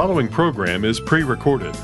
following 0.00 0.28
program 0.28 0.82
is 0.82 0.98
pre 0.98 1.22
recorded. 1.22 1.74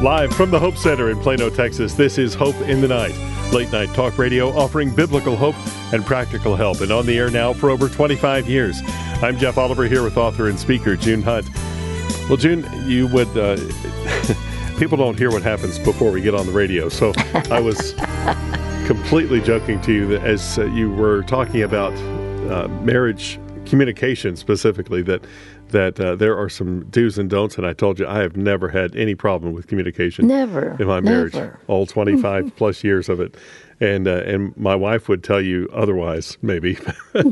Live 0.00 0.32
from 0.32 0.52
the 0.52 0.60
Hope 0.60 0.76
Center 0.76 1.10
in 1.10 1.18
Plano, 1.18 1.50
Texas, 1.50 1.94
this 1.94 2.18
is 2.18 2.34
Hope 2.34 2.54
in 2.60 2.80
the 2.80 2.86
Night, 2.86 3.16
late 3.52 3.72
night 3.72 3.88
talk 3.94 4.16
radio 4.16 4.50
offering 4.56 4.94
biblical 4.94 5.34
hope 5.34 5.56
and 5.92 6.06
practical 6.06 6.54
help, 6.54 6.82
and 6.82 6.92
on 6.92 7.04
the 7.04 7.18
air 7.18 7.30
now 7.30 7.52
for 7.52 7.70
over 7.70 7.88
25 7.88 8.48
years. 8.48 8.80
I'm 9.22 9.36
Jeff 9.36 9.58
Oliver 9.58 9.88
here 9.88 10.04
with 10.04 10.16
author 10.16 10.48
and 10.48 10.56
speaker 10.56 10.94
June 10.94 11.20
Hunt. 11.20 11.48
Well, 12.28 12.36
June, 12.36 12.64
you 12.86 13.08
would. 13.08 13.36
Uh, 13.36 13.56
people 14.78 14.96
don't 14.96 15.18
hear 15.18 15.32
what 15.32 15.42
happens 15.42 15.80
before 15.80 16.12
we 16.12 16.20
get 16.20 16.36
on 16.36 16.46
the 16.46 16.52
radio, 16.52 16.88
so 16.88 17.12
I 17.50 17.58
was 17.58 17.92
completely 18.86 19.40
joking 19.40 19.80
to 19.80 19.92
you 19.92 20.16
as 20.16 20.60
uh, 20.60 20.66
you 20.66 20.92
were 20.92 21.24
talking 21.24 21.64
about 21.64 21.92
uh, 22.48 22.68
marriage 22.84 23.40
communication 23.66 24.36
specifically 24.36 25.02
that 25.02 25.24
that 25.68 25.98
uh, 25.98 26.14
there 26.14 26.38
are 26.38 26.48
some 26.48 26.84
do's 26.90 27.18
and 27.18 27.28
don'ts 27.28 27.56
and 27.56 27.66
I 27.66 27.72
told 27.72 27.98
you 27.98 28.06
I 28.06 28.18
have 28.20 28.36
never 28.36 28.68
had 28.68 28.94
any 28.94 29.14
problem 29.14 29.52
with 29.52 29.66
communication 29.66 30.26
never. 30.26 30.76
in 30.78 30.86
my 30.86 31.00
never. 31.00 31.30
marriage 31.30 31.54
all 31.66 31.86
25 31.86 32.54
plus 32.56 32.84
years 32.84 33.08
of 33.08 33.20
it. 33.20 33.36
And 33.80 34.06
uh, 34.06 34.22
and 34.24 34.56
my 34.56 34.74
wife 34.74 35.08
would 35.08 35.24
tell 35.24 35.40
you 35.40 35.68
otherwise 35.72 36.38
maybe. 36.42 36.78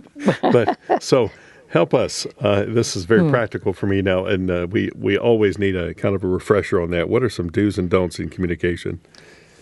But 0.42 0.78
so 1.00 1.30
help 1.68 1.94
us. 1.94 2.26
Uh, 2.40 2.64
this 2.66 2.96
is 2.96 3.04
very 3.04 3.22
hmm. 3.22 3.30
practical 3.30 3.72
for 3.72 3.86
me 3.86 4.02
now 4.02 4.26
and 4.26 4.50
uh, 4.50 4.66
we 4.70 4.90
we 4.94 5.16
always 5.16 5.58
need 5.58 5.76
a 5.76 5.94
kind 5.94 6.14
of 6.14 6.24
a 6.24 6.28
refresher 6.28 6.80
on 6.80 6.90
that. 6.90 7.08
What 7.08 7.22
are 7.22 7.30
some 7.30 7.50
do's 7.50 7.78
and 7.78 7.88
don'ts 7.88 8.18
in 8.18 8.28
communication? 8.28 9.00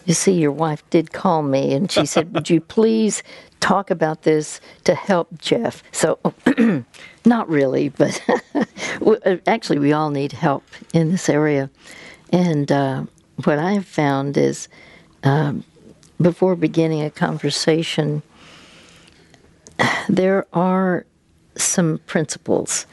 You 0.07 0.15
see, 0.15 0.33
your 0.33 0.53
wife 0.53 0.89
did 0.91 1.13
call 1.13 1.43
me 1.43 1.75
and 1.75 1.91
she 1.91 2.07
said, 2.07 2.35
Would 2.35 2.49
you 2.49 2.61
please 2.61 3.23
talk 3.61 3.91
about 3.91 4.23
this 4.23 4.61
to 4.85 4.95
help 4.95 5.39
Jeff? 5.39 5.83
So, 5.93 6.19
not 7.25 7.49
really, 7.49 7.91
but 7.91 8.21
uh, 9.07 9.37
actually, 9.47 9.79
we 9.79 9.93
all 9.93 10.11
need 10.11 10.33
help 10.33 10.65
in 10.93 11.11
this 11.11 11.29
area. 11.29 11.71
And 12.33 12.71
uh, 12.71 13.05
what 13.45 13.59
I 13.59 13.73
have 13.73 13.87
found 13.87 14.37
is 14.37 14.69
um, 15.23 15.65
before 16.21 16.57
beginning 16.57 17.03
a 17.03 17.11
conversation, 17.11 18.23
there 20.09 20.47
are 20.53 21.07
some 21.57 21.99
principles 22.07 22.87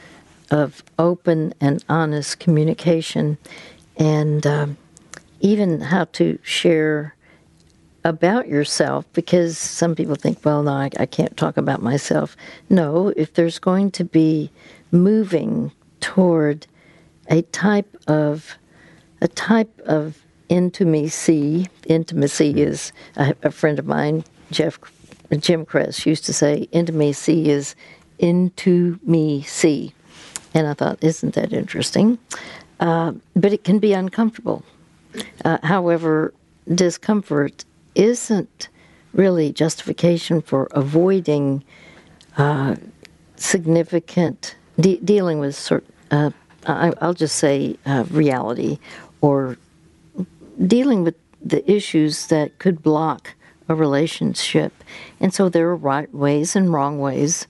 of 0.50 0.82
open 0.98 1.54
and 1.60 1.84
honest 1.88 2.38
communication. 2.38 3.38
And 3.96 4.46
um, 4.46 4.76
even 5.40 5.80
how 5.80 6.04
to 6.04 6.38
share 6.42 7.14
about 8.04 8.48
yourself 8.48 9.04
because 9.12 9.58
some 9.58 9.94
people 9.94 10.14
think, 10.14 10.44
well, 10.44 10.62
no, 10.62 10.72
I, 10.72 10.90
I, 10.98 11.06
can't 11.06 11.36
talk 11.36 11.56
about 11.56 11.82
myself. 11.82 12.36
No, 12.70 13.12
if 13.16 13.34
there's 13.34 13.58
going 13.58 13.90
to 13.92 14.04
be 14.04 14.50
moving 14.92 15.72
toward 16.00 16.66
a 17.28 17.42
type 17.42 17.96
of 18.06 18.56
a 19.20 19.28
type 19.28 19.80
of 19.80 20.16
intimacy, 20.48 21.66
intimacy 21.86 22.62
is 22.62 22.92
a, 23.16 23.34
a 23.42 23.50
friend 23.50 23.78
of 23.78 23.86
mine, 23.86 24.24
Jeff 24.50 24.78
Jim 25.38 25.66
Cress 25.66 26.06
used 26.06 26.24
to 26.26 26.32
say, 26.32 26.68
intimacy 26.70 27.50
is 27.50 27.74
into 28.18 28.98
me 29.02 29.42
see, 29.42 29.92
and 30.54 30.66
I 30.66 30.74
thought, 30.74 31.02
isn't 31.02 31.34
that 31.34 31.52
interesting? 31.52 32.18
Uh, 32.80 33.12
but 33.34 33.52
it 33.52 33.64
can 33.64 33.80
be 33.80 33.92
uncomfortable 33.92 34.64
uh, 35.44 35.58
however, 35.62 36.32
discomfort 36.72 37.64
isn't 37.98 38.68
really 39.12 39.52
justification 39.52 40.40
for 40.40 40.68
avoiding 40.70 41.64
uh, 42.38 42.76
significant 43.36 44.54
de- 44.80 45.00
dealing 45.00 45.40
with 45.40 45.54
certain. 45.54 45.92
Uh, 46.10 46.30
I, 46.66 46.92
will 47.02 47.14
just 47.14 47.36
say 47.36 47.76
uh, 47.84 48.04
reality, 48.10 48.78
or 49.20 49.58
dealing 50.66 51.04
with 51.04 51.16
the 51.42 51.68
issues 51.70 52.28
that 52.28 52.58
could 52.58 52.82
block 52.82 53.34
a 53.68 53.74
relationship. 53.74 54.72
And 55.20 55.32
so 55.32 55.48
there 55.48 55.68
are 55.68 55.76
right 55.76 56.12
ways 56.14 56.56
and 56.56 56.72
wrong 56.72 56.98
ways 56.98 57.46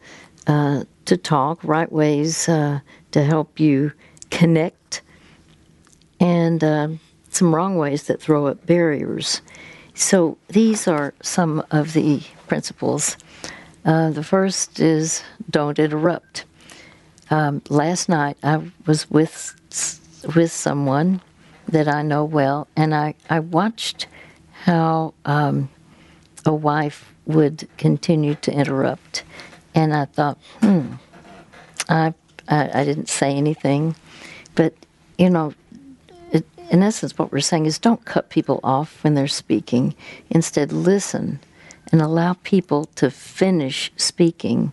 uh, 0.46 0.84
to 1.04 1.16
talk, 1.16 1.62
right 1.62 1.90
ways 1.90 2.48
uh, 2.48 2.80
to 3.12 3.24
help 3.24 3.60
you 3.60 3.92
connect, 4.30 5.02
and 6.20 6.62
um, 6.64 7.00
some 7.30 7.54
wrong 7.54 7.76
ways 7.76 8.04
that 8.04 8.20
throw 8.20 8.46
up 8.46 8.66
barriers. 8.66 9.42
So 9.98 10.38
these 10.46 10.86
are 10.86 11.12
some 11.22 11.64
of 11.72 11.92
the 11.92 12.22
principles. 12.46 13.16
Uh, 13.84 14.10
the 14.10 14.22
first 14.22 14.78
is 14.78 15.24
don't 15.50 15.76
interrupt. 15.76 16.44
Um, 17.30 17.62
last 17.68 18.08
night 18.08 18.36
I 18.44 18.70
was 18.86 19.10
with 19.10 19.56
with 20.36 20.52
someone 20.52 21.20
that 21.66 21.88
I 21.88 22.02
know 22.02 22.24
well, 22.24 22.68
and 22.76 22.94
I, 22.94 23.14
I 23.28 23.40
watched 23.40 24.06
how 24.62 25.14
um, 25.24 25.68
a 26.46 26.54
wife 26.54 27.12
would 27.26 27.68
continue 27.76 28.36
to 28.36 28.52
interrupt, 28.52 29.24
and 29.74 29.92
I 29.92 30.04
thought, 30.04 30.38
hmm, 30.60 30.92
I, 31.88 32.14
I 32.46 32.70
I 32.72 32.84
didn't 32.84 33.08
say 33.08 33.32
anything, 33.32 33.96
but 34.54 34.74
you 35.18 35.28
know, 35.28 35.54
in 36.70 36.82
essence, 36.82 37.18
what 37.18 37.32
we're 37.32 37.40
saying 37.40 37.66
is 37.66 37.78
don't 37.78 38.04
cut 38.04 38.30
people 38.30 38.60
off 38.62 39.02
when 39.02 39.14
they're 39.14 39.28
speaking. 39.28 39.94
Instead, 40.30 40.72
listen 40.72 41.40
and 41.90 42.00
allow 42.02 42.34
people 42.42 42.86
to 42.96 43.10
finish 43.10 43.90
speaking. 43.96 44.72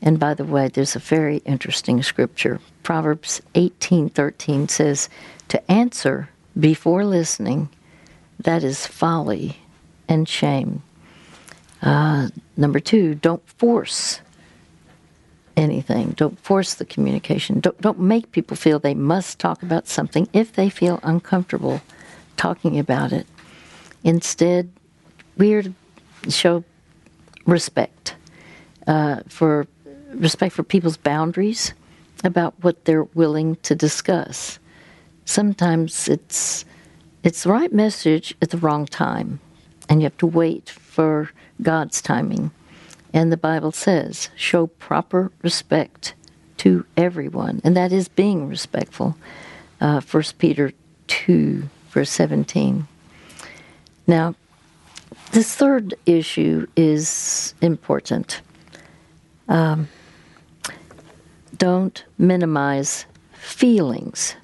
And 0.00 0.18
by 0.18 0.34
the 0.34 0.44
way, 0.44 0.68
there's 0.68 0.94
a 0.94 1.00
very 1.00 1.38
interesting 1.38 2.02
scripture. 2.02 2.60
Proverbs 2.82 3.40
18:13 3.54 4.68
says, 4.68 5.08
"To 5.48 5.70
answer 5.70 6.28
before 6.58 7.04
listening, 7.04 7.68
that 8.38 8.62
is 8.62 8.86
folly 8.86 9.58
and 10.08 10.28
shame." 10.28 10.82
Uh, 11.82 12.28
number 12.56 12.80
two, 12.80 13.14
don't 13.14 13.46
force 13.58 14.20
anything. 15.56 16.10
Don't 16.10 16.38
force 16.40 16.74
the 16.74 16.84
communication. 16.84 17.60
Don't, 17.60 17.80
don't 17.80 17.98
make 17.98 18.32
people 18.32 18.56
feel 18.56 18.78
they 18.78 18.94
must 18.94 19.38
talk 19.38 19.62
about 19.62 19.88
something 19.88 20.28
if 20.32 20.52
they 20.52 20.68
feel 20.68 21.00
uncomfortable 21.02 21.80
talking 22.36 22.78
about 22.78 23.12
it. 23.12 23.26
Instead, 24.04 24.70
we're 25.36 25.62
to 25.62 25.72
show 26.30 26.64
respect 27.46 28.14
uh, 28.86 29.20
for 29.28 29.66
respect 30.10 30.54
for 30.54 30.62
people's 30.62 30.96
boundaries 30.96 31.74
about 32.24 32.54
what 32.62 32.84
they're 32.84 33.04
willing 33.04 33.56
to 33.56 33.74
discuss. 33.74 34.58
Sometimes 35.24 36.08
it's 36.08 36.64
it's 37.22 37.42
the 37.42 37.50
right 37.50 37.72
message 37.72 38.34
at 38.40 38.50
the 38.50 38.58
wrong 38.58 38.86
time, 38.86 39.40
and 39.88 40.00
you 40.00 40.04
have 40.04 40.16
to 40.18 40.26
wait 40.26 40.70
for 40.70 41.30
God's 41.60 42.00
timing. 42.00 42.50
And 43.16 43.32
the 43.32 43.38
Bible 43.38 43.72
says, 43.72 44.28
show 44.36 44.66
proper 44.66 45.32
respect 45.42 46.12
to 46.58 46.84
everyone, 46.98 47.62
and 47.64 47.74
that 47.74 47.90
is 47.90 48.08
being 48.08 48.46
respectful. 48.46 49.16
Uh, 49.80 50.02
1 50.02 50.22
Peter 50.36 50.74
2, 51.06 51.62
verse 51.88 52.10
17. 52.10 52.86
Now, 54.06 54.34
this 55.32 55.54
third 55.54 55.94
issue 56.04 56.66
is 56.76 57.54
important. 57.62 58.42
Um, 59.48 59.88
don't 61.56 62.04
minimize 62.18 63.06
feelings. 63.32 64.36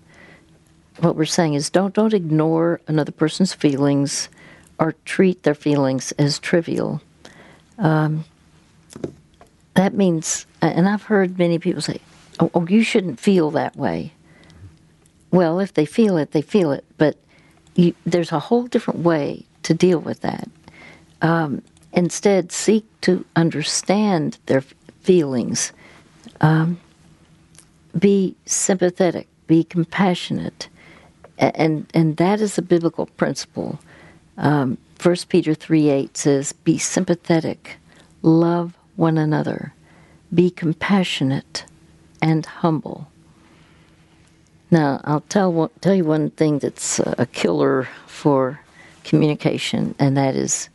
What 1.00 1.14
we're 1.14 1.26
saying 1.26 1.52
is 1.52 1.68
don't 1.68 1.92
don't 1.92 2.14
ignore 2.14 2.80
another 2.88 3.12
person's 3.12 3.52
feelings 3.52 4.30
or 4.78 4.94
treat 5.04 5.42
their 5.42 5.54
feelings 5.54 6.12
as 6.12 6.38
trivial. 6.38 7.02
Um, 7.76 8.24
that 9.74 9.94
means, 9.94 10.46
and 10.60 10.88
I've 10.88 11.04
heard 11.04 11.38
many 11.38 11.58
people 11.58 11.82
say, 11.82 12.00
oh, 12.40 12.50
oh, 12.54 12.66
you 12.66 12.82
shouldn't 12.82 13.20
feel 13.20 13.50
that 13.52 13.76
way. 13.76 14.12
Well, 15.30 15.60
if 15.60 15.74
they 15.74 15.86
feel 15.86 16.18
it, 16.18 16.32
they 16.32 16.42
feel 16.42 16.72
it, 16.72 16.84
but 16.98 17.16
you, 17.74 17.94
there's 18.04 18.32
a 18.32 18.38
whole 18.38 18.66
different 18.66 19.00
way 19.00 19.46
to 19.62 19.72
deal 19.72 19.98
with 19.98 20.20
that. 20.20 20.48
Um, 21.22 21.62
instead, 21.92 22.52
seek 22.52 22.84
to 23.02 23.24
understand 23.34 24.38
their 24.46 24.62
feelings. 25.00 25.72
Um, 26.40 26.78
be 27.98 28.36
sympathetic, 28.44 29.28
be 29.46 29.64
compassionate, 29.64 30.68
and 31.38 31.86
and 31.94 32.16
that 32.16 32.40
is 32.40 32.58
a 32.58 32.62
biblical 32.62 33.06
principle. 33.06 33.78
Um, 34.38 34.78
1 35.02 35.16
Peter 35.28 35.54
3 35.54 35.88
8 35.90 36.16
says, 36.16 36.52
Be 36.52 36.78
sympathetic, 36.78 37.76
love 38.22 38.74
one 39.02 39.18
another, 39.18 39.74
be 40.34 40.50
compassionate 40.50 41.66
and 42.22 42.46
humble. 42.46 43.08
Now, 44.70 45.00
I'll 45.04 45.22
tell, 45.22 45.70
tell 45.82 45.94
you 45.94 46.04
one 46.04 46.30
thing 46.30 46.60
that's 46.60 47.00
a 47.00 47.26
killer 47.32 47.88
for 48.06 48.60
communication, 49.04 49.94
and 49.98 50.16
that 50.16 50.36
is 50.36 50.70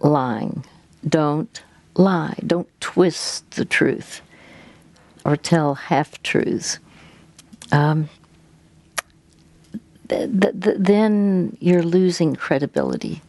lying. 0.00 0.64
Don't 1.08 1.62
lie. 1.96 2.36
Don't 2.46 2.68
twist 2.80 3.50
the 3.52 3.66
truth. 3.66 4.22
or 5.24 5.36
tell 5.36 5.74
half 5.76 6.22
truths, 6.24 6.80
um, 7.72 8.08
th- 10.08 10.30
th- 10.62 10.76
then 10.78 11.56
you're 11.60 11.82
losing 11.84 12.36
credibility. 12.36 13.22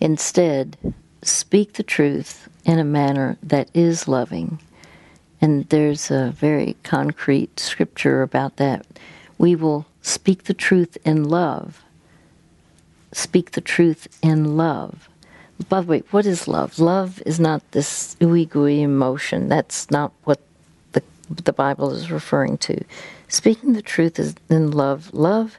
Instead, 0.00 0.76
speak 1.22 1.74
the 1.74 1.82
truth 1.82 2.48
in 2.64 2.78
a 2.78 2.84
manner 2.84 3.36
that 3.42 3.68
is 3.74 4.08
loving. 4.08 4.58
And 5.40 5.68
there's 5.68 6.10
a 6.10 6.30
very 6.30 6.76
concrete 6.82 7.58
scripture 7.58 8.22
about 8.22 8.56
that. 8.56 8.86
We 9.38 9.56
will 9.56 9.86
speak 10.02 10.44
the 10.44 10.54
truth 10.54 10.96
in 11.04 11.24
love. 11.24 11.82
Speak 13.12 13.52
the 13.52 13.60
truth 13.60 14.08
in 14.22 14.56
love. 14.56 15.08
By 15.68 15.80
the 15.80 15.86
way, 15.86 16.02
what 16.10 16.26
is 16.26 16.48
love? 16.48 16.78
Love 16.78 17.22
is 17.26 17.38
not 17.38 17.68
this 17.72 18.16
ooey 18.20 18.48
gooey 18.48 18.82
emotion. 18.82 19.48
That's 19.48 19.90
not 19.90 20.12
what 20.24 20.40
the 20.92 21.02
the 21.44 21.52
Bible 21.52 21.92
is 21.92 22.10
referring 22.10 22.58
to. 22.58 22.84
Speaking 23.28 23.72
the 23.72 23.82
truth 23.82 24.18
is 24.18 24.34
in 24.48 24.70
love. 24.70 25.12
Love, 25.12 25.58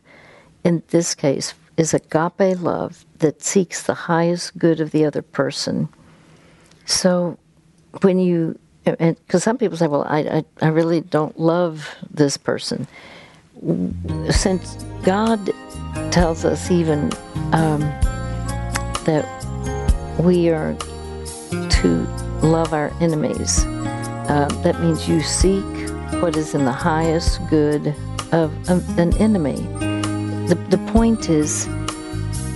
in 0.64 0.84
this 0.90 1.16
case, 1.16 1.54
is 1.78 1.94
agape 1.94 2.60
love 2.60 3.06
that 3.20 3.42
seeks 3.42 3.84
the 3.84 3.94
highest 3.94 4.58
good 4.58 4.80
of 4.80 4.92
the 4.92 5.06
other 5.06 5.22
person. 5.22 5.90
So, 6.86 7.38
when 8.02 8.20
you 8.20 8.60
because 8.84 9.44
some 9.44 9.58
people 9.58 9.78
say, 9.78 9.88
"Well, 9.88 10.06
I, 10.08 10.20
I 10.20 10.46
I 10.62 10.68
really 10.68 11.02
don't 11.02 11.40
love 11.40 11.88
this 12.12 12.38
person," 12.38 12.88
since 14.30 14.76
God 15.04 15.52
tells 16.12 16.44
us 16.46 16.70
even 16.70 17.12
um, 17.54 17.80
that 19.06 19.26
we 20.20 20.50
are 20.50 20.76
to 21.52 21.88
love 22.42 22.74
our 22.74 22.92
enemies. 23.00 23.66
Uh, 23.66 24.48
that 24.64 24.82
means 24.82 25.08
you 25.08 25.22
seek 25.22 25.64
what 26.22 26.36
is 26.38 26.56
in 26.56 26.66
the 26.66 26.72
highest 26.72 27.40
good 27.50 27.88
of, 28.32 28.70
of 28.70 28.98
an 29.00 29.16
enemy. 29.18 29.68
The, 30.54 30.78
the 30.78 30.92
point 30.92 31.32
is, 31.32 31.66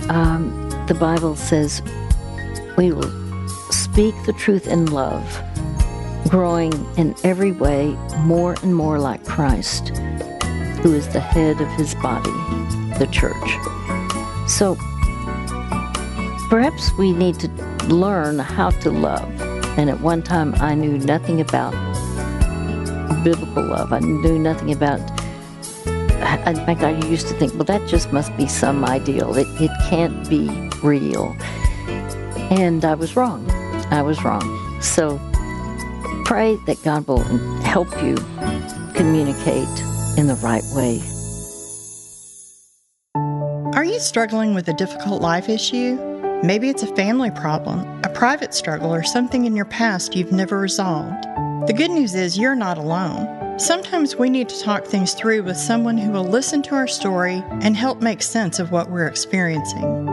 um, 0.08 0.70
the 0.86 0.94
Bible 0.94 1.34
says 1.34 1.82
we 2.76 2.92
will 2.92 3.10
speak 3.72 4.14
the 4.24 4.32
truth 4.34 4.68
in 4.68 4.86
love, 4.86 5.42
growing 6.28 6.72
in 6.96 7.16
every 7.24 7.50
way 7.50 7.98
more 8.18 8.54
and 8.62 8.76
more 8.76 9.00
like 9.00 9.24
Christ, 9.24 9.88
who 10.78 10.94
is 10.94 11.08
the 11.08 11.18
head 11.18 11.60
of 11.60 11.66
his 11.70 11.96
body, 11.96 12.30
the 13.00 13.08
church. 13.10 13.34
So 14.48 14.76
perhaps 16.48 16.92
we 16.98 17.12
need 17.12 17.40
to 17.40 17.48
learn 17.88 18.38
how 18.38 18.70
to 18.70 18.92
love. 18.92 19.28
And 19.76 19.90
at 19.90 20.00
one 20.00 20.22
time, 20.22 20.54
I 20.60 20.76
knew 20.76 20.98
nothing 20.98 21.40
about 21.40 21.72
biblical 23.24 23.64
love. 23.64 23.92
I 23.92 23.98
knew 23.98 24.38
nothing 24.38 24.70
about. 24.70 25.17
In 26.28 26.56
fact, 26.56 26.82
I 26.82 26.90
used 27.08 27.26
to 27.28 27.34
think, 27.34 27.54
well, 27.54 27.64
that 27.64 27.88
just 27.88 28.12
must 28.12 28.36
be 28.36 28.46
some 28.46 28.84
ideal. 28.84 29.34
It, 29.36 29.46
it 29.60 29.70
can't 29.88 30.28
be 30.28 30.48
real. 30.82 31.36
And 32.50 32.84
I 32.84 32.94
was 32.94 33.16
wrong. 33.16 33.50
I 33.90 34.02
was 34.02 34.22
wrong. 34.22 34.80
So 34.82 35.18
pray 36.24 36.56
that 36.66 36.82
God 36.84 37.06
will 37.06 37.24
help 37.62 37.90
you 38.02 38.16
communicate 38.94 39.68
in 40.18 40.26
the 40.26 40.38
right 40.42 40.64
way. 40.74 41.00
Are 43.74 43.84
you 43.84 44.00
struggling 44.00 44.54
with 44.54 44.68
a 44.68 44.74
difficult 44.74 45.22
life 45.22 45.48
issue? 45.48 45.96
Maybe 46.42 46.68
it's 46.68 46.82
a 46.82 46.94
family 46.94 47.30
problem, 47.30 47.80
a 48.04 48.08
private 48.08 48.54
struggle, 48.54 48.92
or 48.92 49.02
something 49.02 49.44
in 49.44 49.56
your 49.56 49.64
past 49.64 50.14
you've 50.14 50.32
never 50.32 50.58
resolved. 50.58 51.24
The 51.66 51.74
good 51.76 51.90
news 51.90 52.14
is 52.14 52.38
you're 52.38 52.54
not 52.54 52.78
alone. 52.78 53.37
Sometimes 53.58 54.14
we 54.14 54.30
need 54.30 54.48
to 54.50 54.62
talk 54.62 54.84
things 54.84 55.14
through 55.14 55.42
with 55.42 55.56
someone 55.56 55.98
who 55.98 56.12
will 56.12 56.24
listen 56.24 56.62
to 56.62 56.76
our 56.76 56.86
story 56.86 57.42
and 57.50 57.76
help 57.76 58.00
make 58.00 58.22
sense 58.22 58.60
of 58.60 58.70
what 58.70 58.88
we're 58.88 59.08
experiencing. 59.08 60.06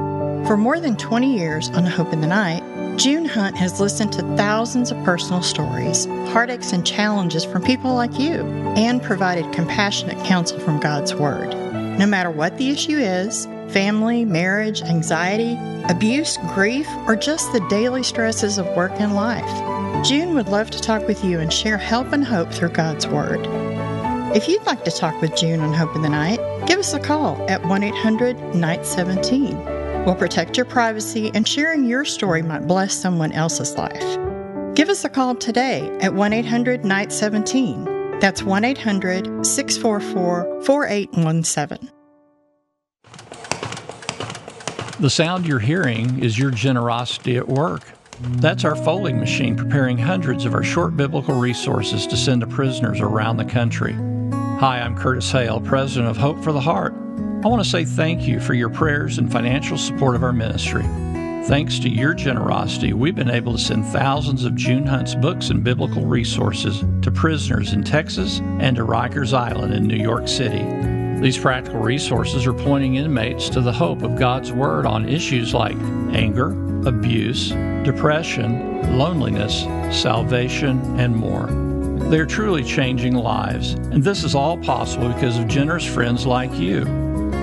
For 0.47 0.57
more 0.57 0.80
than 0.80 0.97
20 0.97 1.38
years 1.38 1.69
on 1.69 1.86
Hope 1.86 2.12
in 2.12 2.21
the 2.21 2.27
Night, 2.27 2.63
June 2.97 3.24
Hunt 3.24 3.56
has 3.56 3.80
listened 3.80 4.13
to 4.13 4.24
thousands 4.36 4.89
of 4.89 5.03
personal 5.03 5.44
stories, 5.44 6.06
heartaches, 6.33 6.74
and 6.74 6.83
challenges 6.83 7.45
from 7.45 7.62
people 7.62 7.94
like 7.94 8.18
you, 8.18 8.42
and 8.75 9.03
provided 9.03 9.53
compassionate 9.53 10.18
counsel 10.25 10.59
from 10.59 10.80
God's 10.80 11.13
Word. 11.13 11.53
No 12.00 12.07
matter 12.07 12.31
what 12.31 12.57
the 12.57 12.71
issue 12.71 12.97
is 12.97 13.47
family, 13.69 14.25
marriage, 14.25 14.81
anxiety, 14.81 15.56
abuse, 15.88 16.38
grief, 16.56 16.88
or 17.06 17.15
just 17.15 17.53
the 17.53 17.65
daily 17.69 18.01
stresses 18.01 18.57
of 18.57 18.65
work 18.75 18.94
and 18.95 19.13
life. 19.13 19.94
June 20.06 20.36
would 20.36 20.50
love 20.50 20.69
to 20.69 20.80
talk 20.80 21.07
with 21.07 21.25
you 21.25 21.40
and 21.40 21.52
share 21.52 21.80
help 21.80 22.13
and 22.13 22.24
hope 22.24 22.54
through 22.54 22.69
God's 22.69 23.07
Word. 23.07 23.40
If 24.36 24.48
you'd 24.48 24.63
like 24.68 24.84
to 24.86 24.92
talk 24.92 25.19
with 25.19 25.36
June 25.36 25.62
on 25.62 25.74
Hope 25.74 25.96
in 25.96 26.04
the 26.04 26.10
Night, 26.10 26.40
give 26.68 26.78
us 26.78 26.94
a 26.94 27.00
call 27.00 27.44
at 27.50 27.66
1 27.66 27.81
800 27.81 28.54
Night 28.54 28.86
17. 28.86 29.57
We'll 30.06 30.13
protect 30.13 30.57
your 30.57 30.68
privacy, 30.68 31.31
and 31.34 31.48
sharing 31.48 31.86
your 31.86 32.06
story 32.06 32.44
might 32.44 32.68
bless 32.68 32.94
someone 32.94 33.31
else's 33.31 33.75
life. 33.78 34.19
Give 34.75 34.90
us 34.90 35.04
a 35.06 35.10
call 35.10 35.34
today 35.34 35.90
at 36.02 36.13
1 36.13 36.34
800 36.34 36.86
Night 36.86 37.12
17. 37.12 38.19
That's 38.19 38.44
1 38.44 38.63
800 38.63 39.44
644 39.44 40.62
4817. 40.66 41.92
The 45.00 45.10
sound 45.10 45.48
you're 45.48 45.57
hearing 45.57 46.24
is 46.24 46.38
your 46.38 46.52
generosity 46.52 47.38
at 47.38 47.48
work. 47.48 47.94
That's 48.19 48.63
our 48.63 48.75
folding 48.75 49.19
machine 49.19 49.56
preparing 49.56 49.97
hundreds 49.97 50.45
of 50.45 50.53
our 50.53 50.63
short 50.63 50.95
biblical 50.95 51.35
resources 51.35 52.07
to 52.07 52.15
send 52.15 52.41
to 52.41 52.47
prisoners 52.47 53.01
around 53.01 53.38
the 53.38 53.45
country. 53.45 53.94
Hi, 54.59 54.79
I'm 54.79 54.95
Curtis 54.95 55.29
Hale, 55.31 55.59
president 55.59 56.09
of 56.09 56.17
Hope 56.17 56.41
for 56.41 56.53
the 56.53 56.62
Heart. 56.62 56.94
I 56.94 57.47
want 57.47 57.63
to 57.63 57.69
say 57.69 57.83
thank 57.83 58.25
you 58.25 58.39
for 58.39 58.53
your 58.53 58.69
prayers 58.69 59.17
and 59.17 59.31
financial 59.31 59.77
support 59.77 60.15
of 60.15 60.23
our 60.23 60.33
ministry. 60.33 60.83
Thanks 61.47 61.77
to 61.79 61.89
your 61.89 62.13
generosity, 62.13 62.94
we've 62.94 63.15
been 63.15 63.29
able 63.29 63.51
to 63.51 63.59
send 63.59 63.85
thousands 63.85 64.45
of 64.45 64.56
June 64.56 64.85
Hunt's 64.85 65.13
books 65.13 65.50
and 65.50 65.63
biblical 65.63 66.06
resources 66.06 66.83
to 67.01 67.11
prisoners 67.11 67.73
in 67.73 67.83
Texas 67.83 68.39
and 68.59 68.77
to 68.77 68.85
Rikers 68.85 69.33
Island 69.33 69.73
in 69.73 69.85
New 69.85 70.01
York 70.01 70.27
City. 70.27 70.94
These 71.21 71.38
practical 71.38 71.79
resources 71.79 72.45
are 72.45 72.53
pointing 72.53 72.95
inmates 72.95 73.47
to 73.50 73.62
the 73.62 73.71
hope 73.71 74.01
of 74.03 74.17
God's 74.17 74.51
Word 74.51 74.85
on 74.85 75.07
issues 75.09 75.54
like 75.54 75.78
anger, 76.11 76.49
abuse, 76.87 77.51
depression, 77.83 78.97
loneliness, 78.97 79.61
salvation, 79.97 80.99
and 80.99 81.16
more. 81.16 81.47
They're 82.09 82.25
truly 82.25 82.63
changing 82.63 83.16
lives, 83.16 83.73
and 83.73 84.04
this 84.04 84.23
is 84.23 84.35
all 84.35 84.57
possible 84.57 85.07
because 85.09 85.40
of 85.40 85.47
generous 85.47 85.85
friends 85.85 86.25
like 86.25 86.54
you. 86.54 86.83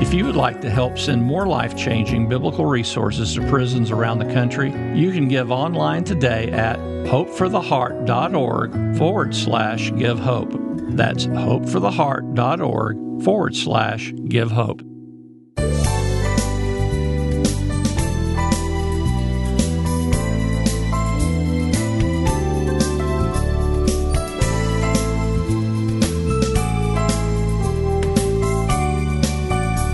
If 0.00 0.12
you 0.14 0.24
would 0.26 0.36
like 0.36 0.60
to 0.60 0.70
help 0.70 0.98
send 0.98 1.22
more 1.22 1.46
life 1.46 1.76
changing 1.76 2.28
biblical 2.28 2.66
resources 2.66 3.34
to 3.34 3.46
prisons 3.48 3.90
around 3.90 4.18
the 4.18 4.32
country, 4.32 4.70
you 4.94 5.12
can 5.12 5.28
give 5.28 5.50
online 5.50 6.04
today 6.04 6.50
at 6.52 6.78
hopefortheheart.org 6.78 8.96
forward 8.96 9.34
slash 9.34 9.92
give 9.96 10.18
hope. 10.18 10.52
That's 10.94 11.26
hopefortheheart.org 11.26 13.11
forward 13.22 13.54
slash 13.56 14.12
give 14.28 14.50
hope. 14.50 14.82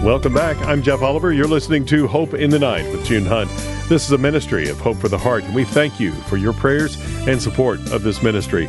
Welcome 0.03 0.33
back. 0.33 0.57
I'm 0.67 0.83
Jeff 0.83 1.03
Oliver. 1.03 1.33
You're 1.35 1.47
listening 1.47 1.85
to 1.87 2.07
Hope 2.07 2.33
in 2.33 2.49
the 2.49 2.59
Night 2.59 2.91
with 2.91 3.05
June 3.05 3.27
Hunt. 3.27 3.51
This 3.89 4.05
is 4.05 4.13
a 4.13 4.19
ministry 4.19 4.69
of 4.69 4.79
Hope 4.79 4.99
for 4.99 5.09
the 5.09 5.17
Heart, 5.17 5.45
and 5.45 5.55
we 5.55 5.65
thank 5.65 5.99
you 5.99 6.13
for 6.13 6.37
your 6.37 6.53
prayers 6.53 6.99
and 7.27 7.41
support 7.41 7.81
of 7.91 8.03
this 8.03 8.23
ministry. 8.23 8.69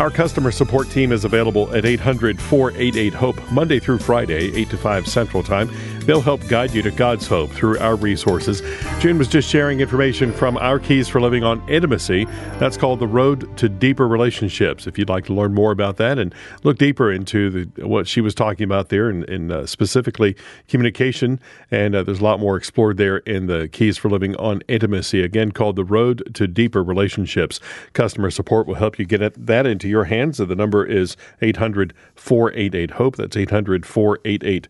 Our 0.00 0.10
customer 0.10 0.50
support 0.50 0.90
team 0.90 1.12
is 1.12 1.24
available 1.24 1.72
at 1.72 1.84
800 1.84 2.40
488 2.40 3.14
HOPE 3.14 3.52
Monday 3.52 3.78
through 3.78 3.98
Friday, 3.98 4.52
8 4.56 4.70
to 4.70 4.76
5 4.76 5.06
Central 5.06 5.44
Time. 5.44 5.70
They'll 6.06 6.20
help 6.20 6.46
guide 6.46 6.72
you 6.72 6.82
to 6.82 6.92
God's 6.92 7.26
hope 7.26 7.50
through 7.50 7.80
our 7.80 7.96
resources. 7.96 8.62
June 9.00 9.18
was 9.18 9.26
just 9.26 9.48
sharing 9.48 9.80
information 9.80 10.32
from 10.32 10.56
our 10.56 10.78
Keys 10.78 11.08
for 11.08 11.20
Living 11.20 11.42
on 11.42 11.68
Intimacy. 11.68 12.26
That's 12.60 12.76
called 12.76 13.00
The 13.00 13.08
Road 13.08 13.56
to 13.58 13.68
Deeper 13.68 14.06
Relationships. 14.06 14.86
If 14.86 14.98
you'd 14.98 15.08
like 15.08 15.24
to 15.24 15.34
learn 15.34 15.52
more 15.52 15.72
about 15.72 15.96
that 15.96 16.20
and 16.20 16.32
look 16.62 16.78
deeper 16.78 17.10
into 17.10 17.50
the, 17.50 17.86
what 17.88 18.06
she 18.06 18.20
was 18.20 18.36
talking 18.36 18.62
about 18.62 18.88
there, 18.88 19.08
and, 19.08 19.28
and 19.28 19.50
uh, 19.50 19.66
specifically 19.66 20.36
communication, 20.68 21.40
and 21.72 21.96
uh, 21.96 22.04
there's 22.04 22.20
a 22.20 22.24
lot 22.24 22.38
more 22.38 22.56
explored 22.56 22.98
there 22.98 23.16
in 23.18 23.46
the 23.46 23.66
Keys 23.66 23.98
for 23.98 24.08
Living 24.08 24.36
on 24.36 24.62
Intimacy, 24.68 25.22
again 25.22 25.50
called 25.50 25.74
The 25.74 25.84
Road 25.84 26.34
to 26.34 26.46
Deeper 26.46 26.84
Relationships. 26.84 27.58
Customer 27.94 28.30
support 28.30 28.68
will 28.68 28.76
help 28.76 29.00
you 29.00 29.06
get 29.06 29.46
that 29.46 29.66
into 29.66 29.88
your 29.88 30.04
hands. 30.04 30.38
The 30.38 30.46
number 30.54 30.86
is 30.86 31.16
800 31.42 31.92
488 32.14 32.92
HOPE. 32.92 33.16
That's 33.16 33.36
800 33.36 33.84
488 33.84 34.68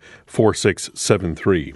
4673. 1.34 1.74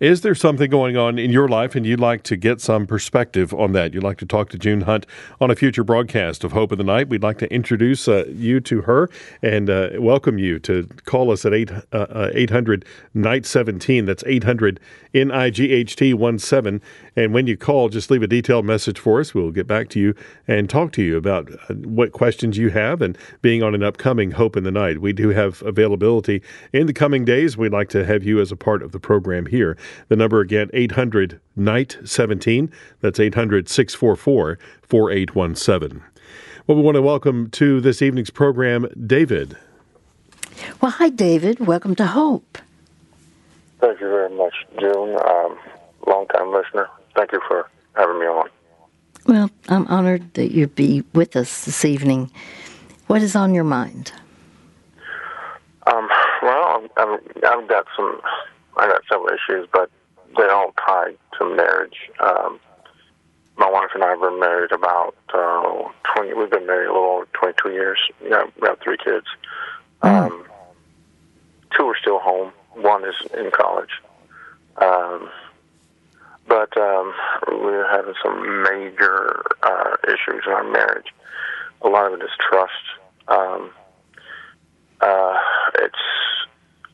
Is 0.00 0.22
there 0.22 0.34
something 0.34 0.68
going 0.68 0.96
on 0.96 1.16
in 1.18 1.30
your 1.30 1.48
life 1.48 1.76
and 1.76 1.86
you'd 1.86 2.00
like 2.00 2.24
to 2.24 2.36
get 2.36 2.60
some 2.60 2.86
perspective 2.88 3.54
on 3.54 3.72
that? 3.72 3.94
You'd 3.94 4.02
like 4.02 4.18
to 4.18 4.26
talk 4.26 4.48
to 4.50 4.58
June 4.58 4.80
Hunt 4.82 5.06
on 5.40 5.50
a 5.50 5.54
future 5.54 5.84
broadcast 5.84 6.42
of 6.42 6.50
Hope 6.50 6.72
of 6.72 6.78
the 6.78 6.84
Night? 6.84 7.08
We'd 7.08 7.22
like 7.22 7.38
to 7.38 7.52
introduce 7.52 8.08
uh, 8.08 8.24
you 8.28 8.58
to 8.60 8.82
her 8.82 9.08
and 9.42 9.70
uh, 9.70 9.90
welcome 9.98 10.38
you 10.38 10.58
to 10.60 10.88
call 11.04 11.30
us 11.30 11.46
at 11.46 11.54
8, 11.54 11.70
uh, 11.92 12.30
800 12.34 12.84
Night 13.14 13.46
17. 13.46 14.04
That's 14.04 14.24
800 14.26 14.80
NIGHT 15.14 16.40
17. 16.40 16.80
And 17.14 17.34
when 17.34 17.46
you 17.46 17.56
call, 17.56 17.88
just 17.88 18.10
leave 18.10 18.22
a 18.22 18.26
detailed 18.26 18.64
message 18.64 18.98
for 18.98 19.20
us. 19.20 19.34
We'll 19.34 19.50
get 19.50 19.66
back 19.66 19.88
to 19.90 20.00
you 20.00 20.14
and 20.48 20.68
talk 20.68 20.92
to 20.92 21.02
you 21.02 21.16
about 21.16 21.50
uh, 21.68 21.74
what 21.74 22.12
questions 22.12 22.56
you 22.56 22.70
have 22.70 23.02
and 23.02 23.18
being 23.42 23.62
on 23.62 23.74
an 23.74 23.82
upcoming 23.82 24.30
Hope 24.30 24.56
in 24.56 24.64
the 24.64 24.70
Night. 24.70 25.00
We 25.00 25.12
do 25.12 25.28
have 25.28 25.62
availability 25.62 26.42
in 26.72 26.86
the 26.86 26.92
coming 26.92 27.24
days. 27.24 27.56
We'd 27.56 27.72
like 27.72 27.90
to 27.90 28.04
have 28.06 28.22
you 28.22 28.40
as 28.40 28.50
a 28.50 28.56
part 28.56 28.82
of 28.82 28.92
the 28.92 29.00
program 29.00 29.46
here. 29.46 29.76
The 30.08 30.16
number 30.16 30.40
again, 30.40 30.70
800 30.72 31.38
Night 31.54 31.98
17. 32.04 32.72
That's 33.00 33.20
800 33.20 33.68
644 33.68 34.58
4817. 34.82 36.02
Well, 36.66 36.76
we 36.76 36.82
want 36.82 36.94
to 36.94 37.02
welcome 37.02 37.50
to 37.50 37.80
this 37.80 38.00
evening's 38.00 38.30
program 38.30 38.88
David. 39.06 39.56
Well, 40.80 40.92
hi, 40.92 41.08
David. 41.08 41.60
Welcome 41.60 41.94
to 41.96 42.06
Hope. 42.06 42.58
Thank 43.80 44.00
you 44.00 44.08
very 44.08 44.30
much, 44.30 44.54
June. 44.78 45.16
Um, 45.26 45.58
long 46.06 46.26
time 46.28 46.52
listener. 46.52 46.88
Thank 47.14 47.32
you 47.32 47.40
for 47.46 47.68
having 47.94 48.18
me 48.18 48.26
on. 48.26 48.48
Well, 49.26 49.50
I'm 49.68 49.86
honored 49.86 50.34
that 50.34 50.52
you'd 50.52 50.74
be 50.74 51.04
with 51.14 51.36
us 51.36 51.64
this 51.64 51.84
evening. 51.84 52.30
What 53.06 53.22
is 53.22 53.36
on 53.36 53.54
your 53.54 53.64
mind? 53.64 54.12
Um, 55.86 56.08
well, 56.42 56.88
I've, 56.96 57.20
I've 57.44 57.68
got 57.68 57.86
some, 57.96 58.20
I 58.76 58.86
got 58.86 59.02
several 59.10 59.28
issues, 59.28 59.68
but 59.72 59.90
they're 60.36 60.52
all 60.52 60.72
tied 60.86 61.18
to 61.38 61.44
marriage. 61.44 62.10
Um, 62.20 62.58
my 63.56 63.70
wife 63.70 63.90
and 63.94 64.02
I 64.02 64.10
have 64.10 64.20
been 64.20 64.40
married 64.40 64.72
about 64.72 65.14
uh, 65.34 65.88
20, 66.14 66.34
we've 66.34 66.50
been 66.50 66.66
married 66.66 66.86
a 66.86 66.92
little 66.92 67.08
over 67.08 67.28
22 67.34 67.70
years. 67.70 67.98
We 68.22 68.30
have, 68.30 68.50
we 68.60 68.68
have 68.68 68.78
three 68.80 68.96
kids. 68.96 69.26
Mm. 70.02 70.26
Um, 70.26 70.44
two 71.76 71.84
are 71.84 71.96
still 72.00 72.18
home 72.18 72.52
one 72.74 73.04
is 73.04 73.14
in 73.36 73.50
college. 73.50 73.90
Um, 74.76 75.28
but 76.48 76.76
um, 76.76 77.14
we're 77.48 77.88
having 77.90 78.14
some 78.22 78.62
major 78.62 79.42
uh, 79.62 79.96
issues 80.06 80.42
in 80.46 80.52
our 80.52 80.64
marriage. 80.64 81.06
A 81.82 81.88
lot 81.88 82.12
of 82.12 82.20
it 82.20 82.24
is 82.24 82.30
trust. 82.38 82.72
Um, 83.28 83.70
uh, 85.00 85.38
it's 85.76 85.94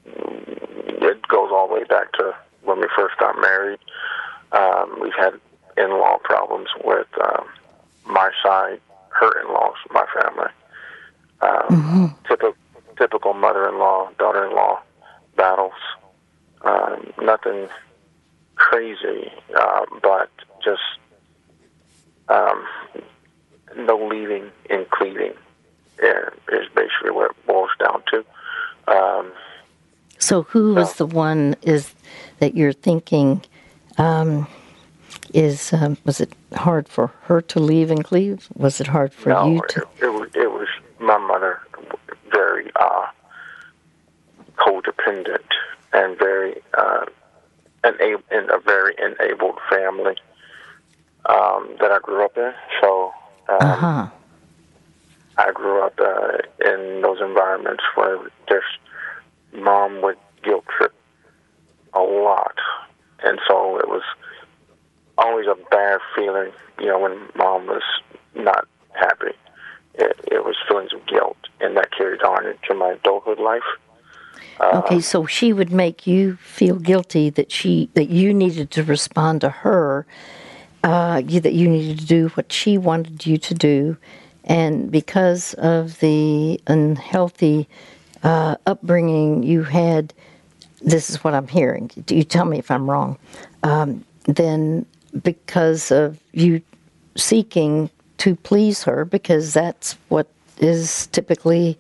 it 0.06 1.28
goes 1.28 1.50
all 1.52 1.68
the 1.68 1.74
way 1.74 1.84
back 1.84 2.12
to 2.12 2.34
when 2.62 2.80
we 2.80 2.86
first 2.96 3.16
got 3.18 3.40
married. 3.40 3.78
Um, 4.52 4.98
we've 5.00 5.14
had 5.18 5.34
in-law 5.76 6.18
problems 6.24 6.68
with 6.84 7.06
um, 7.22 7.46
my 8.06 8.30
side, 8.42 8.80
her 9.10 9.40
in-laws, 9.42 9.76
my 9.90 10.06
family. 10.20 10.50
Um, 11.40 11.68
mm-hmm. 11.68 12.06
Typical, 12.26 12.54
typical 12.96 13.34
mother-in-law, 13.34 14.10
daughter-in-law 14.18 14.80
battles. 15.36 15.72
Um, 16.62 17.12
nothing 17.22 17.68
crazy, 18.58 19.32
uh, 19.56 19.86
but 20.02 20.30
just 20.62 20.82
um, 22.28 22.66
no 23.76 23.96
leaving 24.06 24.50
and 24.68 24.88
cleaving 24.90 25.32
is 26.00 26.68
basically 26.74 27.10
what 27.10 27.30
it 27.30 27.46
boils 27.46 27.70
down 27.78 28.02
to. 28.10 28.24
Um, 28.86 29.32
so, 30.18 30.42
who 30.42 30.74
was 30.74 30.94
the 30.94 31.06
one 31.06 31.56
is 31.62 31.94
that 32.40 32.56
you're 32.56 32.72
thinking? 32.72 33.42
Um, 33.96 34.46
is 35.34 35.72
um, 35.72 35.96
was 36.04 36.20
it 36.20 36.32
hard 36.54 36.88
for 36.88 37.08
her 37.22 37.40
to 37.42 37.60
leave 37.60 37.90
and 37.90 38.04
cleave? 38.04 38.48
Was 38.54 38.80
it 38.80 38.86
hard 38.86 39.12
for 39.12 39.30
no, 39.30 39.46
you 39.46 39.62
to? 39.68 39.80
It, 39.80 40.04
it, 40.04 40.08
was, 40.08 40.30
it 40.34 40.50
was 40.50 40.68
my 40.98 41.18
mother, 41.18 41.60
very 42.32 42.70
uh, 42.76 43.06
codependent 44.56 45.44
and 45.92 46.18
very 46.18 46.56
uh, 46.74 46.97
enab- 47.84 48.30
in 48.30 48.50
a 48.50 48.58
very 48.58 48.94
enabled 48.98 49.58
family 49.70 50.16
um, 51.26 51.76
that 51.80 51.90
I 51.92 51.98
grew 52.00 52.24
up 52.24 52.36
in. 52.36 52.52
So 52.80 53.12
um, 53.48 53.58
uh-huh. 53.60 54.08
I 55.36 55.52
grew 55.52 55.82
up 55.82 55.98
uh, 56.00 56.38
in 56.64 57.02
those 57.02 57.20
environments 57.20 57.84
where 57.94 58.18
just 58.48 58.66
mom 59.52 60.02
would 60.02 60.18
guilt 60.42 60.64
trip 60.76 60.92
a 61.94 62.00
lot, 62.00 62.56
and 63.22 63.38
so 63.48 63.78
it 63.78 63.88
was 63.88 64.02
always 65.16 65.46
a 65.46 65.56
bad 65.70 66.00
feeling. 66.14 66.52
You 66.78 66.86
know, 66.86 66.98
when 66.98 67.18
mom 67.36 67.66
was 67.66 67.82
not 68.34 68.66
happy, 68.92 69.36
it, 69.94 70.18
it 70.30 70.44
was 70.44 70.56
feelings 70.68 70.92
of 70.92 71.06
guilt, 71.06 71.38
and 71.60 71.76
that 71.76 71.92
carried 71.96 72.22
on 72.22 72.46
into 72.46 72.74
my 72.74 72.92
adulthood 72.92 73.38
life. 73.38 73.62
Uh, 74.60 74.82
okay, 74.84 75.00
so 75.00 75.26
she 75.26 75.52
would 75.52 75.72
make 75.72 76.06
you 76.06 76.36
feel 76.36 76.76
guilty 76.76 77.30
that 77.30 77.52
she 77.52 77.88
that 77.94 78.08
you 78.08 78.34
needed 78.34 78.70
to 78.72 78.82
respond 78.82 79.40
to 79.40 79.48
her, 79.48 80.06
uh, 80.84 81.22
you, 81.26 81.40
that 81.40 81.54
you 81.54 81.68
needed 81.68 81.98
to 81.98 82.06
do 82.06 82.28
what 82.30 82.52
she 82.52 82.78
wanted 82.78 83.26
you 83.26 83.38
to 83.38 83.54
do, 83.54 83.96
and 84.44 84.90
because 84.90 85.54
of 85.54 85.98
the 86.00 86.60
unhealthy 86.66 87.68
uh, 88.22 88.56
upbringing 88.66 89.42
you 89.42 89.62
had, 89.62 90.12
this 90.80 91.10
is 91.10 91.22
what 91.22 91.34
I'm 91.34 91.48
hearing. 91.48 91.90
Do 92.06 92.16
you 92.16 92.24
tell 92.24 92.44
me 92.44 92.58
if 92.58 92.70
I'm 92.70 92.90
wrong? 92.90 93.18
Um, 93.62 94.04
then 94.24 94.86
because 95.22 95.90
of 95.90 96.18
you 96.32 96.60
seeking 97.16 97.90
to 98.18 98.34
please 98.34 98.82
her, 98.82 99.04
because 99.04 99.54
that's 99.54 99.96
what 100.08 100.28
is 100.58 101.06
typically 101.08 101.78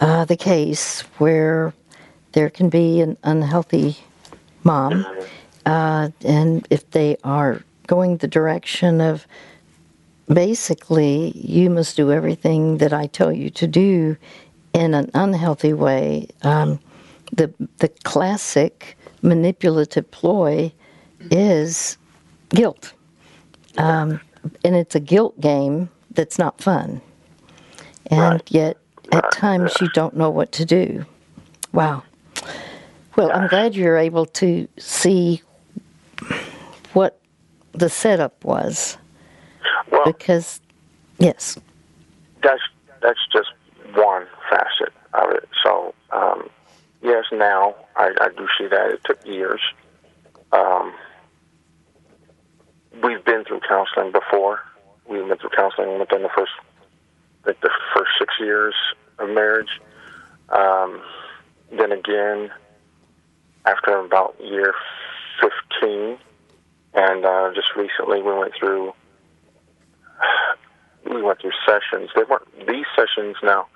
uh, 0.00 0.24
the 0.24 0.36
case 0.36 1.00
where 1.18 1.72
there 2.32 2.50
can 2.50 2.68
be 2.68 3.00
an 3.00 3.16
unhealthy 3.24 3.96
mom, 4.64 5.06
uh, 5.66 6.10
and 6.24 6.66
if 6.70 6.90
they 6.90 7.16
are 7.24 7.62
going 7.86 8.18
the 8.18 8.28
direction 8.28 9.00
of 9.00 9.26
basically 10.32 11.32
you 11.34 11.70
must 11.70 11.96
do 11.96 12.12
everything 12.12 12.78
that 12.78 12.92
I 12.92 13.06
tell 13.06 13.32
you 13.32 13.50
to 13.50 13.66
do 13.66 14.16
in 14.74 14.94
an 14.94 15.10
unhealthy 15.14 15.72
way, 15.72 16.28
um, 16.42 16.78
the 17.32 17.52
the 17.78 17.88
classic 18.04 18.96
manipulative 19.22 20.10
ploy 20.10 20.72
is 21.30 21.96
guilt, 22.50 22.92
um, 23.78 24.20
and 24.64 24.76
it's 24.76 24.94
a 24.94 25.00
guilt 25.00 25.40
game 25.40 25.88
that's 26.12 26.38
not 26.38 26.60
fun, 26.60 27.00
and 28.10 28.34
right. 28.34 28.50
yet 28.50 28.76
at 29.12 29.32
times 29.32 29.74
you 29.80 29.88
don't 29.90 30.16
know 30.16 30.30
what 30.30 30.52
to 30.52 30.64
do. 30.64 31.04
Wow. 31.72 32.02
Well, 33.16 33.32
I'm 33.32 33.48
glad 33.48 33.74
you're 33.74 33.96
able 33.96 34.26
to 34.26 34.68
see 34.78 35.42
what 36.92 37.18
the 37.72 37.88
setup 37.88 38.44
was. 38.44 38.96
Well, 39.90 40.04
because, 40.04 40.60
yes. 41.18 41.58
That's, 42.42 42.60
that's 43.02 43.18
just 43.32 43.48
one 43.94 44.26
facet 44.50 44.92
of 45.14 45.30
it. 45.32 45.48
So, 45.64 45.94
um, 46.10 46.48
yes, 47.02 47.24
now 47.32 47.74
I, 47.96 48.12
I 48.20 48.28
do 48.36 48.46
see 48.58 48.68
that. 48.68 48.90
It 48.90 49.00
took 49.04 49.26
years. 49.26 49.60
Um, 50.52 50.94
we've 53.02 53.24
been 53.24 53.44
through 53.44 53.60
counseling 53.68 54.12
before. 54.12 54.60
We've 55.08 55.26
been 55.26 55.38
through 55.38 55.50
counseling 55.56 55.98
within 55.98 56.22
the 56.22 56.28
first, 56.36 56.52
like 57.46 57.60
the 57.60 57.70
first 57.94 58.10
six 58.18 58.34
years 58.40 58.74
of 59.18 59.28
marriage. 59.30 59.80
Um, 60.48 61.02
then 61.70 61.92
again, 61.92 62.50
after 63.64 63.98
about 63.98 64.36
year 64.40 64.74
15, 65.40 66.18
and 66.94 67.24
uh, 67.24 67.50
just 67.54 67.68
recently 67.76 68.22
we 68.22 68.32
went 68.32 68.54
through 68.58 68.92
we 71.10 71.22
went 71.22 71.40
through 71.40 71.52
sessions. 71.66 72.10
They 72.14 72.24
weren't 72.24 72.66
these 72.66 72.86
sessions 72.96 73.36
now 73.42 73.66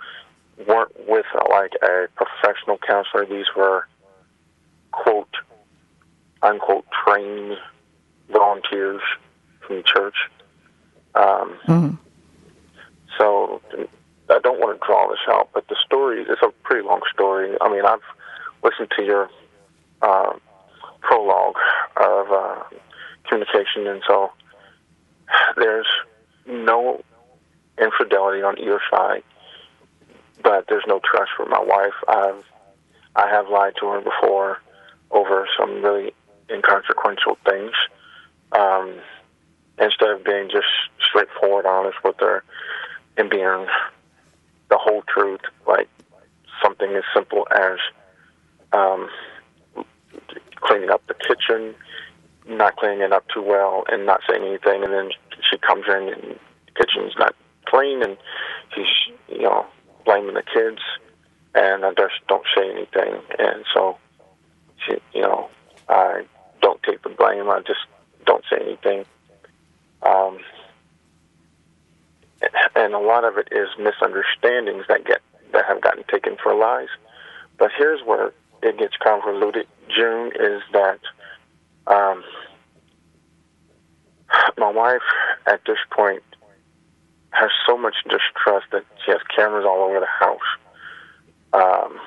weren't 0.66 0.92
with 1.08 1.26
uh, 1.34 1.44
like 1.50 1.72
a 1.82 2.06
professional 2.14 2.78
counselor. 2.78 3.26
These 3.26 3.46
were 3.56 3.86
quote 4.90 5.34
unquote 6.42 6.86
trained 7.04 7.58
volunteers 8.30 9.00
from 9.66 9.76
the 9.76 9.82
church. 9.82 10.16
Um, 11.14 11.58
mm-hmm. 11.66 11.94
So 13.18 13.60
I 14.30 14.38
don't 14.42 14.60
want 14.60 14.80
to 14.80 14.86
draw 14.86 15.08
this 15.08 15.18
out, 15.28 15.50
but 15.52 15.68
the 15.68 15.76
story 15.84 16.22
is 16.22 16.38
a 16.42 16.50
pretty 16.62 16.86
long 16.86 17.00
story. 17.12 17.56
I 17.60 17.68
mean, 17.70 17.84
I've 17.84 18.00
listened 18.62 18.90
to 18.96 19.04
your 19.04 19.30
uh, 20.00 20.32
prologue 21.00 21.56
of 21.96 22.32
uh, 22.32 22.62
communication, 23.28 23.86
and 23.86 24.02
so 24.06 24.32
there's 25.56 25.86
no 26.46 27.02
infidelity 27.80 28.42
on 28.42 28.58
either 28.58 28.80
side, 28.90 29.22
but 30.42 30.66
there's 30.68 30.84
no 30.86 31.00
trust 31.04 31.30
for 31.36 31.46
my 31.46 31.60
wife. 31.60 31.94
I've 32.08 32.44
I 33.14 33.28
have 33.28 33.48
lied 33.50 33.74
to 33.80 33.88
her 33.88 34.00
before 34.00 34.58
over 35.10 35.46
some 35.58 35.82
really 35.82 36.14
inconsequential 36.48 37.36
things 37.44 37.72
um, 38.52 38.94
instead 39.78 40.10
of 40.10 40.24
being 40.24 40.48
just 40.48 40.66
straightforward, 41.06 41.66
honest 41.66 41.98
with 42.02 42.16
her, 42.20 42.42
and 43.16 43.30
being 43.30 43.66
the 44.70 44.78
whole 44.78 45.02
truth. 45.08 45.40
Like 45.66 45.88
something 46.62 46.90
as 46.94 47.04
simple 47.14 47.46
as 47.54 47.78
um, 48.72 49.08
cleaning 50.56 50.90
up 50.90 51.02
the 51.06 51.14
kitchen, 51.14 51.74
not 52.48 52.76
cleaning 52.76 53.00
it 53.00 53.12
up 53.12 53.24
too 53.32 53.42
well, 53.42 53.84
and 53.88 54.06
not 54.06 54.20
saying 54.28 54.44
anything, 54.44 54.82
and 54.84 54.92
then 54.92 55.10
she 55.50 55.58
comes 55.58 55.84
in 55.88 56.08
and 56.08 56.38
the 56.66 56.72
kitchen's 56.74 57.14
not 57.18 57.34
clean, 57.66 58.02
and 58.02 58.16
she's 58.74 59.14
you 59.28 59.42
know 59.42 59.66
blaming 60.04 60.34
the 60.34 60.42
kids, 60.42 60.80
and 61.54 61.84
I 61.84 61.90
just 61.94 62.14
don't 62.28 62.44
say 62.56 62.70
anything, 62.70 63.20
and 63.38 63.64
so 63.74 63.98
she, 64.86 64.96
you 65.14 65.22
know, 65.22 65.48
I 65.88 66.24
don't 66.60 66.82
take 66.82 67.02
the 67.02 67.10
blame. 67.10 67.48
I 67.50 67.60
just 67.60 67.80
don't 68.26 68.44
say 68.50 68.58
anything. 68.60 69.04
Um, 70.02 70.38
and 72.74 72.94
a 72.94 72.98
lot 72.98 73.24
of 73.24 73.38
it 73.38 73.48
is 73.52 73.68
misunderstandings 73.78 74.84
that 74.88 75.04
get 75.04 75.20
that 75.52 75.64
have 75.66 75.80
gotten 75.80 76.04
taken 76.10 76.36
for 76.42 76.54
lies. 76.54 76.88
But 77.58 77.70
here's 77.76 78.00
where 78.04 78.32
it 78.62 78.78
gets 78.78 78.96
convoluted. 79.02 79.66
June 79.94 80.32
is 80.38 80.62
that 80.72 81.00
um, 81.86 82.24
my 84.56 84.70
wife 84.70 85.02
at 85.46 85.60
this 85.66 85.78
point 85.90 86.22
has 87.30 87.50
so 87.66 87.76
much 87.76 87.96
distrust 88.04 88.66
that 88.72 88.84
she 89.04 89.10
has 89.10 89.20
cameras 89.34 89.64
all 89.66 89.82
over 89.82 90.00
the 90.00 90.06
house. 90.06 90.38
Um, 91.52 91.98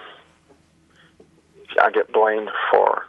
I 1.82 1.92
get 1.92 2.12
blamed 2.12 2.50
for, 2.72 3.06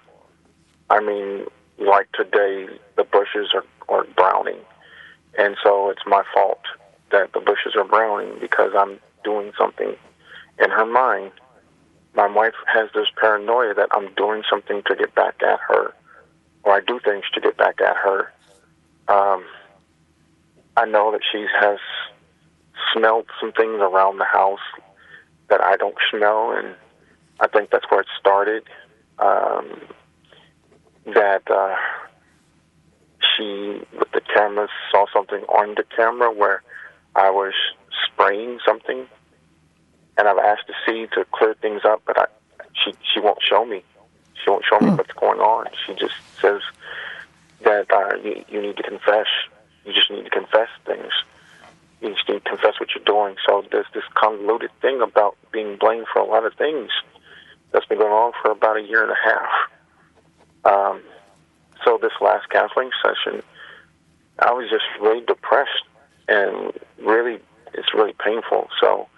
I 0.90 1.00
mean, 1.00 1.46
like 1.78 2.10
today, 2.12 2.66
the 2.96 3.04
bushes 3.04 3.54
are, 3.54 3.64
are 3.88 4.06
browning. 4.16 4.58
And 5.38 5.56
so 5.62 5.90
it's 5.90 6.02
my 6.06 6.22
fault 6.34 6.60
that 7.10 7.32
the 7.32 7.40
bushes 7.40 7.74
are 7.76 7.84
browning 7.84 8.38
because 8.40 8.72
I'm 8.76 8.98
doing 9.24 9.52
something 9.58 9.94
in 10.62 10.70
her 10.70 10.86
mind. 10.86 11.32
My 12.14 12.26
wife 12.26 12.54
has 12.66 12.88
this 12.94 13.08
paranoia 13.20 13.74
that 13.74 13.88
I'm 13.92 14.12
doing 14.14 14.42
something 14.48 14.82
to 14.86 14.96
get 14.96 15.14
back 15.14 15.42
at 15.42 15.60
her, 15.68 15.92
or 16.62 16.72
I 16.72 16.80
do 16.80 16.98
things 17.04 17.24
to 17.34 17.40
get 17.40 17.56
back 17.56 17.80
at 17.80 17.96
her. 17.96 18.32
Um, 19.08 19.44
I 20.76 20.86
know 20.86 21.12
that 21.12 21.20
she 21.30 21.46
has 21.60 21.78
smelled 22.92 23.26
some 23.40 23.52
things 23.52 23.80
around 23.80 24.18
the 24.18 24.24
house 24.24 24.60
that 25.48 25.60
I 25.62 25.76
don't 25.76 25.96
smell, 26.10 26.52
and 26.52 26.74
I 27.40 27.48
think 27.48 27.70
that's 27.70 27.84
where 27.90 28.00
it 28.00 28.06
started. 28.18 28.64
Um, 29.18 29.80
that 31.06 31.42
uh, 31.50 31.76
she, 33.20 33.80
with 33.98 34.10
the 34.12 34.20
camera, 34.34 34.68
saw 34.90 35.06
something 35.12 35.42
on 35.44 35.74
the 35.76 35.84
camera 35.96 36.32
where 36.32 36.62
I 37.16 37.30
was 37.30 37.54
spraying 38.06 38.60
something, 38.64 39.06
and 40.18 40.28
I've 40.28 40.38
asked 40.38 40.66
to 40.66 40.74
see 40.84 41.06
to 41.14 41.24
clear 41.32 41.54
things 41.54 41.80
up, 41.84 42.02
but 42.06 42.18
I, 42.18 42.26
she 42.74 42.92
she 43.12 43.20
won't 43.20 43.38
show 43.42 43.64
me. 43.64 43.82
She 44.34 44.50
won't 44.50 44.64
show 44.64 44.78
me 44.78 44.90
what's 44.90 45.12
going 45.12 45.40
on. 45.40 45.66
She 45.86 45.94
just 45.94 46.14
says 46.40 46.60
that 47.64 47.90
uh, 47.90 48.16
you, 48.22 48.44
you 48.50 48.60
need 48.60 48.76
to 48.76 48.82
confess. 48.82 49.26
You 49.86 49.94
just 49.94 50.10
need 50.10 50.24
to 50.24 50.30
confess 50.30 50.68
things. 50.84 51.10
You 52.02 52.10
just 52.12 52.28
need 52.28 52.44
to 52.44 52.50
confess 52.50 52.78
what 52.78 52.90
you're 52.94 53.04
doing. 53.04 53.36
So 53.46 53.64
there's 53.72 53.86
this 53.94 54.04
convoluted 54.14 54.70
thing 54.82 55.00
about 55.00 55.36
being 55.52 55.76
blamed 55.76 56.06
for 56.12 56.20
a 56.20 56.26
lot 56.26 56.44
of 56.44 56.52
things 56.54 56.90
that's 57.72 57.86
been 57.86 57.98
going 57.98 58.12
on 58.12 58.32
for 58.42 58.50
about 58.50 58.76
a 58.76 58.82
year 58.82 59.02
and 59.02 59.12
a 59.12 59.16
half. 59.24 59.50
Um, 60.66 61.00
so 61.82 61.98
this 62.00 62.12
last 62.20 62.50
counseling 62.50 62.90
session, 63.02 63.42
I 64.38 64.52
was 64.52 64.68
just 64.68 64.84
really 65.00 65.24
depressed 65.24 65.84
and 66.28 66.72
really, 67.02 67.38
it's 67.74 67.94
really 67.94 68.14
painful. 68.24 68.68
So 68.80 69.08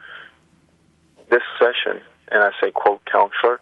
this 1.31 1.43
session, 1.59 2.01
and 2.31 2.43
I 2.43 2.51
say 2.61 2.71
quote 2.71 3.05
counselor, 3.05 3.61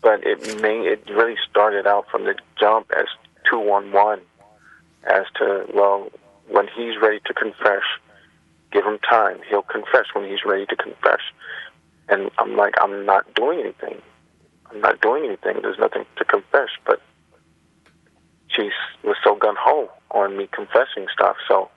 but 0.00 0.24
it 0.24 0.60
may 0.60 0.80
it 0.80 1.02
really 1.10 1.36
started 1.50 1.86
out 1.86 2.06
from 2.10 2.24
the 2.24 2.34
jump 2.58 2.90
as 2.96 3.06
two 3.48 3.58
one 3.58 3.92
one, 3.92 4.20
as 5.04 5.24
to 5.36 5.66
well, 5.74 6.10
when 6.48 6.68
he's 6.76 7.00
ready 7.00 7.20
to 7.26 7.34
confess, 7.34 7.82
give 8.72 8.84
him 8.84 8.98
time. 9.08 9.38
He'll 9.48 9.62
confess 9.62 10.06
when 10.14 10.28
he's 10.28 10.44
ready 10.44 10.66
to 10.66 10.76
confess. 10.76 11.20
And 12.08 12.30
I'm 12.38 12.56
like, 12.56 12.74
I'm 12.80 13.04
not 13.04 13.34
doing 13.34 13.60
anything. 13.60 14.00
I'm 14.70 14.80
not 14.80 15.00
doing 15.00 15.24
anything. 15.24 15.60
There's 15.62 15.78
nothing 15.78 16.04
to 16.16 16.24
confess. 16.24 16.68
But 16.86 17.02
she 18.48 18.70
was 19.04 19.16
so 19.22 19.34
gun 19.36 19.56
ho 19.58 19.90
on 20.10 20.36
me 20.36 20.48
confessing 20.52 21.06
stuff. 21.12 21.36
So 21.46 21.70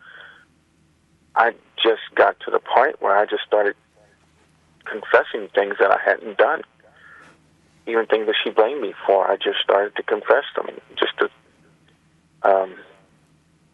I 1.35 1.51
just 1.81 2.01
got 2.15 2.39
to 2.41 2.51
the 2.51 2.59
point 2.59 3.01
where 3.01 3.17
I 3.17 3.25
just 3.25 3.43
started 3.47 3.75
confessing 4.85 5.47
things 5.53 5.75
that 5.79 5.91
I 5.91 5.97
hadn't 6.03 6.37
done. 6.37 6.61
Even 7.87 8.05
things 8.05 8.27
that 8.27 8.35
she 8.43 8.49
blamed 8.51 8.81
me 8.81 8.93
for, 9.05 9.29
I 9.29 9.37
just 9.37 9.59
started 9.63 9.95
to 9.95 10.03
confess 10.03 10.43
them, 10.55 10.67
just 10.97 11.13
to 11.19 11.29
um, 12.43 12.75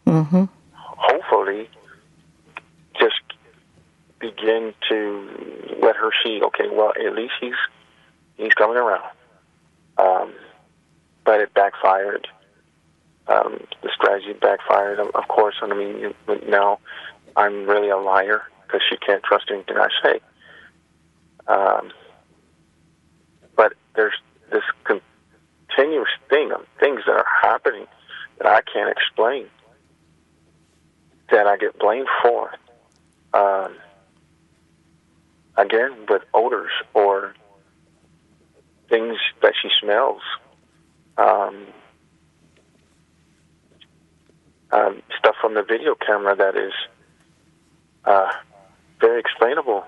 Mm-hmm. 0.06 0.44
hopefully 0.72 1.68
just 2.98 3.20
begin 4.18 4.72
to 4.88 5.76
let 5.82 5.96
her 5.96 6.10
see. 6.24 6.40
Okay, 6.42 6.68
well, 6.72 6.92
at 6.98 7.14
least 7.14 7.34
he's 7.40 7.54
he's 8.36 8.54
coming 8.54 8.76
around. 8.78 9.04
Um, 9.98 10.32
but 11.24 11.40
it 11.40 11.52
backfired. 11.52 12.26
Um, 13.26 13.60
the 13.82 13.90
strategy 13.94 14.32
backfired. 14.32 14.98
Of 15.00 15.28
course, 15.28 15.56
I 15.60 15.66
mean 15.74 15.98
you- 15.98 16.14
now 16.48 16.78
I'm 17.36 17.68
really 17.68 17.90
a 17.90 17.96
liar 17.96 18.42
because 18.66 18.80
she 18.88 18.96
can't 18.96 19.22
trust 19.22 19.50
anything 19.50 19.76
I 19.76 19.88
say. 20.02 20.20
Um, 21.46 21.92
but 23.56 23.74
there's 23.96 24.14
this 24.52 24.62
continuous 24.84 26.10
thing 26.28 26.52
of 26.52 26.66
things 26.78 27.00
that 27.06 27.12
are 27.12 27.26
happening 27.42 27.86
that 28.38 28.46
I 28.46 28.60
can't 28.62 28.90
explain 28.90 29.46
that 31.30 31.46
I 31.46 31.56
get 31.56 31.78
blamed 31.78 32.08
for. 32.22 32.52
Um, 33.34 33.74
again, 35.56 35.92
with 36.08 36.22
odors 36.32 36.70
or 36.94 37.34
things 38.88 39.16
that 39.42 39.52
she 39.60 39.68
smells. 39.80 40.22
Um, 41.16 41.66
um, 44.70 45.02
stuff 45.18 45.34
from 45.40 45.54
the 45.54 45.62
video 45.62 45.94
camera 45.94 46.36
that 46.36 46.56
is 46.56 46.72
uh, 48.08 48.30
very 49.00 49.20
explainable. 49.20 49.84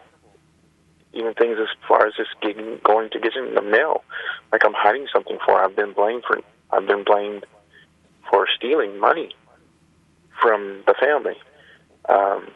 Even 1.12 1.34
things 1.34 1.56
as 1.60 1.68
far 1.88 2.06
as 2.06 2.14
just 2.14 2.30
getting, 2.40 2.78
going 2.84 3.10
to 3.10 3.18
getting 3.18 3.54
the 3.54 3.62
mail, 3.62 4.04
like 4.52 4.64
I'm 4.64 4.74
hiding 4.74 5.08
something 5.12 5.38
for. 5.44 5.60
I've 5.60 5.74
been 5.74 5.92
blamed 5.92 6.22
for. 6.24 6.40
I've 6.70 6.86
been 6.86 7.02
blamed 7.02 7.46
for 8.30 8.46
stealing 8.56 9.00
money 9.00 9.34
from 10.40 10.84
the 10.86 10.94
family. 10.94 11.34
Um, 12.08 12.48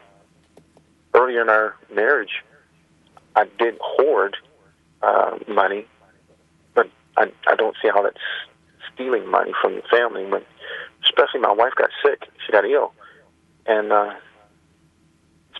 earlier 1.13 1.41
in 1.41 1.49
our 1.49 1.75
marriage, 1.93 2.43
I 3.35 3.45
did 3.59 3.77
hoard 3.81 4.37
uh, 5.01 5.37
money, 5.49 5.85
but 6.75 6.89
I, 7.17 7.31
I 7.47 7.55
don't 7.55 7.75
see 7.81 7.89
how 7.93 8.03
that's 8.03 8.17
stealing 8.93 9.29
money 9.29 9.51
from 9.61 9.75
the 9.75 9.83
family. 9.91 10.25
When, 10.25 10.43
especially 11.03 11.41
my 11.41 11.51
wife 11.51 11.73
got 11.75 11.89
sick, 12.01 12.29
she 12.45 12.53
got 12.53 12.63
ill, 12.63 12.93
and 13.65 13.91
uh, 13.91 14.13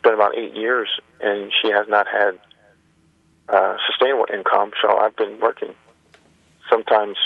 been 0.06 0.14
about 0.14 0.38
eight 0.38 0.56
years, 0.56 0.88
and 1.20 1.52
she 1.62 1.70
has 1.70 1.88
not 1.90 2.08
had 2.08 2.40
uh, 3.50 3.76
sustainable 3.88 4.28
income. 4.34 4.72
So 4.82 4.98
I've 4.98 5.16
been 5.16 5.40
working 5.42 5.76
sometimes 6.70 7.18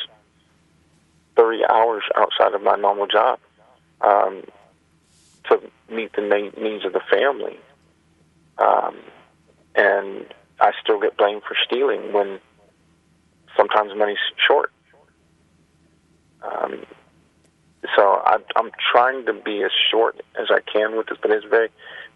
thirty 1.36 1.62
hours 1.70 2.04
outside 2.16 2.56
of 2.56 2.64
my 2.64 2.76
normal 2.76 3.06
job. 3.06 3.40
Um, 4.02 4.44
to 5.50 5.60
meet 5.90 6.14
the 6.14 6.22
needs 6.58 6.86
of 6.86 6.94
the 6.94 7.02
family. 7.12 7.58
Um, 8.58 8.98
and 9.76 10.26
I 10.60 10.72
still 10.82 11.00
get 11.00 11.18
blamed 11.18 11.44
for 11.48 11.56
stealing 11.66 12.14
when 12.14 12.40
sometimes 13.58 13.92
money's 13.96 14.18
short. 14.48 14.72
Um, 16.42 16.86
so 17.96 18.22
I, 18.26 18.38
I'm 18.56 18.72
trying 18.92 19.26
to 19.26 19.34
be 19.34 19.64
as 19.64 19.72
short 19.92 20.20
as 20.40 20.48
I 20.52 20.60
can 20.62 20.96
with 20.98 21.08
this, 21.08 21.18
but 21.22 21.32
it's 21.32 21.46
very, 21.46 21.70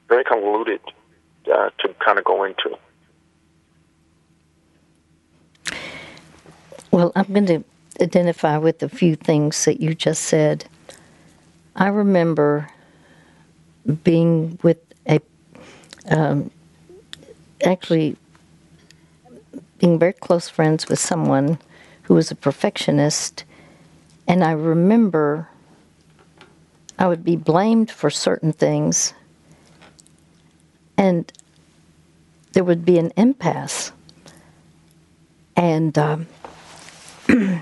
very 0.08 0.24
convoluted 0.24 0.82
uh, 1.52 1.70
to 1.80 1.94
kind 2.06 2.18
of 2.20 2.26
go 2.26 2.44
into. 2.44 2.78
Well, 6.92 7.12
I'm 7.16 7.26
going 7.26 7.46
to 7.48 7.64
identify 8.02 8.58
with 8.58 8.84
a 8.84 8.90
few 8.90 9.16
things 9.16 9.66
that 9.66 9.82
you 9.82 9.96
just 9.96 10.24
said. 10.24 10.66
I 11.76 11.88
remember 11.88 12.70
being 14.04 14.60
with 14.62 14.78
a, 15.08 15.20
um, 16.10 16.52
actually, 17.64 18.16
being 19.80 19.98
very 19.98 20.14
close 20.14 20.48
friends 20.50 20.88
with 20.88 21.00
someone 21.00 21.58
who 22.04 22.14
was 22.14 22.30
a 22.30 22.36
perfectionist, 22.36 23.44
and 24.28 24.44
I 24.44 24.52
remember 24.52 25.50
I 27.00 27.08
would 27.08 27.24
be 27.24 27.36
blamed 27.36 27.90
for 27.90 28.10
certain 28.10 28.54
things, 28.54 29.14
and 30.98 31.32
there 32.54 32.64
would 32.64 32.86
be 32.86 32.98
an 32.98 33.12
impasse. 33.18 33.92
And 35.56 35.98
um, 35.98 36.28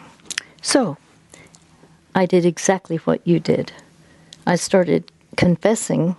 so 0.62 0.98
I 2.16 2.26
did 2.26 2.46
exactly 2.46 2.98
what 2.98 3.26
you 3.26 3.40
did. 3.40 3.72
I 4.46 4.56
started 4.56 5.12
confessing 5.38 6.16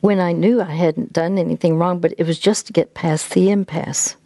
when 0.00 0.20
I 0.20 0.32
knew 0.32 0.60
I 0.60 0.72
hadn't 0.72 1.12
done 1.12 1.38
anything 1.38 1.78
wrong, 1.78 1.98
but 1.98 2.12
it 2.18 2.26
was 2.26 2.38
just 2.38 2.66
to 2.66 2.72
get 2.72 2.94
past 2.94 3.30
the 3.30 3.50
impasse. 3.50 4.16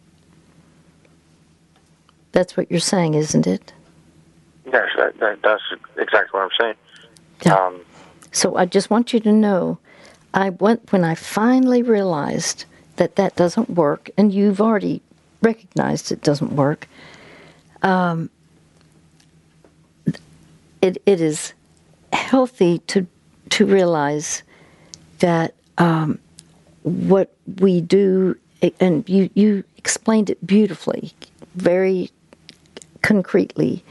That's 2.31 2.55
what 2.57 2.69
you're 2.69 2.79
saying, 2.79 3.13
isn't 3.15 3.47
it? 3.47 3.73
Yes, 4.65 4.89
that, 4.97 5.17
that, 5.19 5.41
that's 5.41 5.63
exactly 5.97 6.39
what 6.39 6.43
I'm 6.43 6.49
saying. 6.59 6.75
Yeah. 7.45 7.55
Um, 7.55 7.81
So 8.31 8.55
I 8.55 8.65
just 8.65 8.89
want 8.89 9.13
you 9.13 9.19
to 9.21 9.31
know, 9.31 9.79
I 10.33 10.51
went 10.51 10.91
when 10.91 11.03
I 11.03 11.15
finally 11.15 11.81
realized 11.81 12.65
that 12.97 13.15
that 13.15 13.35
doesn't 13.35 13.69
work, 13.71 14.09
and 14.17 14.33
you've 14.33 14.61
already 14.61 15.01
recognized 15.41 16.11
it 16.11 16.21
doesn't 16.21 16.53
work. 16.53 16.87
Um, 17.81 18.29
it 20.81 21.01
it 21.05 21.21
is 21.21 21.53
healthy 22.13 22.79
to 22.87 23.07
to 23.49 23.65
realize 23.65 24.43
that 25.19 25.55
um, 25.77 26.19
what 26.83 27.33
we 27.59 27.81
do, 27.81 28.37
and 28.79 29.07
you 29.09 29.29
you 29.33 29.63
explained 29.77 30.29
it 30.29 30.45
beautifully, 30.45 31.13
very 31.55 32.11
concretely. 33.01 33.83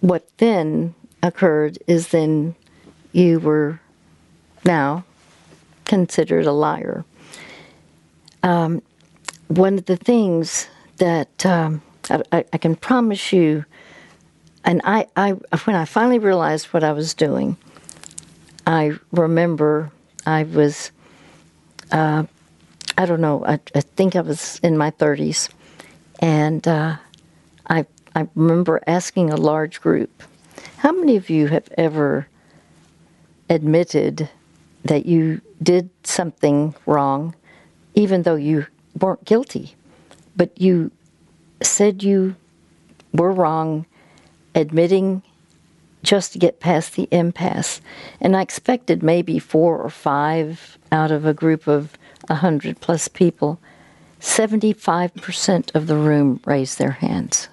What 0.00 0.28
then 0.38 0.94
occurred 1.22 1.78
is 1.86 2.08
then 2.08 2.54
you 3.12 3.40
were 3.40 3.80
now 4.64 5.04
considered 5.88 6.46
a 6.46 6.52
liar. 6.52 7.04
Um, 8.44 8.82
one 9.48 9.74
of 9.74 9.86
the 9.86 9.96
things 9.96 10.68
that 10.98 11.44
um, 11.44 11.82
I, 12.08 12.44
I, 12.52 12.58
can 12.58 12.76
promise 12.76 13.32
you, 13.32 13.64
and 14.64 14.80
I, 14.84 15.06
I, 15.16 15.30
when 15.64 15.74
I 15.74 15.84
finally 15.84 16.20
realized 16.20 16.66
what 16.66 16.84
I 16.84 16.92
was 16.92 17.14
doing, 17.14 17.56
I 18.66 18.92
remember 19.10 19.90
I 20.26 20.44
was, 20.44 20.92
uh, 21.90 22.24
I 22.96 23.06
don't 23.06 23.20
know, 23.20 23.44
I, 23.44 23.58
I, 23.74 23.80
think 23.80 24.14
I 24.14 24.20
was 24.20 24.60
in 24.62 24.76
my 24.76 24.90
30s, 24.92 25.48
and 26.20 26.66
uh, 26.68 26.96
I, 27.68 27.86
I 28.14 28.28
remember 28.34 28.80
asking 28.86 29.30
a 29.30 29.36
large 29.36 29.80
group, 29.80 30.22
how 30.78 30.92
many 30.92 31.16
of 31.16 31.30
you 31.30 31.48
have 31.48 31.68
ever 31.76 32.28
admitted 33.48 34.28
that 34.84 35.06
you 35.06 35.40
did 35.62 35.90
something 36.04 36.74
wrong, 36.86 37.34
even 37.94 38.22
though 38.22 38.36
you 38.36 38.66
weren't 39.00 39.24
guilty, 39.24 39.74
but 40.36 40.60
you 40.60 40.90
said 41.62 42.02
you 42.02 42.36
were 43.12 43.32
wrong, 43.32 43.86
admitting 44.54 45.22
just 46.02 46.32
to 46.32 46.38
get 46.38 46.60
past 46.60 46.94
the 46.94 47.08
impasse. 47.10 47.80
And 48.20 48.36
I 48.36 48.42
expected 48.42 49.02
maybe 49.02 49.38
four 49.38 49.78
or 49.78 49.90
five 49.90 50.78
out 50.92 51.10
of 51.10 51.26
a 51.26 51.34
group 51.34 51.66
of 51.66 51.98
a 52.28 52.36
hundred 52.36 52.80
plus 52.80 53.08
people. 53.08 53.58
75% 54.20 55.74
of 55.74 55.86
the 55.86 55.96
room 55.96 56.40
raised 56.44 56.78
their 56.78 56.92
hands. 56.92 57.48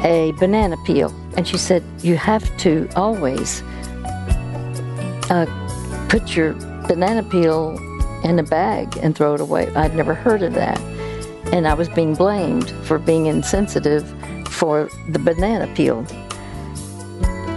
a 0.05 0.33
banana 0.33 0.77
peel." 0.85 1.13
And 1.37 1.47
she 1.47 1.59
said, 1.59 1.83
"You 2.03 2.17
have 2.17 2.45
to 2.59 2.89
always 2.97 3.63
uh, 5.31 5.47
put 6.09 6.37
your 6.37 6.55
banana 6.89 7.23
peel 7.23 7.79
in 8.25 8.39
a 8.39 8.43
bag 8.43 8.97
and 9.03 9.17
throw 9.17 9.35
it 9.35 9.41
away." 9.41 9.73
I'd 9.75 9.95
never 9.95 10.15
heard 10.15 10.43
of 10.43 10.55
that, 10.55 10.81
and 11.53 11.67
I 11.67 11.75
was 11.75 11.89
being 11.89 12.15
blamed 12.15 12.71
for 12.87 12.99
being 12.99 13.27
insensitive 13.27 14.05
for 14.49 14.89
the 15.11 15.19
banana 15.19 15.67
peel. 15.75 16.07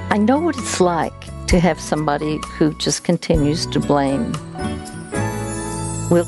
I 0.10 0.17
know 0.17 0.39
what 0.39 0.58
it's 0.58 0.79
like 0.79 1.13
to 1.47 1.60
have 1.60 1.79
somebody 1.79 2.39
who 2.58 2.73
just 2.75 3.03
continues 3.03 3.65
to 3.67 3.79
blame. 3.79 4.31
Will 6.10 6.25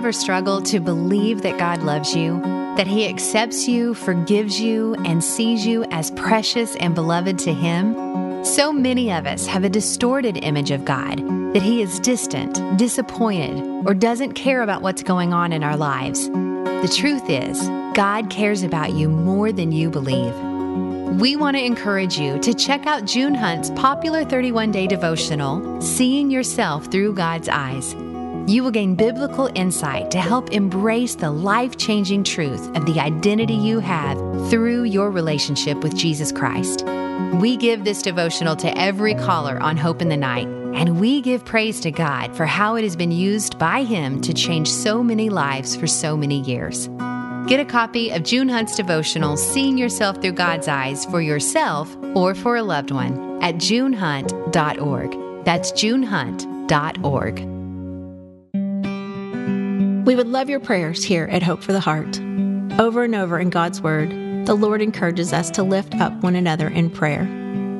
ever 0.00 0.12
struggle 0.12 0.62
to 0.62 0.80
believe 0.80 1.42
that 1.42 1.58
God 1.58 1.82
loves 1.82 2.16
you, 2.16 2.40
that 2.78 2.86
He 2.86 3.06
accepts 3.06 3.68
you, 3.68 3.92
forgives 3.92 4.58
you, 4.58 4.94
and 5.04 5.22
sees 5.22 5.66
you 5.66 5.84
as 5.90 6.10
precious 6.12 6.74
and 6.76 6.94
beloved 6.94 7.38
to 7.40 7.52
Him? 7.52 8.42
So 8.42 8.72
many 8.72 9.12
of 9.12 9.26
us 9.26 9.44
have 9.44 9.62
a 9.62 9.68
distorted 9.68 10.38
image 10.38 10.70
of 10.70 10.86
God 10.86 11.18
that 11.52 11.60
He 11.60 11.82
is 11.82 12.00
distant, 12.00 12.78
disappointed, 12.78 13.86
or 13.86 13.92
doesn't 13.92 14.32
care 14.32 14.62
about 14.62 14.80
what's 14.80 15.02
going 15.02 15.34
on 15.34 15.52
in 15.52 15.62
our 15.62 15.76
lives. 15.76 16.30
The 16.30 16.94
truth 16.96 17.28
is, 17.28 17.60
God 17.92 18.30
cares 18.30 18.62
about 18.62 18.94
you 18.94 19.10
more 19.10 19.52
than 19.52 19.70
you 19.70 19.90
believe. 19.90 20.34
We 21.20 21.36
want 21.36 21.58
to 21.58 21.62
encourage 21.62 22.18
you 22.18 22.38
to 22.38 22.54
check 22.54 22.86
out 22.86 23.04
June 23.04 23.34
Hunt's 23.34 23.68
popular 23.72 24.24
31 24.24 24.72
day 24.72 24.86
devotional, 24.86 25.78
Seeing 25.82 26.30
Yourself 26.30 26.86
Through 26.86 27.16
God's 27.16 27.50
Eyes. 27.50 27.94
You 28.50 28.64
will 28.64 28.72
gain 28.72 28.96
biblical 28.96 29.48
insight 29.54 30.10
to 30.10 30.18
help 30.18 30.50
embrace 30.50 31.14
the 31.14 31.30
life 31.30 31.76
changing 31.76 32.24
truth 32.24 32.66
of 32.76 32.84
the 32.84 32.98
identity 32.98 33.54
you 33.54 33.78
have 33.78 34.18
through 34.50 34.82
your 34.82 35.12
relationship 35.12 35.84
with 35.84 35.94
Jesus 35.94 36.32
Christ. 36.32 36.84
We 37.34 37.56
give 37.56 37.84
this 37.84 38.02
devotional 38.02 38.56
to 38.56 38.76
every 38.76 39.14
caller 39.14 39.60
on 39.60 39.76
Hope 39.76 40.02
in 40.02 40.08
the 40.08 40.16
Night, 40.16 40.48
and 40.74 40.98
we 40.98 41.20
give 41.20 41.44
praise 41.44 41.78
to 41.82 41.92
God 41.92 42.36
for 42.36 42.44
how 42.44 42.74
it 42.74 42.82
has 42.82 42.96
been 42.96 43.12
used 43.12 43.56
by 43.56 43.84
Him 43.84 44.20
to 44.22 44.34
change 44.34 44.68
so 44.68 45.00
many 45.00 45.30
lives 45.30 45.76
for 45.76 45.86
so 45.86 46.16
many 46.16 46.40
years. 46.40 46.88
Get 47.46 47.60
a 47.60 47.64
copy 47.64 48.10
of 48.10 48.24
June 48.24 48.48
Hunt's 48.48 48.74
devotional, 48.74 49.36
Seeing 49.36 49.78
Yourself 49.78 50.20
Through 50.20 50.32
God's 50.32 50.66
Eyes, 50.66 51.04
for 51.04 51.22
yourself 51.22 51.96
or 52.16 52.34
for 52.34 52.56
a 52.56 52.64
loved 52.64 52.90
one 52.90 53.40
at 53.44 53.54
junehunt.org. 53.54 55.44
That's 55.44 55.70
junehunt.org. 55.70 57.59
We 60.04 60.14
would 60.16 60.28
love 60.28 60.48
your 60.48 60.60
prayers 60.60 61.04
here 61.04 61.28
at 61.30 61.42
Hope 61.42 61.62
for 61.62 61.72
the 61.72 61.80
Heart. 61.80 62.18
Over 62.80 63.04
and 63.04 63.14
over 63.14 63.38
in 63.38 63.50
God's 63.50 63.82
Word, 63.82 64.08
the 64.46 64.54
Lord 64.54 64.80
encourages 64.80 65.34
us 65.34 65.50
to 65.50 65.62
lift 65.62 65.94
up 65.96 66.14
one 66.22 66.36
another 66.36 66.68
in 66.68 66.88
prayer. 66.88 67.28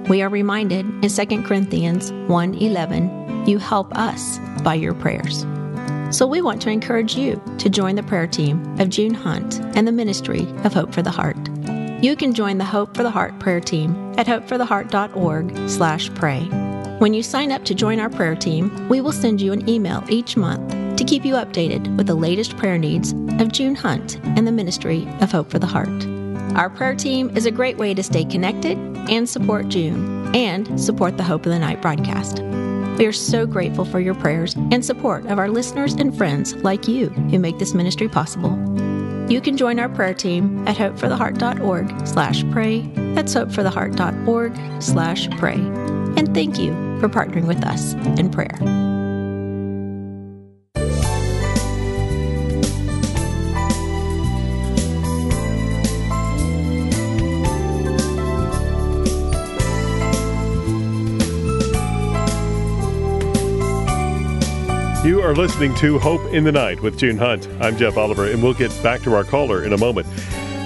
We 0.06 0.20
are 0.20 0.28
reminded 0.28 0.84
in 1.02 1.08
2 1.08 1.44
Corinthians 1.44 2.12
1:11, 2.28 3.48
you 3.48 3.56
help 3.56 3.96
us 3.96 4.38
by 4.62 4.74
your 4.74 4.92
prayers. 4.92 5.46
So 6.10 6.26
we 6.26 6.42
want 6.42 6.60
to 6.62 6.70
encourage 6.70 7.16
you 7.16 7.40
to 7.56 7.70
join 7.70 7.96
the 7.96 8.02
prayer 8.02 8.26
team 8.26 8.62
of 8.78 8.90
June 8.90 9.14
Hunt 9.14 9.58
and 9.74 9.88
the 9.88 9.92
ministry 9.92 10.46
of 10.64 10.74
Hope 10.74 10.92
for 10.92 11.00
the 11.00 11.10
Heart. 11.10 11.38
You 12.02 12.16
can 12.16 12.34
join 12.34 12.58
the 12.58 12.64
Hope 12.64 12.94
for 12.94 13.02
the 13.02 13.10
Heart 13.10 13.38
prayer 13.38 13.60
team 13.60 13.96
at 14.18 14.26
hopefortheheart.org/pray. 14.26 16.40
When 16.98 17.14
you 17.14 17.22
sign 17.22 17.50
up 17.50 17.64
to 17.64 17.74
join 17.74 17.98
our 17.98 18.10
prayer 18.10 18.36
team, 18.36 18.70
we 18.90 19.00
will 19.00 19.10
send 19.10 19.40
you 19.40 19.54
an 19.54 19.66
email 19.66 20.04
each 20.10 20.36
month 20.36 20.74
to 21.00 21.04
keep 21.06 21.24
you 21.24 21.32
updated 21.32 21.96
with 21.96 22.06
the 22.06 22.14
latest 22.14 22.58
prayer 22.58 22.76
needs 22.76 23.12
of 23.40 23.50
June 23.50 23.74
Hunt 23.74 24.20
and 24.36 24.46
the 24.46 24.52
ministry 24.52 25.08
of 25.22 25.32
Hope 25.32 25.50
for 25.50 25.58
the 25.58 25.66
Heart. 25.66 25.88
Our 26.58 26.68
prayer 26.68 26.94
team 26.94 27.34
is 27.34 27.46
a 27.46 27.50
great 27.50 27.78
way 27.78 27.94
to 27.94 28.02
stay 28.02 28.22
connected 28.22 28.76
and 29.08 29.26
support 29.26 29.70
June 29.70 30.30
and 30.36 30.78
support 30.78 31.16
the 31.16 31.22
Hope 31.22 31.46
of 31.46 31.52
the 31.52 31.58
Night 31.58 31.80
broadcast. 31.80 32.40
We 32.98 33.06
are 33.06 33.14
so 33.14 33.46
grateful 33.46 33.86
for 33.86 33.98
your 33.98 34.14
prayers 34.14 34.54
and 34.72 34.84
support 34.84 35.24
of 35.24 35.38
our 35.38 35.48
listeners 35.48 35.94
and 35.94 36.14
friends 36.14 36.54
like 36.56 36.86
you 36.86 37.08
who 37.08 37.38
make 37.38 37.58
this 37.58 37.72
ministry 37.72 38.10
possible. 38.10 38.50
You 39.30 39.40
can 39.40 39.56
join 39.56 39.78
our 39.78 39.88
prayer 39.88 40.12
team 40.12 40.68
at 40.68 40.76
hopefortheheart.org 40.76 42.06
slash 42.06 42.44
pray. 42.52 42.82
That's 43.14 43.34
hopefortheheart.org 43.34 44.82
slash 44.82 45.30
pray. 45.38 45.54
And 45.54 46.34
thank 46.34 46.58
you 46.58 46.72
for 47.00 47.08
partnering 47.08 47.46
with 47.46 47.64
us 47.64 47.94
in 48.18 48.30
prayer. 48.30 48.89
You 65.02 65.22
are 65.22 65.34
listening 65.34 65.74
to 65.76 65.98
Hope 65.98 66.20
in 66.30 66.44
the 66.44 66.52
Night 66.52 66.82
with 66.82 66.98
June 66.98 67.16
Hunt. 67.16 67.48
I'm 67.58 67.78
Jeff 67.78 67.96
Oliver, 67.96 68.26
and 68.26 68.42
we'll 68.42 68.52
get 68.52 68.70
back 68.82 69.00
to 69.04 69.14
our 69.14 69.24
caller 69.24 69.64
in 69.64 69.72
a 69.72 69.78
moment. 69.78 70.06